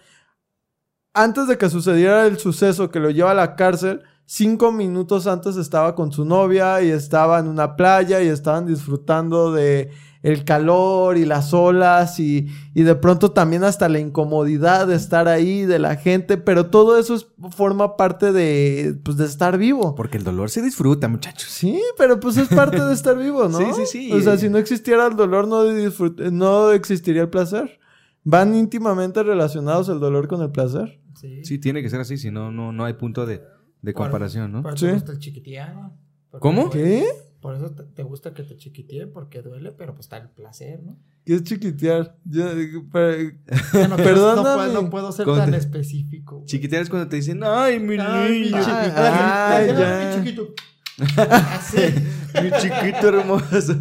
antes 1.14 1.46
de 1.46 1.58
que 1.58 1.68
sucediera 1.68 2.26
el 2.26 2.38
suceso 2.38 2.90
que 2.90 3.00
lo 3.00 3.10
lleva 3.10 3.32
a 3.32 3.34
la 3.34 3.56
cárcel, 3.56 4.02
cinco 4.26 4.72
minutos 4.72 5.26
antes 5.26 5.56
estaba 5.56 5.94
con 5.94 6.12
su 6.12 6.24
novia 6.24 6.82
y 6.82 6.90
estaba 6.90 7.38
en 7.38 7.48
una 7.48 7.76
playa 7.76 8.22
y 8.22 8.28
estaban 8.28 8.66
disfrutando 8.66 9.52
de 9.52 9.90
el 10.22 10.44
calor 10.44 11.16
y 11.16 11.24
las 11.24 11.52
olas 11.52 12.20
y, 12.20 12.46
y 12.74 12.82
de 12.84 12.94
pronto 12.94 13.32
también 13.32 13.64
hasta 13.64 13.88
la 13.88 13.98
incomodidad 13.98 14.86
de 14.86 14.94
estar 14.94 15.26
ahí, 15.26 15.62
de 15.64 15.80
la 15.80 15.96
gente, 15.96 16.36
pero 16.36 16.66
todo 16.66 16.96
eso 16.96 17.16
es- 17.16 17.26
forma 17.50 17.96
parte 17.96 18.30
de, 18.32 18.94
pues, 19.04 19.16
de 19.16 19.24
estar 19.26 19.58
vivo. 19.58 19.96
Porque 19.96 20.18
el 20.18 20.22
dolor 20.24 20.48
se 20.50 20.62
disfruta, 20.62 21.08
muchachos. 21.08 21.50
Sí, 21.50 21.80
pero 21.98 22.20
pues 22.20 22.36
es 22.36 22.46
parte 22.46 22.80
de 22.80 22.92
estar 22.94 23.18
vivo, 23.18 23.48
¿no? 23.48 23.58
Sí, 23.58 23.64
sí, 23.74 23.86
sí. 23.86 24.12
O 24.12 24.20
sea, 24.20 24.38
si 24.38 24.48
no 24.48 24.58
existiera 24.58 25.08
el 25.08 25.16
dolor, 25.16 25.48
no, 25.48 25.64
disfrut- 25.66 26.30
no 26.30 26.70
existiría 26.70 27.22
el 27.22 27.28
placer. 27.28 27.80
Van 28.22 28.54
íntimamente 28.54 29.24
relacionados 29.24 29.88
el 29.88 29.98
dolor 29.98 30.28
con 30.28 30.40
el 30.42 30.52
placer. 30.52 31.00
Sí. 31.20 31.44
Sí, 31.44 31.58
tiene 31.58 31.82
que 31.82 31.90
ser 31.90 31.98
así, 32.00 32.16
si 32.16 32.30
no, 32.30 32.52
no, 32.52 32.70
no 32.70 32.84
hay 32.84 32.92
punto 32.94 33.26
de, 33.26 33.42
de 33.82 33.92
comparación, 33.94 34.50
¿no? 34.52 34.62
Por 34.62 34.78
Sí. 34.78 34.86
eso 34.86 34.92
te 34.94 34.98
gusta 35.00 35.12
el 35.12 35.18
chiquiteado. 35.18 35.92
Porque 36.30 36.42
¿Cómo? 36.42 36.68
duele. 36.68 36.82
¿Qué? 37.00 37.06
Por 37.40 37.56
eso 37.56 37.70
te, 37.72 37.82
te 37.82 38.02
gusta 38.04 38.32
que 38.34 38.44
te 38.44 38.56
chiquiteen, 38.56 39.12
porque 39.12 39.42
duele, 39.42 39.72
pero 39.72 39.94
pues 39.94 40.06
está 40.06 40.16
el 40.18 40.28
placer, 40.30 40.80
¿no? 40.84 40.96
¿Qué 41.24 41.34
es 41.34 41.42
chiquitear? 41.42 42.16
Yo, 42.24 42.44
pero- 42.92 43.32
Ya 43.74 43.88
no, 43.88 43.96
quiero- 43.96 43.96
Perdóname. 43.96 44.44
no 44.48 44.54
puedo, 44.56 44.82
no 44.82 44.90
puedo 44.90 45.12
ser 45.12 45.26
tan 45.26 45.52
específico. 45.54 46.36
güey. 46.36 46.46
Chiquitear 46.46 46.82
es 46.82 46.88
cuando 46.88 47.08
te 47.08 47.16
dicen, 47.16 47.40
ay, 47.44 47.80
mi 47.80 47.96
Ay, 47.98 48.30
mi 48.32 48.38
niño, 48.46 48.58
chiquito. 48.58 48.96
Ay, 48.96 49.66
Ay, 49.68 49.76
ya. 49.76 50.14
mi 50.16 50.24
chiquito. 50.24 50.48
Así. 51.30 51.78
mi 52.42 52.50
chiquito 52.60 53.08
hermoso, 53.08 53.74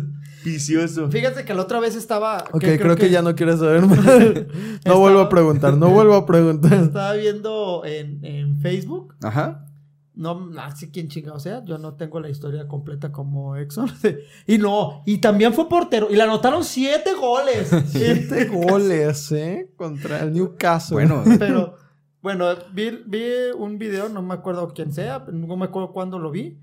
vicioso. 0.44 1.12
Fíjate 1.12 1.46
que 1.46 1.54
la 1.54 1.62
otra 1.62 1.80
vez 1.80 1.96
estaba. 1.96 2.46
Ok, 2.52 2.62
creo, 2.80 2.96
que... 2.96 3.10
ya 3.12 3.22
no 3.22 3.36
quieres 3.36 3.60
saber 3.60 3.86
más. 3.86 4.00
no 4.86 5.00
vuelvo 5.00 5.20
a 5.20 5.30
preguntar, 5.30 5.78
no 5.78 5.90
vuelvo 5.92 6.16
a 6.16 6.26
preguntar. 6.26 6.74
Estaba 6.74 7.14
viendo 7.14 7.84
en, 7.86 8.26
en 8.26 8.60
Facebook. 8.60 9.16
Ajá. 9.22 9.68
No, 10.14 10.48
no 10.48 10.76
sé 10.76 10.92
quién 10.92 11.08
chingado 11.08 11.40
sea. 11.40 11.64
Yo 11.64 11.78
no 11.78 11.96
tengo 11.96 12.20
la 12.20 12.30
historia 12.30 12.68
completa 12.68 13.12
como 13.12 13.56
Exxon. 13.56 13.90
Y 14.48 14.58
no, 14.58 15.04
y 15.06 15.20
también 15.20 15.54
fue 15.54 15.70
portero. 15.70 16.08
Y 16.10 16.16
le 16.16 16.24
anotaron 16.24 16.64
siete 16.64 17.14
goles. 17.14 17.70
Siete 17.88 18.46
goles, 18.52 19.32
¿eh? 19.32 19.72
Contra 19.78 20.20
el 20.20 20.34
Newcastle. 20.34 20.96
Bueno, 20.96 21.24
Pero, 21.40 21.76
bueno, 22.22 22.46
vi, 22.74 23.04
vi 23.06 23.24
un 23.58 23.78
video, 23.78 24.10
no 24.10 24.22
me 24.22 24.34
acuerdo 24.34 24.74
quién 24.74 24.92
sea, 24.92 25.26
no 25.32 25.56
me 25.56 25.66
acuerdo 25.66 25.94
cuándo 25.94 26.20
lo 26.20 26.32
vi. 26.32 26.60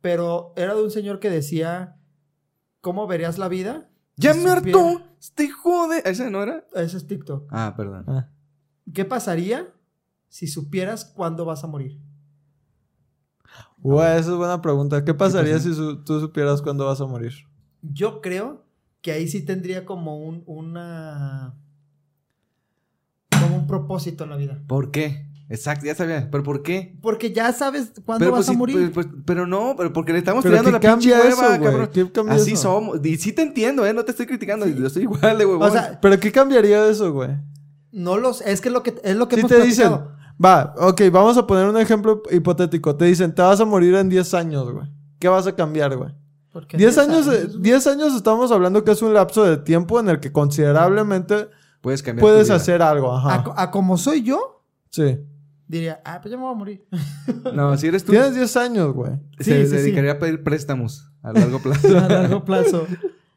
Pero 0.00 0.52
era 0.56 0.74
de 0.74 0.82
un 0.82 0.90
señor 0.90 1.20
que 1.20 1.30
decía: 1.30 1.96
¿Cómo 2.80 3.06
verías 3.06 3.38
la 3.38 3.48
vida? 3.48 3.86
ya 4.16 4.34
me 4.34 4.50
hartó, 4.50 5.00
este 5.18 5.48
jode. 5.50 6.02
¿Ese 6.04 6.30
no 6.30 6.42
era? 6.42 6.66
Ese 6.74 6.98
es 6.98 7.06
TikTok. 7.06 7.48
Ah, 7.50 7.72
perdón. 7.76 8.04
Ah. 8.06 8.28
¿Qué 8.92 9.04
pasaría 9.04 9.72
si 10.28 10.46
supieras 10.46 11.04
cuándo 11.04 11.44
vas 11.44 11.64
a 11.64 11.66
morir? 11.66 11.98
Güey, 13.82 14.18
esa 14.18 14.30
es 14.30 14.36
buena 14.36 14.60
pregunta. 14.60 15.04
¿Qué 15.04 15.14
pasaría 15.14 15.54
pasa? 15.54 15.68
si 15.68 15.74
su- 15.74 16.02
tú 16.04 16.20
supieras 16.20 16.60
cuándo 16.62 16.86
vas 16.86 17.00
a 17.00 17.06
morir? 17.06 17.32
Yo 17.82 18.20
creo 18.20 18.64
que 19.00 19.12
ahí 19.12 19.26
sí 19.28 19.42
tendría 19.42 19.84
como 19.86 20.18
un, 20.18 20.42
una. 20.46 21.54
como 23.30 23.56
un 23.56 23.66
propósito 23.66 24.24
en 24.24 24.30
la 24.30 24.36
vida. 24.36 24.58
¿Por 24.66 24.90
qué? 24.90 25.26
Exacto, 25.48 25.84
ya 25.86 25.94
sabía. 25.96 26.28
¿Pero 26.30 26.44
por 26.44 26.62
qué? 26.62 26.96
Porque 27.02 27.32
ya 27.32 27.52
sabes 27.52 27.92
cuándo 28.04 28.20
Pero, 28.24 28.30
vas 28.32 28.46
pues, 28.46 28.48
a 28.50 28.52
morir. 28.58 28.92
pues, 28.92 29.06
pues, 29.06 29.22
pero 29.26 29.46
no, 29.48 29.74
pero 29.76 29.92
porque 29.92 30.12
le 30.12 30.18
estamos 30.18 30.44
tirando 30.44 30.78
¿qué 30.78 30.86
la 30.86 30.94
pinche 30.94 31.12
hueva, 31.12 31.58
cabrón. 31.58 31.90
¿Qué 31.92 32.12
cambia 32.12 32.34
Así 32.36 32.52
eso? 32.52 32.62
somos. 32.62 33.00
Y 33.04 33.16
sí 33.16 33.32
te 33.32 33.42
entiendo, 33.42 33.84
¿eh? 33.84 33.92
No 33.92 34.04
te 34.04 34.12
estoy 34.12 34.26
criticando. 34.26 34.66
Yo 34.68 34.86
estoy 34.86 35.02
igual 35.04 35.38
de 35.38 35.46
huevón. 35.46 35.68
o 35.68 35.72
sea, 35.72 35.98
¿Pero 36.00 36.20
qué 36.20 36.30
cambiaría 36.30 36.86
eso, 36.88 37.12
güey? 37.12 37.30
no 37.92 38.16
los. 38.18 38.42
Es 38.42 38.60
que 38.60 38.68
es 38.68 38.72
lo 38.72 38.84
que, 38.84 38.94
es 39.02 39.16
lo 39.16 39.26
que 39.26 39.36
hemos 39.36 39.50
te 39.50 39.60
dicen. 39.62 39.90
Va, 40.42 40.74
ok, 40.78 41.02
vamos 41.12 41.36
a 41.36 41.46
poner 41.46 41.66
un 41.68 41.76
ejemplo 41.78 42.22
hipotético. 42.30 42.96
Te 42.96 43.04
dicen, 43.06 43.34
te 43.34 43.42
vas 43.42 43.60
a 43.60 43.64
morir 43.64 43.94
en 43.94 44.08
10 44.08 44.34
años, 44.34 44.70
güey. 44.72 44.86
¿Qué 45.18 45.28
vas 45.28 45.46
a 45.46 45.54
cambiar, 45.54 45.96
güey? 45.96 46.10
Porque 46.52 46.76
10 46.76 46.98
años, 46.98 47.26
eh, 47.28 47.46
10 47.58 47.86
años 47.86 48.14
estamos 48.14 48.50
hablando 48.50 48.82
que 48.82 48.90
es 48.90 49.02
un 49.02 49.14
lapso 49.14 49.44
de 49.44 49.56
tiempo 49.58 50.00
en 50.00 50.08
el 50.08 50.18
que 50.20 50.32
considerablemente 50.32 51.48
puedes 51.80 52.02
cambiar. 52.02 52.22
puedes 52.22 52.50
hacer 52.50 52.82
algo, 52.82 53.12
A, 53.12 53.18
ajá. 53.36 53.54
a 53.56 53.70
como 53.70 53.96
soy 53.96 54.22
yo, 54.22 54.64
Sí. 54.90 55.18
diría, 55.68 56.00
ah, 56.04 56.18
pues 56.20 56.32
ya 56.32 56.36
me 56.36 56.42
voy 56.44 56.52
a 56.52 56.56
morir. 56.56 56.86
No, 57.54 57.76
si 57.76 57.86
eres 57.86 58.04
tú, 58.04 58.10
Tienes 58.12 58.34
10 58.34 58.56
años, 58.56 58.92
güey. 58.94 59.12
se 59.38 59.44
Sí, 59.44 59.50
sí, 59.62 59.66
sí. 59.66 59.76
dedicaría 59.76 60.12
a 60.12 60.18
pedir 60.18 60.42
préstamos 60.42 61.08
a 61.22 61.32
largo 61.32 61.58
plazo. 61.62 61.96
a 61.98 62.08
largo 62.08 62.44
plazo. 62.44 62.86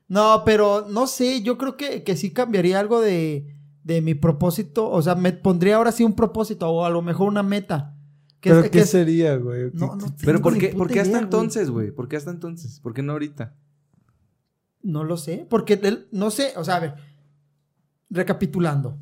No, 0.07 0.41
pero 0.45 0.87
no 0.89 1.05
sé, 1.07 1.41
yo 1.43 1.57
creo 1.57 1.77
que, 1.77 2.03
que 2.03 2.15
sí 2.15 2.33
cambiaría 2.33 2.79
algo 2.79 2.99
de, 2.99 3.52
de 3.83 4.01
mi 4.01 4.13
propósito. 4.15 4.89
O 4.89 5.01
sea, 5.01 5.15
me 5.15 5.31
pondría 5.33 5.75
ahora 5.77 5.91
sí 5.91 6.03
un 6.03 6.13
propósito 6.13 6.69
o 6.69 6.85
a 6.85 6.89
lo 6.89 7.01
mejor 7.01 7.27
una 7.27 7.43
meta. 7.43 7.95
Que 8.39 8.49
¿Pero 8.49 8.61
es- 8.63 8.69
qué 8.71 8.85
sería, 8.85 9.37
güey? 9.37 9.71
No, 9.73 9.95
no 9.95 10.05
Pero 10.23 10.41
¿por 10.41 10.57
qué, 10.57 10.69
¿por 10.69 10.89
qué 10.89 10.99
hasta 10.99 11.11
idea, 11.11 11.21
entonces, 11.21 11.69
güey? 11.69 11.91
¿Por 11.91 12.07
qué 12.09 12.17
hasta 12.17 12.31
entonces? 12.31 12.79
¿Por 12.81 12.93
qué 12.93 13.01
no 13.01 13.13
ahorita? 13.13 13.55
No 14.81 15.03
lo 15.05 15.15
sé, 15.15 15.47
porque 15.49 15.79
él- 15.81 16.07
no 16.11 16.29
sé, 16.29 16.51
o 16.57 16.63
sea, 16.65 16.75
a 16.75 16.79
ver, 16.81 16.95
recapitulando, 18.09 18.97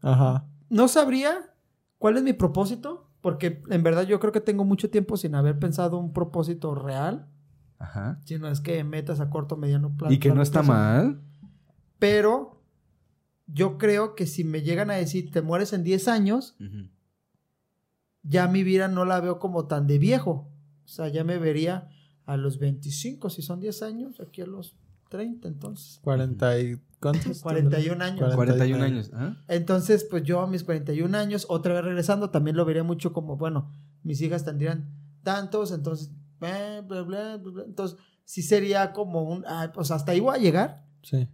Ajá. 0.00 0.46
no 0.70 0.86
sabría 0.88 1.52
cuál 1.98 2.16
es 2.16 2.22
mi 2.22 2.32
propósito, 2.34 3.10
porque 3.20 3.62
en 3.68 3.82
verdad 3.82 4.02
yo 4.06 4.20
creo 4.20 4.32
que 4.32 4.40
tengo 4.40 4.64
mucho 4.64 4.90
tiempo 4.90 5.16
sin 5.16 5.34
haber 5.34 5.58
pensado 5.58 5.98
un 5.98 6.12
propósito 6.12 6.74
real, 6.76 7.26
Ajá. 7.80 8.20
sino 8.24 8.46
es 8.48 8.60
que 8.60 8.84
metas 8.84 9.18
a 9.20 9.28
corto, 9.28 9.56
mediano 9.56 9.96
plazo. 9.96 10.14
Y 10.14 10.18
que 10.18 10.32
no 10.32 10.40
está 10.42 10.62
mal. 10.62 11.20
Pero 11.98 12.62
yo 13.46 13.78
creo 13.78 14.14
que 14.14 14.26
si 14.26 14.44
me 14.44 14.62
llegan 14.62 14.90
a 14.90 14.94
decir, 14.94 15.30
te 15.30 15.42
mueres 15.42 15.72
en 15.72 15.84
10 15.84 16.08
años, 16.08 16.56
ya 18.22 18.48
mi 18.48 18.64
vida 18.64 18.88
no 18.88 19.04
la 19.04 19.20
veo 19.20 19.38
como 19.38 19.66
tan 19.66 19.86
de 19.86 19.98
viejo. 19.98 20.50
O 20.84 20.88
sea, 20.88 21.08
ya 21.08 21.24
me 21.24 21.38
vería 21.38 21.88
a 22.26 22.36
los 22.36 22.58
25, 22.58 23.30
si 23.30 23.42
son 23.42 23.60
10 23.60 23.82
años, 23.82 24.20
aquí 24.20 24.40
a 24.40 24.46
los 24.46 24.76
30, 25.10 25.48
entonces. 25.48 26.00
40 26.02 26.60
y... 26.60 26.80
¿Cuántos? 27.00 27.40
41 27.42 28.02
años. 28.02 28.34
41 28.34 28.78
41 28.78 28.84
años. 28.84 29.10
Entonces, 29.48 30.04
pues 30.04 30.22
yo 30.22 30.40
a 30.40 30.46
mis 30.46 30.64
41 30.64 31.16
años, 31.16 31.46
otra 31.48 31.74
vez 31.74 31.84
regresando, 31.84 32.30
también 32.30 32.56
lo 32.56 32.64
vería 32.64 32.82
mucho 32.82 33.12
como, 33.12 33.36
bueno, 33.36 33.70
mis 34.02 34.20
hijas 34.22 34.44
tendrían 34.44 34.90
tantos, 35.22 35.72
entonces, 35.72 36.10
bla, 36.38 36.80
bla, 36.80 37.02
bla, 37.02 37.36
bla, 37.36 37.52
bla. 37.52 37.64
entonces, 37.64 37.98
sí 38.24 38.42
sería 38.42 38.92
como 38.92 39.22
un, 39.22 39.44
ah, 39.46 39.70
pues 39.74 39.90
hasta 39.90 40.12
ahí 40.12 40.20
voy 40.20 40.36
a 40.36 40.40
llegar. 40.40 40.86
Sí. 41.02 41.28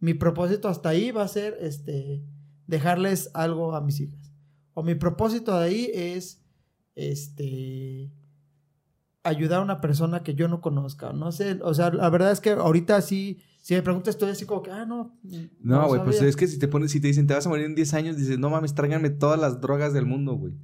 Mi 0.00 0.14
propósito 0.14 0.68
hasta 0.68 0.88
ahí 0.88 1.10
va 1.12 1.22
a 1.22 1.28
ser, 1.28 1.56
este, 1.60 2.24
dejarles 2.66 3.30
algo 3.34 3.74
a 3.76 3.80
mis 3.80 4.00
hijas. 4.00 4.32
O 4.74 4.82
mi 4.82 4.94
propósito 4.94 5.58
de 5.58 5.64
ahí 5.66 5.90
es, 5.94 6.42
este, 6.94 8.10
ayudar 9.22 9.60
a 9.60 9.62
una 9.62 9.80
persona 9.80 10.22
que 10.22 10.34
yo 10.34 10.48
no 10.48 10.60
conozca. 10.60 11.12
No 11.12 11.32
sé, 11.32 11.58
o 11.62 11.74
sea, 11.74 11.90
la 11.90 12.08
verdad 12.10 12.32
es 12.32 12.40
que 12.40 12.50
ahorita 12.50 13.00
sí, 13.02 13.38
si 13.60 13.74
me 13.74 13.82
preguntas, 13.82 14.14
estoy 14.14 14.30
así 14.30 14.46
como 14.46 14.62
que, 14.62 14.70
ah, 14.70 14.86
no. 14.86 15.18
No, 15.60 15.86
güey, 15.88 16.02
pues 16.02 16.22
es 16.22 16.36
que 16.36 16.46
si 16.46 16.58
te 16.58 16.68
pones, 16.68 16.90
si 16.90 17.00
te 17.00 17.08
dicen 17.08 17.26
te 17.26 17.34
vas 17.34 17.44
a 17.46 17.48
morir 17.50 17.66
en 17.66 17.74
10 17.74 17.92
años, 17.94 18.16
dices, 18.16 18.38
no 18.38 18.48
mames, 18.50 18.74
tráiganme 18.74 19.10
todas 19.10 19.38
las 19.38 19.60
drogas 19.60 19.92
del 19.92 20.06
mundo, 20.06 20.34
güey. 20.34 20.54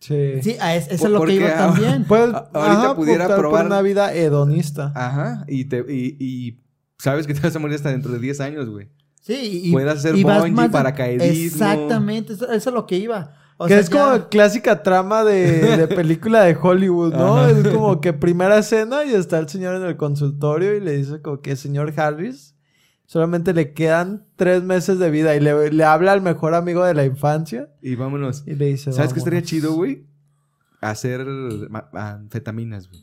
Sí. 0.00 0.40
Sí, 0.42 0.56
a 0.60 0.76
es- 0.76 0.86
eso 0.90 1.06
es 1.06 1.12
lo 1.12 1.22
que 1.24 1.34
iba 1.34 1.48
ahora- 1.48 1.72
también. 1.74 2.06
Ahorita 2.08 2.50
ajá, 2.54 2.96
pudiera 2.96 3.36
probar- 3.36 3.66
una 3.66 3.82
vida 3.82 4.14
hedonista. 4.14 4.92
Ajá. 4.94 5.44
Y, 5.48 5.64
te, 5.66 5.84
y, 5.92 6.16
y 6.20 6.60
sabes 6.98 7.26
que 7.26 7.34
te 7.34 7.40
vas 7.40 7.54
a 7.54 7.58
morir 7.58 7.76
hasta 7.76 7.90
dentro 7.90 8.12
de 8.12 8.18
10 8.18 8.40
años, 8.40 8.68
güey. 8.68 8.88
Sí, 9.20 9.62
y, 9.64 9.72
Puedes 9.72 9.92
hacer 9.92 10.16
y 10.16 10.22
bungee, 10.24 10.50
más- 10.52 10.70
paracaidismo. 10.70 11.26
Exactamente, 11.66 12.32
eso, 12.32 12.50
eso 12.50 12.70
es 12.70 12.74
lo 12.74 12.86
que 12.86 12.96
iba. 12.96 13.34
O 13.58 13.66
que 13.66 13.74
sea, 13.74 13.80
es 13.80 13.90
ya- 13.90 14.00
como 14.12 14.28
clásica 14.28 14.82
trama 14.82 15.24
de, 15.24 15.76
de 15.76 15.88
película 15.88 16.42
de 16.44 16.56
Hollywood, 16.60 17.12
¿no? 17.14 17.38
Ajá. 17.38 17.50
Es 17.50 17.68
como 17.68 18.00
que 18.00 18.12
primera 18.12 18.56
escena 18.58 19.04
y 19.04 19.12
está 19.12 19.38
el 19.38 19.48
señor 19.48 19.74
en 19.74 19.82
el 19.82 19.96
consultorio 19.96 20.74
y 20.76 20.80
le 20.80 20.92
dice 20.96 21.20
como 21.20 21.40
que 21.40 21.56
señor 21.56 21.92
Harris, 21.96 22.54
solamente 23.06 23.52
le 23.52 23.72
quedan 23.74 24.24
tres 24.36 24.62
meses 24.62 24.98
de 24.98 25.10
vida 25.10 25.34
y 25.34 25.40
le, 25.40 25.72
le 25.72 25.84
habla 25.84 26.12
al 26.12 26.22
mejor 26.22 26.54
amigo 26.54 26.84
de 26.84 26.94
la 26.94 27.04
infancia 27.04 27.68
Y 27.82 27.96
vámonos. 27.96 28.44
y 28.46 28.54
le 28.54 28.66
dice, 28.66 28.92
¿Sabes 28.92 29.12
qué 29.12 29.18
estaría 29.18 29.42
chido, 29.42 29.72
güey? 29.74 30.06
Hacer 30.80 31.26
anfetaminas, 31.92 32.88
güey. 32.88 33.00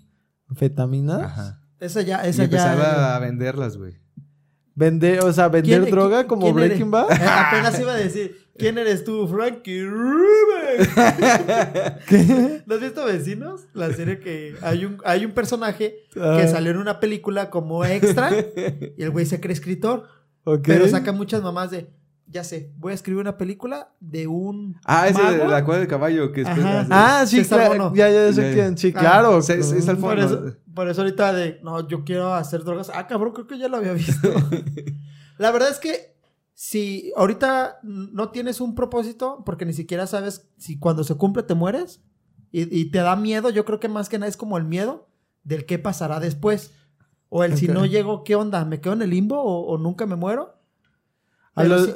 ¿Anfetaminas? 0.49 1.21
Ajá. 1.21 1.61
Esa 1.79 2.01
ya, 2.01 2.25
Y 2.25 2.29
esa 2.29 2.43
empezar 2.45 2.77
ya. 2.77 3.15
a 3.15 3.19
venderlas, 3.19 3.77
güey. 3.77 3.97
Vender, 4.77 5.19
o 5.23 5.31
sea, 5.31 5.47
vender 5.47 5.81
¿Quién- 5.81 5.91
droga 5.91 6.27
como 6.27 6.47
eres? 6.47 6.55
Breaking 6.55 6.91
Bad. 6.91 7.11
Eh, 7.11 7.25
apenas 7.25 7.79
iba 7.79 7.93
a 7.93 7.97
decir, 7.97 8.37
¿quién 8.57 8.77
eres 8.77 9.03
tú? 9.05 9.25
Frankie 9.27 9.85
Rubin. 9.85 10.85
¿Qué? 12.07 12.61
¿No 12.65 12.75
has 12.75 12.81
visto 12.81 13.05
Vecinos? 13.05 13.61
La 13.73 13.91
serie 13.93 14.19
que 14.19 14.55
hay 14.61 14.83
un, 14.85 14.97
hay 15.05 15.25
un 15.25 15.31
personaje 15.31 15.95
Ah, 16.19 16.37
que 16.41 16.47
salió 16.47 16.71
en 16.71 16.77
una 16.77 16.99
película 16.99 17.49
como 17.49 17.85
extra 17.85 18.31
y 18.97 19.01
el 19.03 19.11
güey 19.11 19.25
se 19.25 19.39
cree 19.39 19.53
escritor, 19.53 20.07
pero 20.63 20.87
saca 20.89 21.11
muchas 21.13 21.41
mamás 21.41 21.71
de, 21.71 21.89
ya 22.35 22.43
sé, 22.43 22.73
voy 22.77 22.91
a 22.91 22.95
escribir 22.95 23.21
una 23.21 23.37
película 23.37 23.93
de 24.01 24.27
un 24.27 24.75
Ah, 24.85 25.07
ese 25.07 25.21
de 25.23 25.47
la 25.47 25.63
cueva 25.63 25.79
del 25.79 25.87
caballo 25.87 26.31
que 26.33 26.43
después 26.43 26.65
hace- 26.65 26.89
Ah, 26.93 27.23
sí, 27.25 27.37
César 27.37 27.59
claro. 27.59 27.73
Bono. 27.85 27.95
Ya, 27.95 28.09
ya 28.09 28.33
sé 28.33 28.51
quién. 28.53 28.77
Sí, 28.77 28.91
Ah, 28.95 28.99
claro. 28.99 29.41
se- 29.41 29.57
está 29.59 29.91
al 29.91 29.97
Por 29.97 30.19
fondo. 30.19 30.47
eso, 30.49 30.57
por 30.73 30.89
eso 30.89 31.01
ahorita 31.01 31.31
de, 31.33 31.59
no, 31.63 31.87
yo 31.87 32.03
quiero 32.03 32.33
hacer 32.33 32.63
drogas. 32.65 32.91
Ah, 32.93 33.07
cabrón, 33.07 33.31
creo 33.33 33.47
que 33.47 33.57
ya 33.57 33.69
lo 33.69 33.77
había 33.77 33.93
visto. 33.93 34.29
La 35.37 35.51
verdad 35.51 35.69
es 35.69 35.79
que 35.79 36.15
si 36.53 37.11
ahorita 37.15 37.79
no 37.83 38.29
tienes 38.29 38.61
un 38.61 38.75
propósito, 38.75 39.43
porque 39.45 39.65
ni 39.65 39.73
siquiera 39.73 40.05
sabes 40.07 40.49
si 40.57 40.77
cuando 40.77 41.03
se 41.03 41.15
cumple 41.15 41.43
te 41.43 41.53
mueres, 41.55 42.01
Y, 42.51 42.61
y 42.79 42.85
te 42.91 42.99
da 42.99 43.15
miedo, 43.17 43.49
yo 43.49 43.65
creo 43.65 43.79
que 43.81 43.89
más 43.89 44.07
que 44.07 44.17
nada 44.17 44.29
es 44.29 44.37
como 44.37 44.57
el 44.57 44.63
miedo 44.63 45.09
del 45.43 45.65
qué 45.65 45.77
pasará 45.77 46.19
después. 46.21 46.71
O 47.27 47.43
el 47.43 47.57
si 47.57 47.67
no 47.67 47.85
llego, 47.85 48.23
¿qué 48.23 48.35
onda? 48.35 48.63
¿Me 48.63 48.79
quedo 48.79 48.93
en 48.93 49.01
el 49.01 49.09
limbo 49.09 49.41
o, 49.41 49.65
o 49.73 49.77
nunca 49.77 50.05
me 50.05 50.15
muero? 50.15 50.54
Pero 51.55 51.69
lo- 51.69 51.85
sí- 51.85 51.91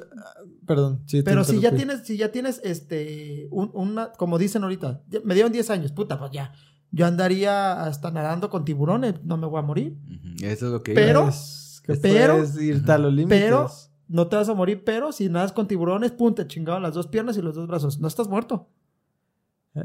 Perdón, 0.66 1.01
sí. 1.07 1.24
Pero 1.24 1.43
si 1.43 1.60
ya 1.60 1.72
tienes, 1.74 2.01
si 2.05 2.16
ya 2.18 2.32
tienes 2.32 2.62
este, 2.64 3.47
un- 3.51 3.72
una, 3.74 4.12
como 4.14 4.38
dicen 4.38 4.64
ahorita, 4.64 5.01
me 5.24 5.34
dieron 5.34 5.51
10 5.51 5.70
años, 5.72 5.91
puta, 5.91 6.20
pues 6.20 6.32
ya. 6.32 6.53
Yo 6.91 7.05
andaría 7.07 7.84
hasta 7.84 8.12
nadando 8.12 8.49
con 8.49 8.66
tiburones, 8.66 9.16
no 9.24 9.38
me 9.38 9.47
voy 9.47 9.60
a 9.60 9.64
morir. 9.64 9.97
Eso 10.41 10.68
es 10.68 10.72
lo 10.72 10.84
que 10.84 10.93
Pero-. 10.93 11.28
Es 11.28 11.82
que 11.86 11.95
pero- 11.95 12.36
puedes 12.36 12.55
irte 12.62 12.91
a 12.91 12.97
los 12.99 13.12
límites. 13.14 13.39
Pero 13.41 13.68
no 14.07 14.28
te 14.28 14.36
vas 14.36 14.49
a 14.49 14.53
morir, 14.53 14.84
pero 14.84 15.12
si 15.12 15.28
nadas 15.30 15.51
con 15.51 15.68
tiburones, 15.68 16.12
pum, 16.12 16.34
te 16.36 16.45
chingaron 16.47 16.84
las 16.84 16.93
dos 16.93 17.07
piernas 17.07 17.36
y 17.38 17.41
los 17.41 17.55
dos 17.55 17.68
brazos. 17.68 17.99
No 17.99 18.07
estás 18.07 18.28
muerto. 18.28 18.70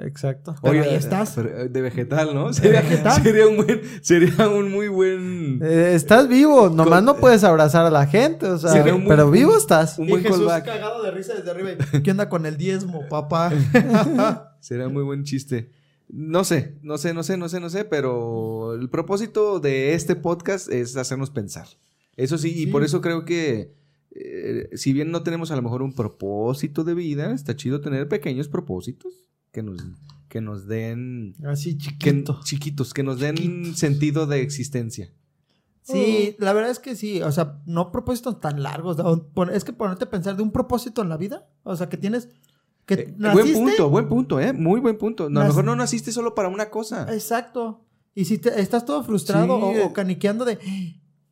Exacto. 0.03 0.55
Pero 0.63 0.73
Oye, 0.81 0.89
ahí 0.91 0.95
estás. 0.97 1.33
pero, 1.35 1.49
eh, 1.49 1.69
de 1.69 1.81
vegetal, 1.83 2.35
¿no? 2.35 2.51
De 2.53 2.69
vegetal. 2.69 3.23
Sería 3.23 3.47
un 3.47 3.57
buen, 3.57 3.81
sería 4.03 4.49
un 4.49 4.71
muy 4.71 4.89
buen, 4.89 5.61
Eh, 5.63 5.93
estás 5.95 6.29
vivo, 6.29 6.69
nomás 6.71 6.99
Con- 6.99 7.05
no 7.07 7.17
puedes 7.17 7.45
abrazar 7.45 7.85
a 7.87 7.91
la 7.91 8.07
gente, 8.07 8.47
o 8.47 8.59
sea, 8.59 8.71
Sería 8.71 8.95
un 8.95 9.03
muy- 9.03 9.11
pero 9.11 9.31
vivo 9.31 9.57
estás. 9.57 9.99
un 9.99 10.07
y 10.07 10.11
buen 10.11 10.23
Jesús 10.23 10.39
callback. 10.39 10.65
cagado 10.65 11.03
de 11.03 11.11
risa 11.11 11.35
desde 11.35 11.51
arriba. 11.51 11.71
y, 11.93 12.03
¿Qué 12.03 12.11
onda 12.11 12.29
con 12.29 12.47
el 12.47 12.57
diezmo, 12.57 13.03
papá? 13.09 13.51
Sería 14.61 14.89
muy 14.89 15.03
buen 15.03 15.25
chiste. 15.25 15.71
No 16.09 16.45
sé, 16.45 16.77
no 16.83 16.99
sé, 16.99 17.15
no 17.15 17.23
sé, 17.23 17.37
no 17.37 17.49
sé, 17.49 17.61
no 17.61 17.71
sé, 17.71 17.85
pero 17.85 18.75
el 18.75 18.89
propósito 18.91 19.59
de 19.59 19.95
este 19.95 20.17
podcast 20.17 20.71
es 20.71 20.97
hacernos 20.97 21.31
pensar. 21.31 21.67
Eso 22.17 22.39
sí, 22.39 22.53
y 22.57 22.67
por 22.69 22.85
eso 22.85 23.01
creo 23.01 23.25
que 23.25 23.73
eh, 24.17 24.69
si 24.75 24.93
bien 24.93 25.11
no 25.11 25.23
tenemos 25.25 25.51
a 25.51 25.57
lo 25.57 25.63
mejor 25.63 25.83
un 25.83 25.93
propósito 25.93 26.85
de 26.85 26.95
vida, 26.95 27.33
está 27.33 27.57
chido 27.57 27.81
tener 27.81 28.07
pequeños 28.09 28.47
propósitos 28.49 29.13
que 29.55 29.63
nos, 29.63 29.81
que 30.29 30.41
nos 30.43 30.67
den... 30.67 31.35
Así 31.47 31.79
Que, 31.79 31.85
chiquito. 31.93 32.41
chiquitos, 32.45 32.93
que 32.93 33.03
nos 33.03 33.21
den 33.21 33.37
Chiquitos. 33.37 33.79
sentido 33.79 34.27
de 34.27 34.43
existencia. 34.43 35.11
Sí, 35.83 36.35
la 36.39 36.53
verdad 36.55 36.71
es 36.71 36.79
que 36.79 36.97
sí. 36.97 37.23
O 37.23 37.31
sea, 37.31 37.61
no 37.67 37.93
propósitos 37.93 38.41
tan 38.41 38.63
largos. 38.63 38.97
Es 39.53 39.65
que 39.65 39.73
ponerte 39.75 40.05
a 40.05 40.11
pensar 40.11 40.35
de 40.37 40.43
un 40.43 40.51
propósito 40.51 41.03
en 41.03 41.09
la 41.11 41.17
vida. 41.19 41.47
O 41.63 41.77
sea, 41.77 41.89
que 41.89 41.97
tienes. 41.99 42.31
Que 42.87 42.95
Eh, 42.95 43.15
buen 43.19 43.53
punto, 43.53 43.91
buen 43.91 44.09
punto, 44.09 44.41
¿eh? 44.41 44.53
Muy 44.55 44.81
buen 44.81 44.97
punto. 44.99 45.29
No, 45.31 45.41
a 45.41 45.45
lo 45.45 45.49
mejor 45.51 45.65
no 45.67 45.77
naciste 45.77 46.11
solo 46.11 46.35
para 46.35 46.49
una 46.49 46.71
cosa. 46.71 47.07
Exacto. 47.13 47.85
Y 48.15 48.25
si 48.25 48.39
te- 48.39 48.61
estás 48.61 48.85
todo 48.87 49.03
frustrado 49.05 49.59
Sí. 49.73 49.79
o, 49.81 49.87
o 49.87 49.93
caniqueando 49.93 50.45
de. 50.47 50.59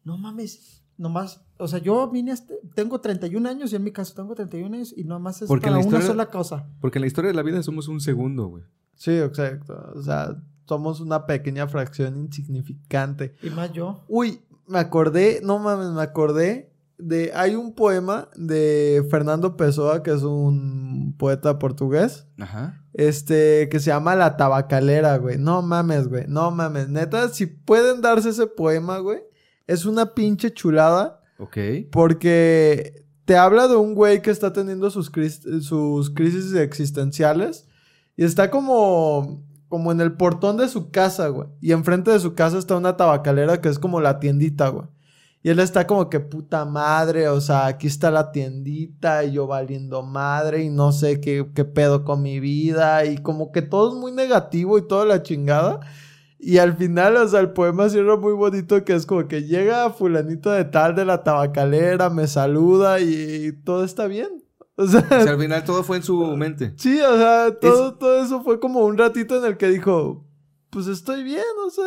No 0.05 0.19
mames. 0.19 0.82
Nomás. 0.99 1.43
O 1.59 1.69
sea, 1.69 1.79
yo 1.79 2.09
vine. 2.11 2.31
a 2.31 2.35
este- 2.35 2.61
tengo 2.75 3.01
31 3.01 3.47
años 3.49 3.73
y 3.73 3.77
en 3.77 3.85
mi 3.85 3.93
caso 3.93 4.15
tengo 4.15 4.35
31 4.35 4.75
años 4.75 4.95
y 4.97 5.05
nomás 5.05 5.43
es 5.43 5.49
Porque 5.49 5.69
para 5.69 5.81
la 5.81 5.87
una 5.87 6.03
sola 6.03 6.27
cosa. 6.27 6.67
Porque 6.81 6.99
en 6.99 7.03
la 7.03 7.07
historia 7.07 7.29
de 7.29 7.35
la 7.35 7.43
vida 7.43 7.63
somos 7.63 7.89
un 7.89 8.01
segundo, 8.01 8.47
güey. 8.49 8.65
Sí, 8.95 9.13
exacto. 9.13 9.93
O 9.95 10.03
sea, 10.03 10.37
somos 10.67 11.01
una 11.01 11.27
pequeña 11.27 11.67
fracción 11.67 12.17
insignificante. 12.17 13.35
Y 13.43 13.51
más 13.51 13.73
yo. 13.73 14.05
Uy, 14.09 14.41
me 14.67 14.79
acordé, 14.79 15.41
no 15.43 15.59
mames, 15.59 15.89
me 15.89 16.03
acordé 16.03 16.73
de. 16.99 17.33
Hay 17.35 17.55
un 17.57 17.75
poema 17.75 18.29
de 18.37 19.07
Fernando 19.11 19.57
Pessoa, 19.57 20.03
que 20.03 20.13
es 20.13 20.23
un 20.23 21.15
poeta 21.19 21.59
portugués. 21.59 22.27
Ajá. 22.39 22.79
Este, 22.95 23.69
que 23.71 23.81
se 23.81 23.87
llama 23.87 24.15
La 24.15 24.37
Tabacalera, 24.37 25.17
güey. 25.17 25.39
No 25.39 25.63
mames, 25.63 26.09
güey. 26.09 26.25
No 26.29 26.51
mames. 26.51 26.89
Neta, 26.89 27.29
si 27.29 27.47
pueden 27.47 28.03
darse 28.03 28.29
ese 28.31 28.47
poema, 28.47 28.99
güey. 28.99 29.21
Es 29.67 29.85
una 29.85 30.15
pinche 30.15 30.53
chulada. 30.53 31.21
Ok. 31.39 31.57
Porque 31.91 33.05
te 33.25 33.37
habla 33.37 33.69
de 33.69 33.77
un 33.77 33.95
güey 33.95 34.23
que 34.23 34.31
está 34.31 34.53
teniendo 34.53 34.91
sus, 34.91 35.11
cris- 35.13 35.61
sus 35.63 36.11
crisis 36.11 36.55
existenciales. 36.55 37.67
Y 38.17 38.25
está 38.25 38.51
como, 38.51 39.43
como 39.69 39.93
en 39.93 40.01
el 40.01 40.13
portón 40.13 40.57
de 40.59 40.69
su 40.69 40.91
casa, 40.91 41.29
güey. 41.29 41.49
Y 41.61 41.73
enfrente 41.73 42.11
de 42.11 42.21
su 42.21 42.35
casa 42.35 42.59
está 42.59 42.77
una 42.77 42.97
tabacalera 42.97 43.61
que 43.61 43.69
es 43.69 43.79
como 43.79 44.01
la 44.01 44.19
tiendita, 44.21 44.69
güey. 44.69 44.87
Y 45.45 45.49
él 45.51 45.59
está 45.59 45.89
como 45.89 46.09
que 46.09 46.21
puta 46.21 46.65
madre, 46.65 47.29
o 47.29 47.41
sea, 47.41 47.67
aquí 47.67 47.89
está 47.89 48.13
la 48.13 48.31
tiendita 48.31 49.25
y 49.25 49.33
yo 49.33 49.49
valiendo 49.49 50.03
madre 50.05 50.63
y 50.63 50.69
no 50.69 50.93
sé 50.93 51.21
qué, 51.21 51.49
qué 51.53 51.65
pedo 51.65 52.05
con 52.05 52.23
mi 52.23 52.39
vida 52.39 53.05
y 53.07 53.19
como 53.19 53.51
que 53.51 53.61
todo 53.61 53.89
es 53.93 53.99
muy 53.99 54.13
negativo 54.13 54.79
y 54.79 54.87
toda 54.87 55.05
la 55.05 55.25
chingada. 55.25 55.81
Y 56.45 56.59
al 56.59 56.77
final, 56.77 57.17
o 57.19 57.29
sea, 57.29 57.39
el 57.39 57.53
poema 57.53 57.89
cierra 57.89 58.17
muy 58.17 58.33
bonito 58.33 58.85
que 58.85 58.95
es 58.95 59.07
como 59.07 59.29
que 59.29 59.45
llega 59.45 59.91
fulanito 59.91 60.51
de 60.51 60.65
tal 60.65 60.97
de 60.97 61.05
la 61.05 61.23
tabacalera, 61.23 62.11
me 62.11 62.27
saluda 62.27 62.99
y, 63.01 63.53
todo 63.65 63.85
está 63.85 64.09
bien. 64.09 64.43
O 64.75 64.87
sea, 64.89 65.01
O 65.03 65.09
sea, 65.23 65.33
al 65.35 65.39
final 65.39 65.63
todo 65.65 65.85
fue 65.85 65.99
en 65.99 66.03
su 66.03 66.37
mente. 66.37 66.73
sí, 66.77 67.01
o 67.01 67.17
sea, 67.17 67.55
todo, 67.61 67.95
todo 67.95 68.25
eso 68.25 68.43
fue 68.43 68.59
como 68.59 68.81
un 68.81 68.99
ratito 68.99 69.39
en 69.39 69.45
el 69.45 69.57
que 69.57 69.69
dijo, 69.69 70.27
pues 70.71 70.89
estoy 70.89 71.23
bien, 71.23 71.45
o 71.65 71.71
sea. 71.71 71.85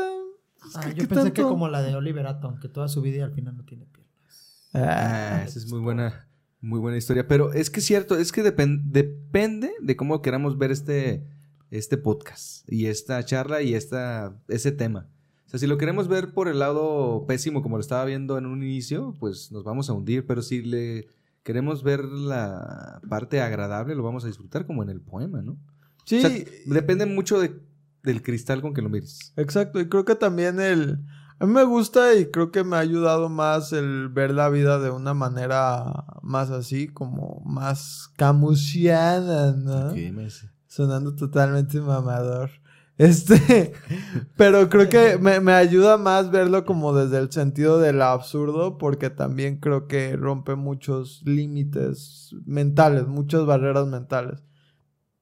pues, 0.62 0.76
Ah, 0.78 0.82
¿qué- 0.84 0.90
yo 0.92 0.96
qué 0.96 1.08
pensé 1.08 1.34
que 1.34 1.42
como 1.42 1.68
la 1.68 1.82
de 1.82 1.94
Oliver 1.96 2.26
Atom, 2.28 2.58
que 2.60 2.70
toda 2.70 2.88
su 2.88 3.02
vida 3.02 3.18
y 3.18 3.22
al 3.22 3.34
final 3.34 3.58
no 3.58 3.66
tiene 3.66 3.86
piernas. 3.88 4.70
Ah, 4.74 5.40
Ah, 5.40 5.44
esa 5.46 5.60
es 5.60 5.70
muy 5.70 5.82
buena, 5.82 6.30
muy 6.62 6.80
buena 6.80 6.98
historia. 6.98 7.28
Pero 7.28 7.52
es 7.52 7.70
que 7.70 7.82
es 7.82 7.86
cierto, 7.88 8.16
es 8.18 8.32
que 8.32 8.42
depen- 8.44 8.84
depende 8.86 9.74
de 9.82 9.96
cómo 9.98 10.22
queramos 10.22 10.58
ver 10.58 10.72
este, 10.72 11.28
este 11.72 11.98
podcast 11.98 12.68
y 12.72 12.86
esta 12.88 13.24
charla 13.26 13.62
y 13.62 13.74
esta, 13.74 14.36
ese 14.48 14.72
tema. 14.72 15.08
O 15.46 15.50
sea, 15.50 15.60
si 15.60 15.68
lo 15.68 15.78
queremos 15.78 16.08
ver 16.08 16.34
por 16.34 16.48
el 16.48 16.60
lado 16.60 17.26
pésimo, 17.28 17.62
como 17.62 17.78
lo 17.78 17.82
estaba 17.82 18.04
viendo 18.06 18.38
en 18.38 18.46
un 18.46 18.64
inicio, 18.64 19.16
pues 19.20 19.52
nos 19.52 19.64
vamos 19.64 19.90
a 19.90 19.94
hundir. 19.94 20.26
Pero 20.26 20.42
si 20.42 20.62
le 20.62 21.08
queremos 21.44 21.84
ver 21.84 22.04
la 22.04 23.00
parte 23.08 23.42
agradable, 23.42 23.94
lo 23.96 24.04
vamos 24.04 24.24
a 24.24 24.28
disfrutar 24.28 24.66
como 24.66 24.82
en 24.84 24.90
el 24.90 25.02
poema, 25.02 25.42
¿no? 25.42 25.58
sí, 26.06 26.18
O 26.18 26.22
sea, 26.22 26.32
depende 26.66 27.06
mucho 27.06 27.40
de- 27.40 27.60
del 28.04 28.22
cristal 28.24 28.62
con 28.62 28.74
que 28.74 28.82
lo 28.82 28.90
mires. 28.90 29.34
exacto. 29.36 29.80
Y 29.80 29.88
creo 29.90 30.06
que 30.06 30.16
también 30.16 30.60
el... 30.60 31.00
A 31.38 31.46
mí 31.46 31.52
me 31.52 31.64
gusta 31.66 32.16
y 32.16 32.28
creo 32.28 32.50
que 32.52 32.64
me 32.64 32.78
ha 32.78 32.80
ayudado 32.80 33.28
más 33.30 33.74
el 33.74 34.08
ver 34.10 34.32
la 34.32 34.48
vida 34.50 34.80
de 34.80 34.90
una 34.90 35.14
manera 35.14 36.06
más 36.22 36.50
así, 36.50 36.88
como 36.88 37.42
más 37.46 38.10
camusiana, 38.16 39.52
¿no? 39.52 39.90
Ok, 39.90 39.98
me 40.14 40.26
hace- 40.26 40.50
Sonando 40.76 41.16
totalmente 41.16 41.80
mamador. 41.80 42.50
Este, 42.98 43.72
pero 44.36 44.68
creo 44.68 44.90
que 44.90 45.18
me, 45.18 45.40
me 45.40 45.54
ayuda 45.54 45.98
más 45.98 46.32
verlo 46.32 46.66
como 46.66 46.94
desde 46.94 47.18
el 47.20 47.32
sentido 47.32 47.80
del 47.80 48.02
absurdo, 48.02 48.78
porque 48.78 49.10
también 49.10 49.62
creo 49.62 49.88
que 49.88 50.18
rompe 50.18 50.56
muchos 50.56 51.22
límites 51.24 52.36
mentales, 52.46 53.08
muchas 53.08 53.46
barreras 53.46 53.88
mentales. 53.88 54.44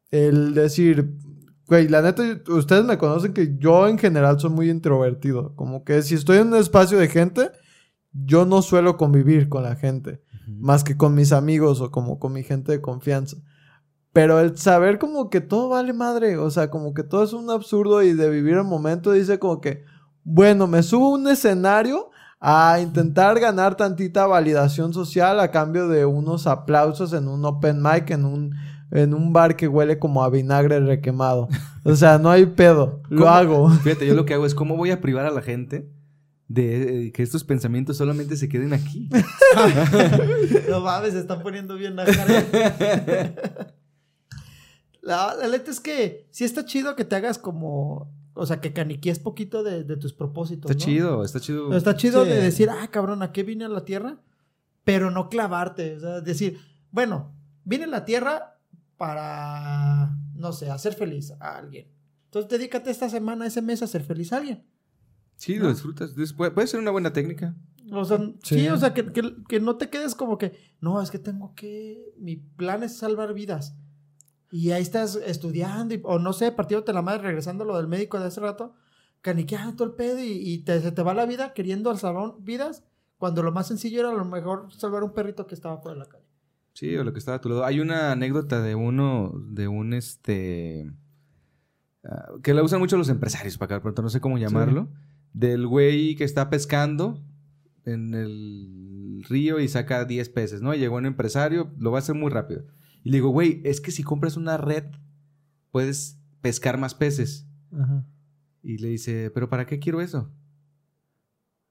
El 0.09 0.55
decir, 0.55 1.19
güey, 1.67 1.87
la 1.87 2.01
neta, 2.01 2.23
ustedes 2.47 2.83
me 2.83 2.97
conocen 2.97 3.33
que 3.33 3.55
yo 3.59 3.87
en 3.87 3.99
general 3.99 4.39
soy 4.39 4.49
muy 4.49 4.71
introvertido, 4.71 5.55
como 5.55 5.83
que 5.83 6.01
si 6.01 6.15
estoy 6.15 6.39
en 6.39 6.47
un 6.47 6.55
espacio 6.55 6.97
de 6.97 7.09
gente, 7.09 7.51
yo 8.11 8.45
no 8.45 8.63
suelo 8.63 8.97
convivir 8.97 9.49
con 9.49 9.61
la 9.61 9.75
gente 9.75 10.23
más 10.47 10.83
que 10.83 10.97
con 10.97 11.13
mis 11.13 11.31
amigos 11.31 11.79
o 11.79 11.91
como 11.91 12.17
con 12.17 12.33
mi 12.33 12.41
gente 12.41 12.71
de 12.71 12.81
confianza. 12.81 13.37
Pero 14.13 14.39
el 14.39 14.55
saber 14.57 14.99
como 14.99 15.29
que 15.31 15.41
todo 15.41 15.69
vale 15.69 15.91
madre, 15.91 16.37
o 16.37 16.49
sea, 16.51 16.69
como 16.69 16.93
que 16.93 17.03
todo 17.03 17.23
es 17.23 17.33
un 17.33 17.49
absurdo 17.49 18.03
y 18.03 18.13
de 18.13 18.29
vivir 18.29 18.53
el 18.53 18.63
momento 18.63 19.11
dice 19.11 19.39
como 19.39 19.59
que, 19.59 19.83
bueno, 20.23 20.67
me 20.67 20.83
subo 20.83 21.07
a 21.07 21.17
un 21.17 21.27
escenario 21.27 22.11
a 22.39 22.79
intentar 22.79 23.39
ganar 23.39 23.75
tantita 23.75 24.27
validación 24.27 24.93
social 24.93 25.39
a 25.39 25.49
cambio 25.49 25.87
de 25.87 26.05
unos 26.05 26.45
aplausos 26.45 27.11
en 27.13 27.27
un 27.27 27.43
open 27.43 27.81
mic, 27.81 28.11
en 28.11 28.25
un, 28.25 28.53
en 28.91 29.13
un 29.15 29.33
bar 29.33 29.55
que 29.55 29.67
huele 29.67 29.97
como 29.97 30.23
a 30.23 30.29
vinagre 30.29 30.79
requemado. 30.79 31.47
O 31.83 31.95
sea, 31.95 32.19
no 32.19 32.29
hay 32.29 32.45
pedo, 32.45 33.01
lo 33.09 33.21
¿Cómo? 33.23 33.31
hago. 33.31 33.69
Fíjate, 33.69 34.05
yo 34.05 34.13
lo 34.13 34.25
que 34.25 34.35
hago 34.35 34.45
es 34.45 34.53
cómo 34.53 34.77
voy 34.77 34.91
a 34.91 35.01
privar 35.01 35.25
a 35.25 35.31
la 35.31 35.41
gente 35.41 35.89
de 36.47 37.07
eh, 37.07 37.11
que 37.13 37.23
estos 37.23 37.43
pensamientos 37.43 37.97
solamente 37.97 38.37
se 38.37 38.47
queden 38.47 38.73
aquí. 38.73 39.09
No 40.69 40.81
mames, 40.81 41.13
se 41.13 41.19
están 41.19 41.41
poniendo 41.41 41.75
bien 41.75 41.95
la 41.95 42.05
cara. 42.05 42.43
La, 45.03 45.35
la 45.35 45.47
neta 45.49 45.69
es 45.69 45.79
que 45.79 46.27
sí 46.31 46.43
está 46.45 46.65
chido 46.65 46.95
que 46.95 47.05
te 47.05 47.15
hagas 47.15 47.37
como. 47.37 48.09
O 48.35 48.45
sea, 48.47 48.59
que 48.61 48.73
caniquies 48.73 49.19
poquito 49.19 49.61
de, 49.61 49.83
de 49.83 49.95
tus 49.97 50.11
propósitos. 50.13 50.71
Está 50.71 50.79
¿no? 50.81 50.85
chido, 50.91 51.23
está 51.23 51.39
chido. 51.39 51.65
Pero 51.67 51.77
Está 51.77 51.95
chido 51.95 52.23
Sí. 52.23 52.29
de 52.31 52.41
decir, 52.41 52.69
ah, 52.71 52.87
cabrón, 52.89 53.21
¿a 53.21 53.31
qué 53.31 53.43
vine 53.43 53.65
a 53.65 53.69
la 53.69 53.85
tierra? 53.85 54.21
Pero 54.83 55.11
no 55.11 55.29
clavarte. 55.29 55.97
O 55.97 55.99
sea, 55.99 56.21
decir, 56.21 56.57
bueno, 56.89 57.31
vine 57.63 57.83
a 57.83 57.87
la 57.87 58.05
tierra 58.05 58.57
para, 58.97 60.15
no 60.35 60.51
sé, 60.53 60.71
hacer 60.71 60.93
feliz 60.93 61.31
a 61.39 61.57
alguien. 61.57 61.87
Entonces, 62.25 62.49
dedícate 62.49 62.89
esta 62.89 63.09
semana, 63.09 63.45
ese 63.45 63.61
mes 63.61 63.81
a 63.81 63.85
hacer 63.85 64.03
feliz 64.03 64.33
a 64.33 64.37
alguien. 64.37 64.63
Sí, 65.35 65.55
lo 65.57 65.69
disfrutas. 65.69 66.13
Puede 66.35 66.67
ser 66.67 66.79
una 66.79 66.91
buena 66.91 67.13
técnica. 67.13 67.53
O 67.91 68.05
sea, 68.05 68.17
sí, 68.43 68.61
Sí. 68.61 68.67
o 68.69 68.77
sea, 68.77 68.93
que, 68.93 69.11
que- 69.11 69.35
que 69.47 69.59
no 69.59 69.75
te 69.75 69.89
quedes 69.89 70.15
como 70.15 70.37
que, 70.37 70.53
no, 70.79 71.01
es 71.01 71.11
que 71.11 71.19
tengo 71.19 71.53
que, 71.53 72.13
mi 72.17 72.37
plan 72.37 72.81
es 72.81 72.95
salvar 72.97 73.33
vidas. 73.33 73.75
Y 74.55 74.69
ahí 74.69 74.83
estás 74.83 75.15
estudiando, 75.15 75.95
y- 75.95 76.01
o 76.03 76.19
no 76.19 76.31
sé, 76.31 76.51
partiéndote 76.51 76.93
la 76.93 77.01
madre, 77.01 77.23
regresando 77.23 77.63
a 77.63 77.67
lo 77.67 77.75
del 77.77 77.87
médico 77.87 78.19
de 78.19 78.27
hace 78.27 78.39
rato, 78.39 78.75
caniqueando 79.21 79.75
todo 79.75 79.87
el 79.87 79.95
pedo 79.95 80.19
y, 80.23 80.31
y 80.31 80.59
te, 80.59 80.79
se 80.79 80.91
te 80.91 81.01
va 81.01 81.15
la 81.15 81.25
vida 81.25 81.53
queriendo 81.53 81.95
salvar 81.97 82.33
vidas, 82.39 82.83
cuando 83.17 83.41
lo 83.41 83.51
más 83.51 83.67
sencillo 83.67 84.01
era 84.01 84.09
a 84.11 84.13
lo 84.13 84.25
mejor 84.25 84.71
salvar 84.71 85.03
un 85.03 85.13
perrito 85.13 85.47
que 85.47 85.55
estaba 85.55 85.77
fuera 85.79 85.95
de 85.95 85.99
la 86.01 86.09
calle. 86.09 86.25
Sí, 86.73 86.95
o 86.97 87.03
lo 87.03 87.13
que 87.13 87.19
estaba 87.19 87.37
a 87.37 87.41
tu 87.41 87.49
lado. 87.49 87.65
Hay 87.65 87.79
una 87.79 88.11
anécdota 88.11 88.61
de 88.61 88.75
uno, 88.75 89.31
de 89.47 89.67
un 89.67 89.93
este. 89.93 90.91
ah, 92.03 92.33
que 92.43 92.53
la 92.53 92.63
usan 92.63 92.79
mucho 92.79 92.97
los 92.97 93.09
empresarios 93.09 93.57
para 93.57 93.75
acá, 93.77 93.81
pronto 93.83 94.01
no 94.01 94.09
sé 94.09 94.19
cómo 94.21 94.37
llamarlo, 94.37 94.89
del 95.33 95.65
güey 95.67 96.15
que 96.15 96.23
está 96.25 96.49
pescando 96.49 97.19
en 97.85 98.13
el 98.13 99.23
río 99.29 99.59
y 99.59 99.67
saca 99.67 100.05
10 100.05 100.29
peces, 100.29 100.61
¿no? 100.61 100.73
Llegó 100.73 100.97
un 100.97 101.05
empresario, 101.05 101.71
lo 101.79 101.91
va 101.91 101.97
a 101.97 102.01
hacer 102.01 102.15
muy 102.15 102.29
rápido. 102.31 102.65
Y 103.03 103.09
le 103.09 103.17
digo, 103.17 103.29
güey, 103.29 103.61
es 103.63 103.81
que 103.81 103.91
si 103.91 104.03
compras 104.03 104.37
una 104.37 104.57
red, 104.57 104.85
puedes 105.71 106.19
pescar 106.41 106.77
más 106.77 106.95
peces. 106.95 107.47
Ajá. 107.71 108.05
Y 108.61 108.77
le 108.77 108.89
dice, 108.89 109.29
¿pero 109.31 109.49
para 109.49 109.65
qué 109.65 109.79
quiero 109.79 110.01
eso? 110.01 110.31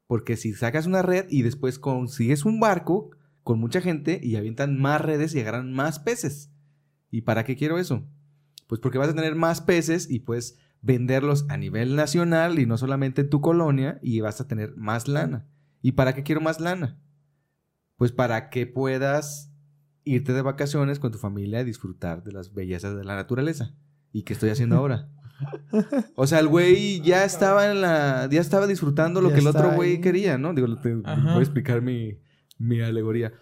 Porque 0.06 0.36
si 0.36 0.52
sacas 0.52 0.86
una 0.86 1.00
red 1.00 1.26
y 1.30 1.42
después 1.42 1.78
consigues 1.78 2.44
un 2.44 2.60
barco 2.60 3.10
con 3.42 3.58
mucha 3.58 3.80
gente 3.80 4.20
y 4.22 4.36
avientan 4.36 4.78
más 4.78 5.00
redes 5.00 5.34
y 5.34 5.40
agarran 5.40 5.72
más 5.72 5.98
peces. 5.98 6.52
¿Y 7.10 7.22
para 7.22 7.44
qué 7.44 7.56
quiero 7.56 7.78
eso? 7.78 8.06
Pues 8.66 8.80
porque 8.80 8.98
vas 8.98 9.08
a 9.08 9.14
tener 9.14 9.34
más 9.34 9.60
peces 9.60 10.10
y 10.10 10.20
puedes 10.20 10.58
venderlos 10.82 11.46
a 11.48 11.56
nivel 11.56 11.96
nacional 11.96 12.58
y 12.58 12.66
no 12.66 12.76
solamente 12.76 13.22
en 13.22 13.30
tu 13.30 13.40
colonia 13.40 13.98
y 14.02 14.20
vas 14.20 14.40
a 14.40 14.48
tener 14.48 14.76
más 14.76 15.08
lana. 15.08 15.46
¿Y 15.80 15.92
para 15.92 16.14
qué 16.14 16.22
quiero 16.22 16.40
más 16.40 16.60
lana? 16.60 17.00
Pues 17.96 18.12
para 18.12 18.50
que 18.50 18.66
puedas 18.66 19.51
irte 20.04 20.32
de 20.32 20.42
vacaciones 20.42 20.98
con 20.98 21.12
tu 21.12 21.18
familia 21.18 21.60
y 21.60 21.64
disfrutar 21.64 22.22
de 22.22 22.32
las 22.32 22.52
bellezas 22.54 22.96
de 22.96 23.04
la 23.04 23.16
naturaleza. 23.16 23.74
¿Y 24.12 24.22
qué 24.22 24.32
estoy 24.34 24.50
haciendo 24.50 24.76
ahora? 24.76 25.08
O 26.14 26.26
sea, 26.28 26.38
el 26.38 26.46
güey 26.46 27.00
ya 27.00 27.24
estaba 27.24 27.68
en 27.68 27.80
la. 27.80 28.28
ya 28.30 28.40
estaba 28.40 28.68
disfrutando 28.68 29.20
lo 29.20 29.30
Ya 29.30 29.34
que 29.34 29.40
el 29.40 29.48
otro 29.48 29.72
güey 29.72 30.00
quería, 30.00 30.38
¿no? 30.38 30.54
Digo, 30.54 30.68
te 30.76 30.94
voy 30.94 31.04
a 31.04 31.38
explicar 31.38 31.82
mi, 31.82 32.20
mi 32.58 32.80
alegoría. 32.80 33.32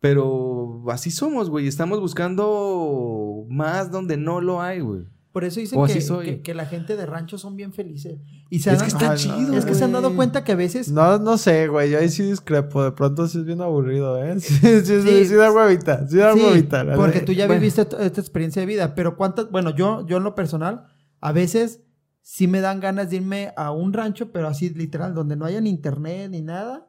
Pero 0.00 0.84
así 0.90 1.10
somos, 1.10 1.48
güey. 1.48 1.66
Estamos 1.66 1.98
buscando 2.00 3.46
más 3.48 3.90
donde 3.90 4.18
no 4.18 4.42
lo 4.42 4.60
hay, 4.60 4.80
güey. 4.80 5.06
Por 5.36 5.44
eso 5.44 5.60
dicen 5.60 5.78
que, 5.86 6.24
que- 6.24 6.40
que 6.40 6.54
la 6.54 6.64
gente 6.64 6.96
de 6.96 7.04
rancho 7.04 7.36
son 7.36 7.56
bien 7.56 7.74
felices. 7.74 8.18
Y 8.48 8.60
se 8.60 8.70
Es 8.72 8.76
han- 8.80 8.86
que 8.86 8.90
está 8.92 9.10
Ay, 9.12 9.18
chido. 9.18 9.52
es 9.58 9.66
que 9.66 9.74
se 9.74 9.84
han 9.84 9.92
dado 9.92 10.16
cuenta 10.16 10.44
que 10.44 10.52
a 10.52 10.54
veces 10.54 10.90
No, 10.90 11.18
no 11.18 11.36
sé, 11.36 11.68
güey. 11.68 11.90
Yo 11.90 11.98
ahí 11.98 12.08
sí 12.08 12.22
discrepo. 12.22 12.82
De 12.82 12.92
pronto 12.92 13.28
sí 13.28 13.40
es 13.40 13.44
bien 13.44 13.60
aburrido, 13.60 14.16
¿eh? 14.24 14.40
Sí, 14.40 14.54
sí, 14.56 14.80
sí, 14.82 15.02
Sí. 15.02 15.24
sí 15.26 15.34
da 15.34 15.52
huevita. 15.52 16.08
Sí 16.08 16.16
da 16.16 16.32
Sí, 16.32 16.40
huevita. 16.40 16.86
porque 16.96 17.20
tú 17.20 17.32
ya 17.32 17.46
Bueno. 17.46 17.60
viviste 17.60 17.82
esta 17.82 18.20
experiencia 18.20 18.60
de 18.60 18.66
vida, 18.66 18.94
pero 18.94 19.18
cuántas, 19.18 19.50
bueno, 19.50 19.76
yo, 19.76 20.06
yo 20.06 20.16
en 20.16 20.24
lo 20.24 20.34
personal, 20.34 20.86
a 21.20 21.32
veces 21.32 21.82
sí 22.22 22.48
me 22.48 22.62
dan 22.62 22.80
ganas 22.80 23.10
de 23.10 23.16
irme 23.16 23.52
a 23.58 23.72
un 23.72 23.92
rancho, 23.92 24.32
pero 24.32 24.48
así 24.48 24.70
literal, 24.70 25.12
donde 25.14 25.36
no 25.36 25.44
haya 25.44 25.60
ni 25.60 25.68
internet 25.68 26.30
ni 26.30 26.40
nada, 26.40 26.88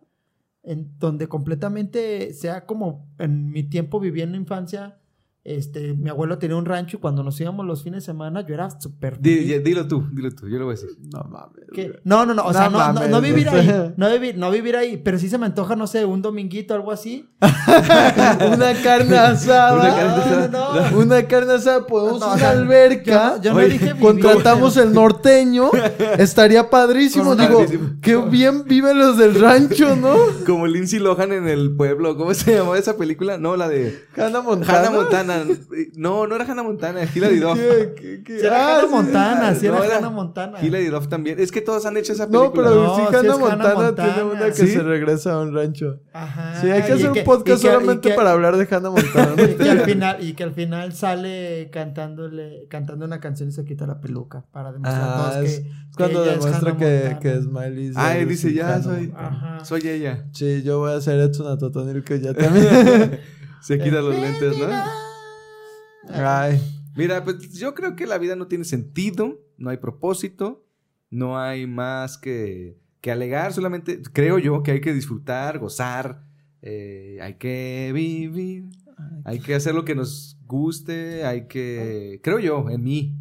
en 0.64 0.98
donde 1.00 1.28
completamente 1.28 2.34
sea 2.34 2.66
como 2.66 3.10
en 3.20 3.50
mi 3.52 3.64
tiempo 3.64 4.00
viví 4.00 4.22
en 4.22 4.32
la 4.32 4.38
infancia, 4.38 5.00
este, 5.48 5.94
mi 5.94 6.10
abuelo 6.10 6.38
tenía 6.38 6.58
un 6.58 6.66
rancho 6.66 6.98
y 6.98 7.00
cuando 7.00 7.24
nos 7.24 7.40
íbamos 7.40 7.66
los 7.66 7.82
fines 7.82 8.04
de 8.04 8.06
semana 8.06 8.46
yo 8.46 8.54
era 8.54 8.70
súper 8.70 9.18
dilo 9.22 9.88
tú, 9.88 10.06
dilo 10.12 10.30
tú. 10.36 10.50
Yo 10.50 10.60
lo 10.60 10.66
voy 10.66 10.74
a 10.74 10.76
decir. 10.76 10.90
No 11.14 11.24
mames. 11.24 11.66
No, 12.04 12.26
no, 12.26 12.34
no, 12.34 12.44
o 12.44 12.48
No 12.48 12.54
sea, 12.54 12.70
no, 12.70 12.72
no, 12.72 12.94
mames, 12.94 13.10
no 13.10 13.22
vivir 13.22 13.48
ahí, 13.48 13.94
no 13.98 14.12
vivir, 14.12 14.38
no 14.38 14.52
vivir 14.52 14.76
ahí, 14.76 14.98
pero 14.98 15.18
sí 15.18 15.30
se 15.30 15.38
me 15.38 15.46
antoja, 15.46 15.78
no 15.78 15.88
sé, 15.88 16.04
un 16.04 16.22
dominguito, 16.22 16.74
algo 16.74 16.92
así. 16.92 17.30
Una 17.42 18.74
carne 18.84 19.18
asada. 19.18 19.74
Una 19.74 19.96
carne 19.96 20.22
asada. 20.22 20.48
No, 20.50 20.74
no, 20.74 20.92
no. 20.92 20.98
Una 20.98 21.24
carne 21.28 21.54
asada. 21.54 21.88
Podemos 21.88 22.22
o 22.22 22.28
una 22.28 22.38
sea, 22.38 22.50
alberca. 22.50 23.38
Yo, 23.38 23.44
yo 23.44 23.52
no 23.54 23.58
Oye, 23.60 23.70
dije 23.70 23.94
vivir, 23.94 24.02
Contratamos 24.02 24.76
el 24.76 24.92
norteño. 24.92 25.72
Estaría 26.18 26.70
padrísimo. 26.70 27.38
Digo, 27.38 27.60
Padrísimo. 27.60 27.90
qué 28.02 28.18
bien 28.18 28.66
viven 28.66 28.98
los 28.98 29.18
del 29.18 29.36
rancho, 29.40 29.96
¿no? 29.96 30.14
Como 30.46 30.68
Lindsay 30.68 31.00
Lohan 31.00 31.32
en 31.32 31.48
el 31.48 31.74
pueblo. 31.76 32.18
¿Cómo 32.18 32.34
se 32.34 32.56
llamaba 32.56 32.78
esa 32.78 32.98
película? 32.98 33.38
No, 33.38 33.56
la 33.56 33.70
de 33.70 33.98
Hannah 34.18 34.42
Montana. 34.42 34.80
Hannah 34.80 34.92
Montana. 34.92 35.37
No, 35.96 36.28
no 36.28 36.36
era 36.36 36.46
Hannah 36.46 36.64
Montana, 36.64 37.02
Hilary 37.14 37.40
Duff. 37.40 37.58
¿Qué- 37.58 37.94
qué- 37.96 38.24
qué? 38.24 38.40
Sí, 38.40 38.46
era 38.46 38.56
Ah, 38.56 38.76
Hannah 38.78 38.88
sí. 38.88 38.94
Montana, 38.94 39.56
sí 39.56 39.66
era 39.68 39.78
No, 39.78 39.84
era 39.84 39.98
Hannah 39.98 40.10
Montana. 40.10 40.62
Hilary 40.64 40.86
Duff 40.88 41.08
también. 41.08 41.40
Es 41.40 41.52
que 41.52 41.62
todos 41.62 41.86
han 41.86 41.98
hecho 41.98 42.14
esa 42.14 42.26
No, 42.28 42.40
película. 42.52 42.70
pero 42.70 42.84
No, 42.84 42.96
sí, 42.96 43.02
sí 43.02 43.08
Hannah 43.08 43.20
es 43.20 43.26
Hannah 43.36 43.38
Montana, 43.38 43.74
Montana. 43.76 44.14
tiene 44.14 44.30
una 44.32 44.46
que 44.48 44.54
¿Sí? 44.54 44.68
se 44.68 44.84
regresa 44.84 45.34
a 45.34 45.42
un 45.42 45.54
rancho. 45.56 46.00
Ajá. 46.14 46.62
Sí, 46.62 46.70
hay 46.70 46.82
que 46.84 46.94
hacer 46.94 47.10
un 47.12 47.24
podcast 47.24 47.62
que- 47.62 47.68
solamente 47.68 48.10
que- 48.10 48.16
para 48.16 48.32
hablar 48.32 48.58
de 48.58 48.68
Hannah 48.76 48.90
Montana. 48.90 49.36
Y 49.48 49.56
que 49.56 49.70
al 49.70 49.80
final, 49.82 50.18
y 50.24 50.34
que 50.34 50.44
al 50.44 50.52
final 50.54 50.94
sale 50.94 51.70
cantándole, 51.72 52.68
cantando 52.70 53.06
una 53.06 53.20
canción 53.20 53.50
y 53.50 53.52
se 53.52 53.64
quita 53.66 53.86
la 53.88 54.00
peluca 54.00 54.46
para 54.52 54.72
demostrar 54.72 55.02
a 55.04 55.28
Ah, 55.28 55.32
todos 55.32 55.44
es- 55.46 55.60
que, 55.60 55.68
Es 55.68 55.96
cuando 55.98 56.24
ella 56.24 56.34
es 56.34 56.40
demuestra 56.44 56.78
que, 56.78 57.00
Montana. 57.14 57.20
que 57.20 57.42
Smiley. 57.42 57.92
Ay, 57.96 58.22
es 58.22 58.30
dice, 58.30 58.54
ya 58.54 58.82
soy, 58.82 59.08
Montana. 59.08 59.28
Ajá. 59.28 59.66
soy 59.66 59.88
ella. 59.88 60.26
Sí, 60.34 60.62
yo 60.64 60.80
voy 60.80 60.92
a 60.92 60.96
hacer 60.98 61.20
Edson 61.20 61.48
a 61.48 61.58
Totonil 61.58 62.04
que 62.04 62.20
ya 62.20 62.34
también. 62.34 63.20
Se 63.62 63.80
quita 63.80 64.02
los 64.02 64.16
lentes, 64.16 64.58
¿no? 64.58 64.68
Ay. 66.10 66.60
Mira, 66.96 67.24
pues 67.24 67.54
yo 67.60 67.74
creo 67.74 67.96
que 67.96 68.08
la 68.08 68.18
vida 68.18 68.36
no 68.36 68.48
tiene 68.48 68.64
sentido, 68.64 69.40
no 69.58 69.70
hay 69.70 69.78
propósito, 69.78 70.66
no 71.10 71.38
hay 71.40 71.68
más 71.68 72.18
que, 72.18 72.78
que 73.02 73.12
alegar, 73.12 73.54
solamente 73.54 74.02
creo 74.14 74.40
yo 74.40 74.64
que 74.64 74.72
hay 74.72 74.82
que 74.82 74.94
disfrutar, 74.94 75.60
gozar, 75.60 76.24
eh, 76.62 77.20
hay 77.22 77.36
que 77.36 77.92
vivir, 77.94 78.66
hay 79.26 79.40
que 79.40 79.54
hacer 79.56 79.76
lo 79.76 79.86
que 79.86 79.94
nos 79.96 80.38
guste, 80.48 81.24
hay 81.24 81.48
que, 81.48 82.20
creo 82.24 82.40
yo, 82.40 82.68
en 82.70 82.84
mí, 82.84 83.16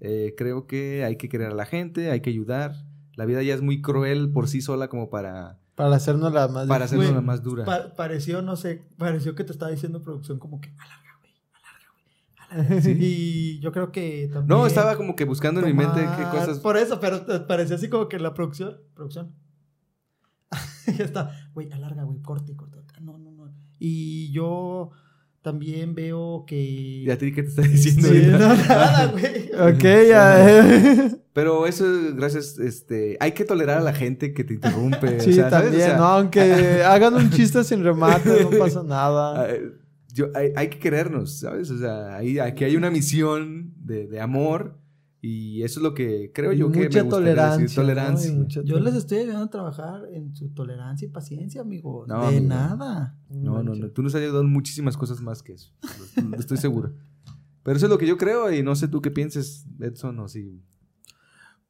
eh, 0.00 0.34
creo 0.36 0.66
que 0.66 1.04
hay 1.04 1.16
que 1.16 1.28
querer 1.28 1.48
a 1.52 1.54
la 1.54 1.66
gente, 1.66 2.10
hay 2.10 2.20
que 2.20 2.30
ayudar. 2.30 2.74
La 3.14 3.26
vida 3.26 3.42
ya 3.42 3.54
es 3.54 3.60
muy 3.60 3.80
cruel 3.82 4.30
por 4.32 4.48
sí 4.48 4.60
sola 4.60 4.88
como 4.88 5.08
para, 5.10 5.58
Para 5.76 5.96
hacernos 5.96 6.32
la 6.32 6.48
más 6.48 6.66
para 6.66 6.86
hacernos 6.86 7.12
la 7.12 7.20
más 7.20 7.42
dura. 7.42 7.64
Pa- 7.64 7.94
pareció, 7.94 8.42
no 8.42 8.56
sé, 8.56 8.82
pareció 8.96 9.34
que 9.34 9.44
te 9.44 9.52
estaba 9.52 9.70
diciendo 9.70 10.02
producción 10.02 10.38
como 10.38 10.60
que 10.60 10.70
güey, 10.70 10.80
alarga. 10.80 11.09
Sí. 12.82 12.96
Y 12.98 13.60
yo 13.60 13.72
creo 13.72 13.92
que 13.92 14.28
también... 14.32 14.48
No, 14.48 14.66
estaba 14.66 14.96
como 14.96 15.14
que 15.16 15.24
buscando 15.24 15.60
en 15.60 15.66
mi 15.66 15.74
mente 15.74 16.00
qué 16.16 16.24
cosas... 16.24 16.58
Por 16.58 16.76
eso, 16.76 17.00
pero 17.00 17.24
parecía 17.46 17.76
así 17.76 17.88
como 17.88 18.08
que 18.08 18.18
la 18.18 18.34
producción, 18.34 18.78
producción. 18.94 19.34
ya 20.98 21.04
está, 21.04 21.30
güey, 21.54 21.70
alarga, 21.72 22.04
güey, 22.04 22.20
corte, 22.20 22.56
corte. 22.56 22.78
No, 23.00 23.18
no, 23.18 23.30
no. 23.30 23.54
Y 23.78 24.30
yo 24.32 24.90
también 25.42 25.94
veo 25.94 26.44
que... 26.46 26.56
¿Y 26.60 27.10
a 27.10 27.16
ti 27.16 27.32
qué 27.32 27.42
te 27.42 27.48
está 27.48 27.62
diciendo? 27.62 28.08
Sí, 28.08 28.26
no, 28.26 28.38
nada, 28.38 29.06
güey. 29.06 29.50
Ok, 29.60 29.82
ya. 30.08 31.18
Pero 31.32 31.66
eso, 31.66 31.84
gracias, 32.14 32.58
este, 32.58 33.16
hay 33.20 33.32
que 33.32 33.44
tolerar 33.44 33.78
a 33.78 33.82
la 33.82 33.92
gente 33.92 34.34
que 34.34 34.44
te 34.44 34.54
interrumpe. 34.54 35.20
Sí, 35.20 35.30
o 35.30 35.32
sea, 35.34 35.50
¿sabes? 35.50 35.70
también, 35.70 35.82
O 35.82 35.86
sea, 35.86 35.96
¿no? 35.96 36.04
Aunque 36.04 36.82
hagan 36.82 37.14
un 37.14 37.30
chiste 37.30 37.62
sin 37.64 37.84
remate, 37.84 38.42
no 38.42 38.50
pasa 38.58 38.82
nada. 38.82 39.48
Yo- 40.12 40.30
hay, 40.34 40.52
hay 40.56 40.68
que 40.68 40.78
querernos, 40.78 41.38
¿sabes? 41.40 41.70
O 41.70 41.78
sea, 41.78 42.16
ahí- 42.16 42.38
aquí 42.38 42.64
hay 42.64 42.76
una 42.76 42.90
misión 42.90 43.74
de, 43.76 44.06
de 44.06 44.20
amor 44.20 44.78
y 45.22 45.62
eso 45.62 45.80
es 45.80 45.82
lo 45.84 45.92
que 45.92 46.30
creo 46.34 46.52
Y 46.52 46.58
yo 46.58 46.72
que 46.72 46.78
mucha 46.84 46.98
me 46.98 47.02
gustaría 47.04 47.10
tolerancia. 47.34 47.62
decir, 47.62 47.76
tolerancia. 47.76 48.30
¿no? 48.30 48.36
Y 48.36 48.38
mucha 48.40 48.62
Yo 48.62 48.80
les 48.80 48.94
estoy 48.94 49.18
ayudando 49.18 49.44
a 49.44 49.50
trabajar 49.50 50.02
en 50.12 50.34
su 50.34 50.48
tolerancia 50.50 51.06
y 51.06 51.10
paciencia, 51.10 51.60
amigo. 51.60 52.06
No, 52.08 52.22
de 52.22 52.36
amigo. 52.38 52.46
nada. 52.48 53.18
No, 53.28 53.62
no, 53.62 53.74
no, 53.74 53.90
tú 53.90 54.02
nos 54.02 54.14
has 54.14 54.20
ayudado 54.22 54.40
en 54.42 54.50
muchísimas 54.50 54.96
cosas 54.96 55.20
más 55.20 55.42
que 55.42 55.52
eso, 55.54 55.72
estoy 56.38 56.56
seguro. 56.58 56.94
Pero 57.62 57.76
eso 57.76 57.86
es 57.86 57.90
lo 57.90 57.98
que 57.98 58.06
yo 58.06 58.16
creo 58.16 58.50
y 58.50 58.62
no 58.62 58.74
sé 58.74 58.88
tú 58.88 59.02
qué 59.02 59.10
pienses, 59.10 59.66
Edson, 59.78 60.18
o 60.20 60.28
si... 60.28 60.62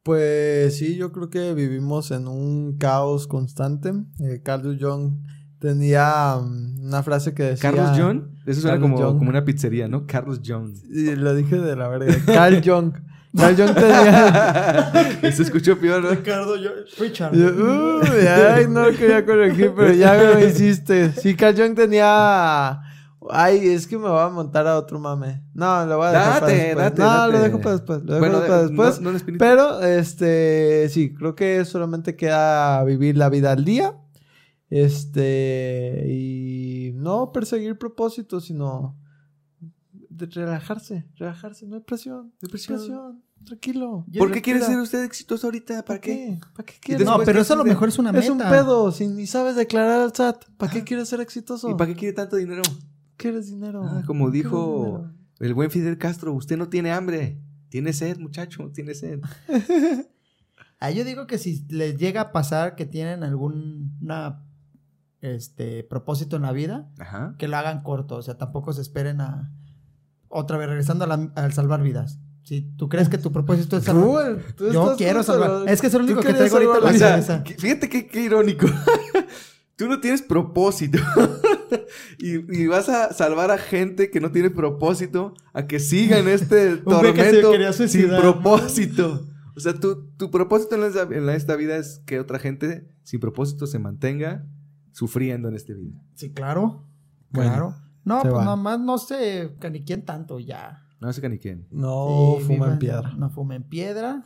Pues 0.02 0.76
sí, 0.78 0.96
yo 0.96 1.12
creo 1.12 1.28
que 1.28 1.52
vivimos 1.52 2.10
en 2.10 2.26
un 2.26 2.78
caos 2.78 3.26
constante. 3.26 3.92
Eh, 4.20 4.40
Carlos 4.42 4.78
Jung 4.80 5.18
tenía 5.60 6.36
um, 6.36 6.86
una 6.86 7.02
frase 7.04 7.32
que 7.34 7.42
decía... 7.44 7.70
Carlos 7.70 7.90
John, 7.96 8.30
eso 8.46 8.62
suena 8.62 8.76
Carlos 8.78 8.90
como, 8.90 9.08
Jung. 9.08 9.18
como 9.18 9.30
una 9.30 9.44
pizzería, 9.44 9.86
¿no? 9.86 10.06
Carlos 10.06 10.40
John. 10.44 10.72
Y 10.90 11.14
lo 11.14 11.34
dije 11.34 11.56
de 11.58 11.76
la 11.76 11.86
verga. 11.88 12.14
Carl 12.26 12.60
Jung. 12.64 12.92
Carl 13.36 13.56
Jung 13.56 13.74
tenía... 13.74 14.92
Se 15.32 15.42
escuchó 15.42 15.78
peor, 15.78 16.02
¿no? 16.02 16.10
Ricardo. 16.10 16.54
Richard. 16.98 17.32
Yo, 17.36 17.46
uy, 17.50 18.26
ay, 18.26 18.66
no 18.68 18.90
lo 18.90 18.96
quería 18.96 19.24
corregir, 19.24 19.72
pero 19.76 19.92
ya 19.92 20.14
me 20.14 20.24
lo 20.34 20.46
hiciste. 20.48 21.12
Sí, 21.12 21.34
Carl 21.36 21.56
Jung 21.56 21.74
tenía... 21.76 22.80
Ay, 23.32 23.68
es 23.68 23.86
que 23.86 23.96
me 23.98 24.08
voy 24.08 24.18
a 24.18 24.28
montar 24.30 24.66
a 24.66 24.76
otro 24.78 24.98
mame. 24.98 25.44
No, 25.52 25.84
lo 25.86 25.98
voy 25.98 26.06
a 26.06 26.10
dejar 26.10 26.40
para 26.40 26.46
Date, 26.52 26.54
después. 26.64 26.84
date, 26.84 27.02
no, 27.02 27.06
date. 27.08 27.32
lo 27.32 27.38
dejo 27.40 27.58
para 27.60 27.72
después. 27.72 27.98
Lo 28.02 28.14
dejo 28.14 28.18
Bueno, 28.18 28.40
para 28.40 28.56
de- 28.56 28.66
después. 28.68 29.00
no- 29.02 29.12
no. 29.12 29.18
Pero, 29.38 29.80
este, 29.82 30.88
sí, 30.88 31.14
creo 31.14 31.34
que 31.34 31.64
solamente 31.66 32.16
queda 32.16 32.82
vivir 32.84 33.16
la 33.18 33.28
vida 33.28 33.52
al 33.52 33.64
día. 33.64 33.92
Este, 34.70 36.06
y 36.08 36.92
no 36.94 37.32
perseguir 37.32 37.76
propósitos, 37.76 38.44
sino 38.44 38.96
de 40.08 40.26
relajarse, 40.26 41.06
relajarse. 41.16 41.66
No 41.66 41.76
hay 41.76 41.82
presión, 41.82 42.26
no 42.26 42.46
hay 42.46 42.48
presión. 42.48 42.78
presión. 42.78 43.22
Tranquilo. 43.44 44.04
¿Por 44.18 44.30
qué 44.32 44.42
quiere 44.42 44.60
ser 44.60 44.78
usted 44.78 45.02
exitoso 45.02 45.46
ahorita? 45.46 45.84
¿Para 45.84 46.00
qué? 46.00 46.38
¿Para 46.54 46.66
qué 46.66 46.74
Y 46.76 46.80
quieres? 46.80 47.06
No, 47.06 47.18
pero 47.24 47.40
eso 47.40 47.54
a 47.54 47.56
lo 47.56 47.64
mejor 47.64 47.88
es 47.88 47.98
una 47.98 48.12
meta. 48.12 48.24
Es 48.24 48.30
un 48.30 48.38
pedo, 48.38 48.92
si 48.92 49.06
ni 49.06 49.26
sabes 49.26 49.56
declarar 49.56 50.00
al 50.00 50.14
SAT. 50.14 50.44
¿Para 50.56 50.70
qué 50.70 50.84
quieres 50.84 51.08
ser 51.08 51.20
exitoso? 51.20 51.70
¿Y 51.70 51.74
para 51.74 51.90
qué 51.90 51.96
quiere 51.96 52.12
tanto 52.12 52.36
dinero? 52.36 52.62
¿Quieres 53.16 53.46
dinero? 53.46 53.82
Ah, 53.82 54.02
como 54.06 54.30
¿Quieres 54.30 54.44
dijo 54.44 54.98
dinero? 54.98 55.14
el 55.40 55.54
buen 55.54 55.70
Fidel 55.70 55.96
Castro, 55.98 56.34
usted 56.34 56.56
no 56.58 56.68
tiene 56.68 56.92
hambre. 56.92 57.40
Tiene 57.70 57.92
sed, 57.92 58.18
muchacho, 58.18 58.70
tiene 58.72 58.94
sed. 58.94 59.20
Ah, 60.82 60.90
yo 60.90 61.04
digo 61.04 61.26
que 61.26 61.36
si 61.36 61.66
les 61.68 61.98
llega 61.98 62.22
a 62.22 62.32
pasar 62.32 62.74
que 62.74 62.86
tienen 62.86 63.22
algún 63.22 63.98
una, 64.00 64.42
este 65.20 65.84
propósito 65.84 66.36
en 66.36 66.42
la 66.42 66.52
vida, 66.52 66.88
Ajá. 66.98 67.34
que 67.38 67.48
lo 67.48 67.56
hagan 67.56 67.82
corto. 67.82 68.16
O 68.16 68.22
sea, 68.22 68.36
tampoco 68.38 68.72
se 68.72 68.82
esperen 68.82 69.20
a. 69.20 69.52
Otra 70.28 70.56
vez, 70.58 70.68
regresando 70.68 71.04
a 71.04 71.08
la- 71.08 71.32
al 71.34 71.52
salvar 71.52 71.82
vidas. 71.82 72.20
Si 72.42 72.62
tú 72.76 72.88
crees 72.88 73.08
que 73.08 73.18
tu 73.18 73.32
propósito 73.32 73.76
es 73.76 73.84
salvar. 73.84 74.38
tú 74.56 74.72
Yo 74.72 74.94
quiero 74.96 75.22
salvar. 75.22 75.68
Es 75.68 75.80
que 75.80 75.88
es 75.88 75.94
el 75.94 76.00
tú 76.00 76.06
único 76.06 76.20
que 76.22 76.32
traigo 76.34 76.56
ahorita 76.56 76.72
la 76.74 76.78
O 76.78 76.92
la 76.92 76.98
sea, 76.98 77.10
cabeza. 77.10 77.44
que- 77.44 77.54
fíjate 77.54 77.88
qué, 77.88 78.06
qué 78.06 78.22
irónico. 78.22 78.66
Tú 79.76 79.88
no 79.88 79.98
tienes 79.98 80.20
propósito. 80.20 80.98
y, 82.18 82.62
y 82.62 82.66
vas 82.66 82.88
a 82.90 83.12
salvar 83.14 83.50
a 83.50 83.56
gente 83.58 84.10
que 84.10 84.20
no 84.20 84.30
tiene 84.30 84.50
propósito 84.50 85.32
a 85.54 85.66
que 85.66 85.78
siga 85.80 86.18
en 86.18 86.28
este 86.28 86.76
güey 86.76 87.14
que 87.14 87.24
se 87.30 87.40
tormento 87.40 87.88
sin 87.88 88.08
propósito. 88.10 89.26
O 89.56 89.60
sea, 89.60 89.72
tu, 89.74 90.06
tu 90.18 90.30
propósito 90.30 90.74
en, 90.76 90.84
esta- 90.84 91.02
en 91.14 91.28
esta 91.30 91.56
vida 91.56 91.76
es 91.76 92.02
que 92.06 92.20
otra 92.20 92.38
gente 92.38 92.88
sin 93.04 93.20
propósito 93.20 93.66
se 93.66 93.78
mantenga 93.78 94.44
sufriendo 95.00 95.48
en 95.48 95.54
esta 95.54 95.72
vida. 95.72 95.98
Sí, 96.14 96.30
claro. 96.34 96.86
Bueno, 97.30 97.50
claro. 97.50 97.74
No, 98.04 98.20
se 98.20 98.28
pues 98.28 98.40
va. 98.40 98.44
nomás 98.44 98.78
no 98.80 98.98
sé 98.98 99.56
ni 99.72 99.82
quién 99.82 100.04
tanto 100.04 100.38
ya. 100.38 100.82
No 101.00 101.10
sé 101.12 101.26
ni 101.28 101.38
quién. 101.38 101.66
No 101.70 102.34
Sí, 102.38 102.44
fuma 102.44 102.66
vivan- 102.66 102.72
en 102.72 102.78
piedra. 102.78 103.12
No 103.16 103.30
fumen 103.30 103.62
piedra. 103.64 104.24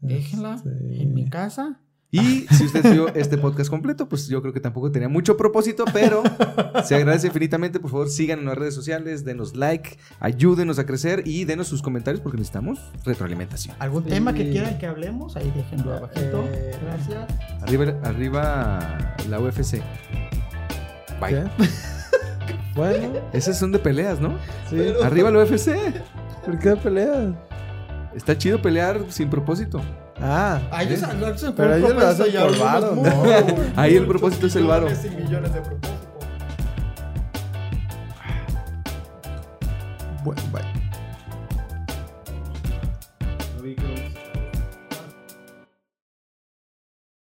Déjenla 0.00 0.54
Este- 0.56 1.02
en 1.02 1.14
mi 1.14 1.28
casa. 1.30 1.80
Y 2.12 2.46
si 2.50 2.64
usted 2.66 2.82
vio 2.92 3.08
este 3.14 3.38
podcast 3.38 3.70
completo, 3.70 4.08
pues 4.08 4.26
yo 4.26 4.40
creo 4.42 4.52
que 4.52 4.58
tampoco 4.60 4.90
tenía 4.90 5.08
mucho 5.08 5.36
propósito, 5.36 5.84
pero 5.92 6.22
se 6.84 6.96
agradece 6.96 7.28
infinitamente. 7.28 7.78
Por 7.78 7.90
favor, 7.90 8.08
síganos 8.10 8.42
en 8.42 8.48
las 8.48 8.58
redes 8.58 8.74
sociales, 8.74 9.24
denos 9.24 9.54
like, 9.54 9.96
ayúdenos 10.18 10.78
a 10.80 10.86
crecer 10.86 11.22
y 11.24 11.44
denos 11.44 11.68
sus 11.68 11.82
comentarios 11.82 12.20
porque 12.20 12.36
necesitamos 12.38 12.80
retroalimentación. 13.04 13.76
¿Algún 13.78 14.02
Sí. 14.04 14.10
tema 14.10 14.32
que 14.34 14.50
quieran 14.50 14.78
que 14.78 14.86
hablemos? 14.86 15.36
Ahí 15.36 15.52
déjenlo 15.54 15.94
abajito. 15.94 16.44
Eh, 16.50 16.76
Gracias. 16.82 17.28
Arriba, 17.62 17.94
arriba 18.02 19.14
la 19.28 19.38
UFC. 19.38 19.80
Bye. 21.20 21.30
¿Qué? 21.34 21.44
bueno, 22.74 23.12
Esas 23.32 23.58
son 23.58 23.70
de 23.72 23.78
peleas, 23.78 24.20
¿no? 24.20 24.36
sí. 24.68 24.76
Arriba 25.04 25.30
la 25.30 25.44
UFC. 25.44 25.76
¿Por 26.44 26.58
qué 26.58 26.74
peleas? 26.74 27.34
Está 28.16 28.36
chido 28.36 28.60
pelear 28.60 29.00
sin 29.10 29.30
propósito. 29.30 29.80
Ah, 30.22 30.60
yo 30.84 30.96
sa- 30.96 31.12
no, 31.14 31.36
se 31.38 31.50
Pero 31.52 31.74
ellos 31.76 31.88
lo 31.90 31.96
propósito 31.96 32.22
hacen 32.24 32.42
por 32.42 32.58
varo, 32.58 32.94
¿no? 32.96 33.22
Ahí 33.80 33.96
el 33.96 34.06
propósito 34.06 34.46
es 34.46 34.56
el 34.56 34.64
varo. 34.64 34.86
millones 34.86 35.04
y 35.06 35.16
millones 35.22 35.54
de 35.54 35.60
propósitos. 35.60 36.00
bueno, 40.22 40.42
bye. 40.52 40.62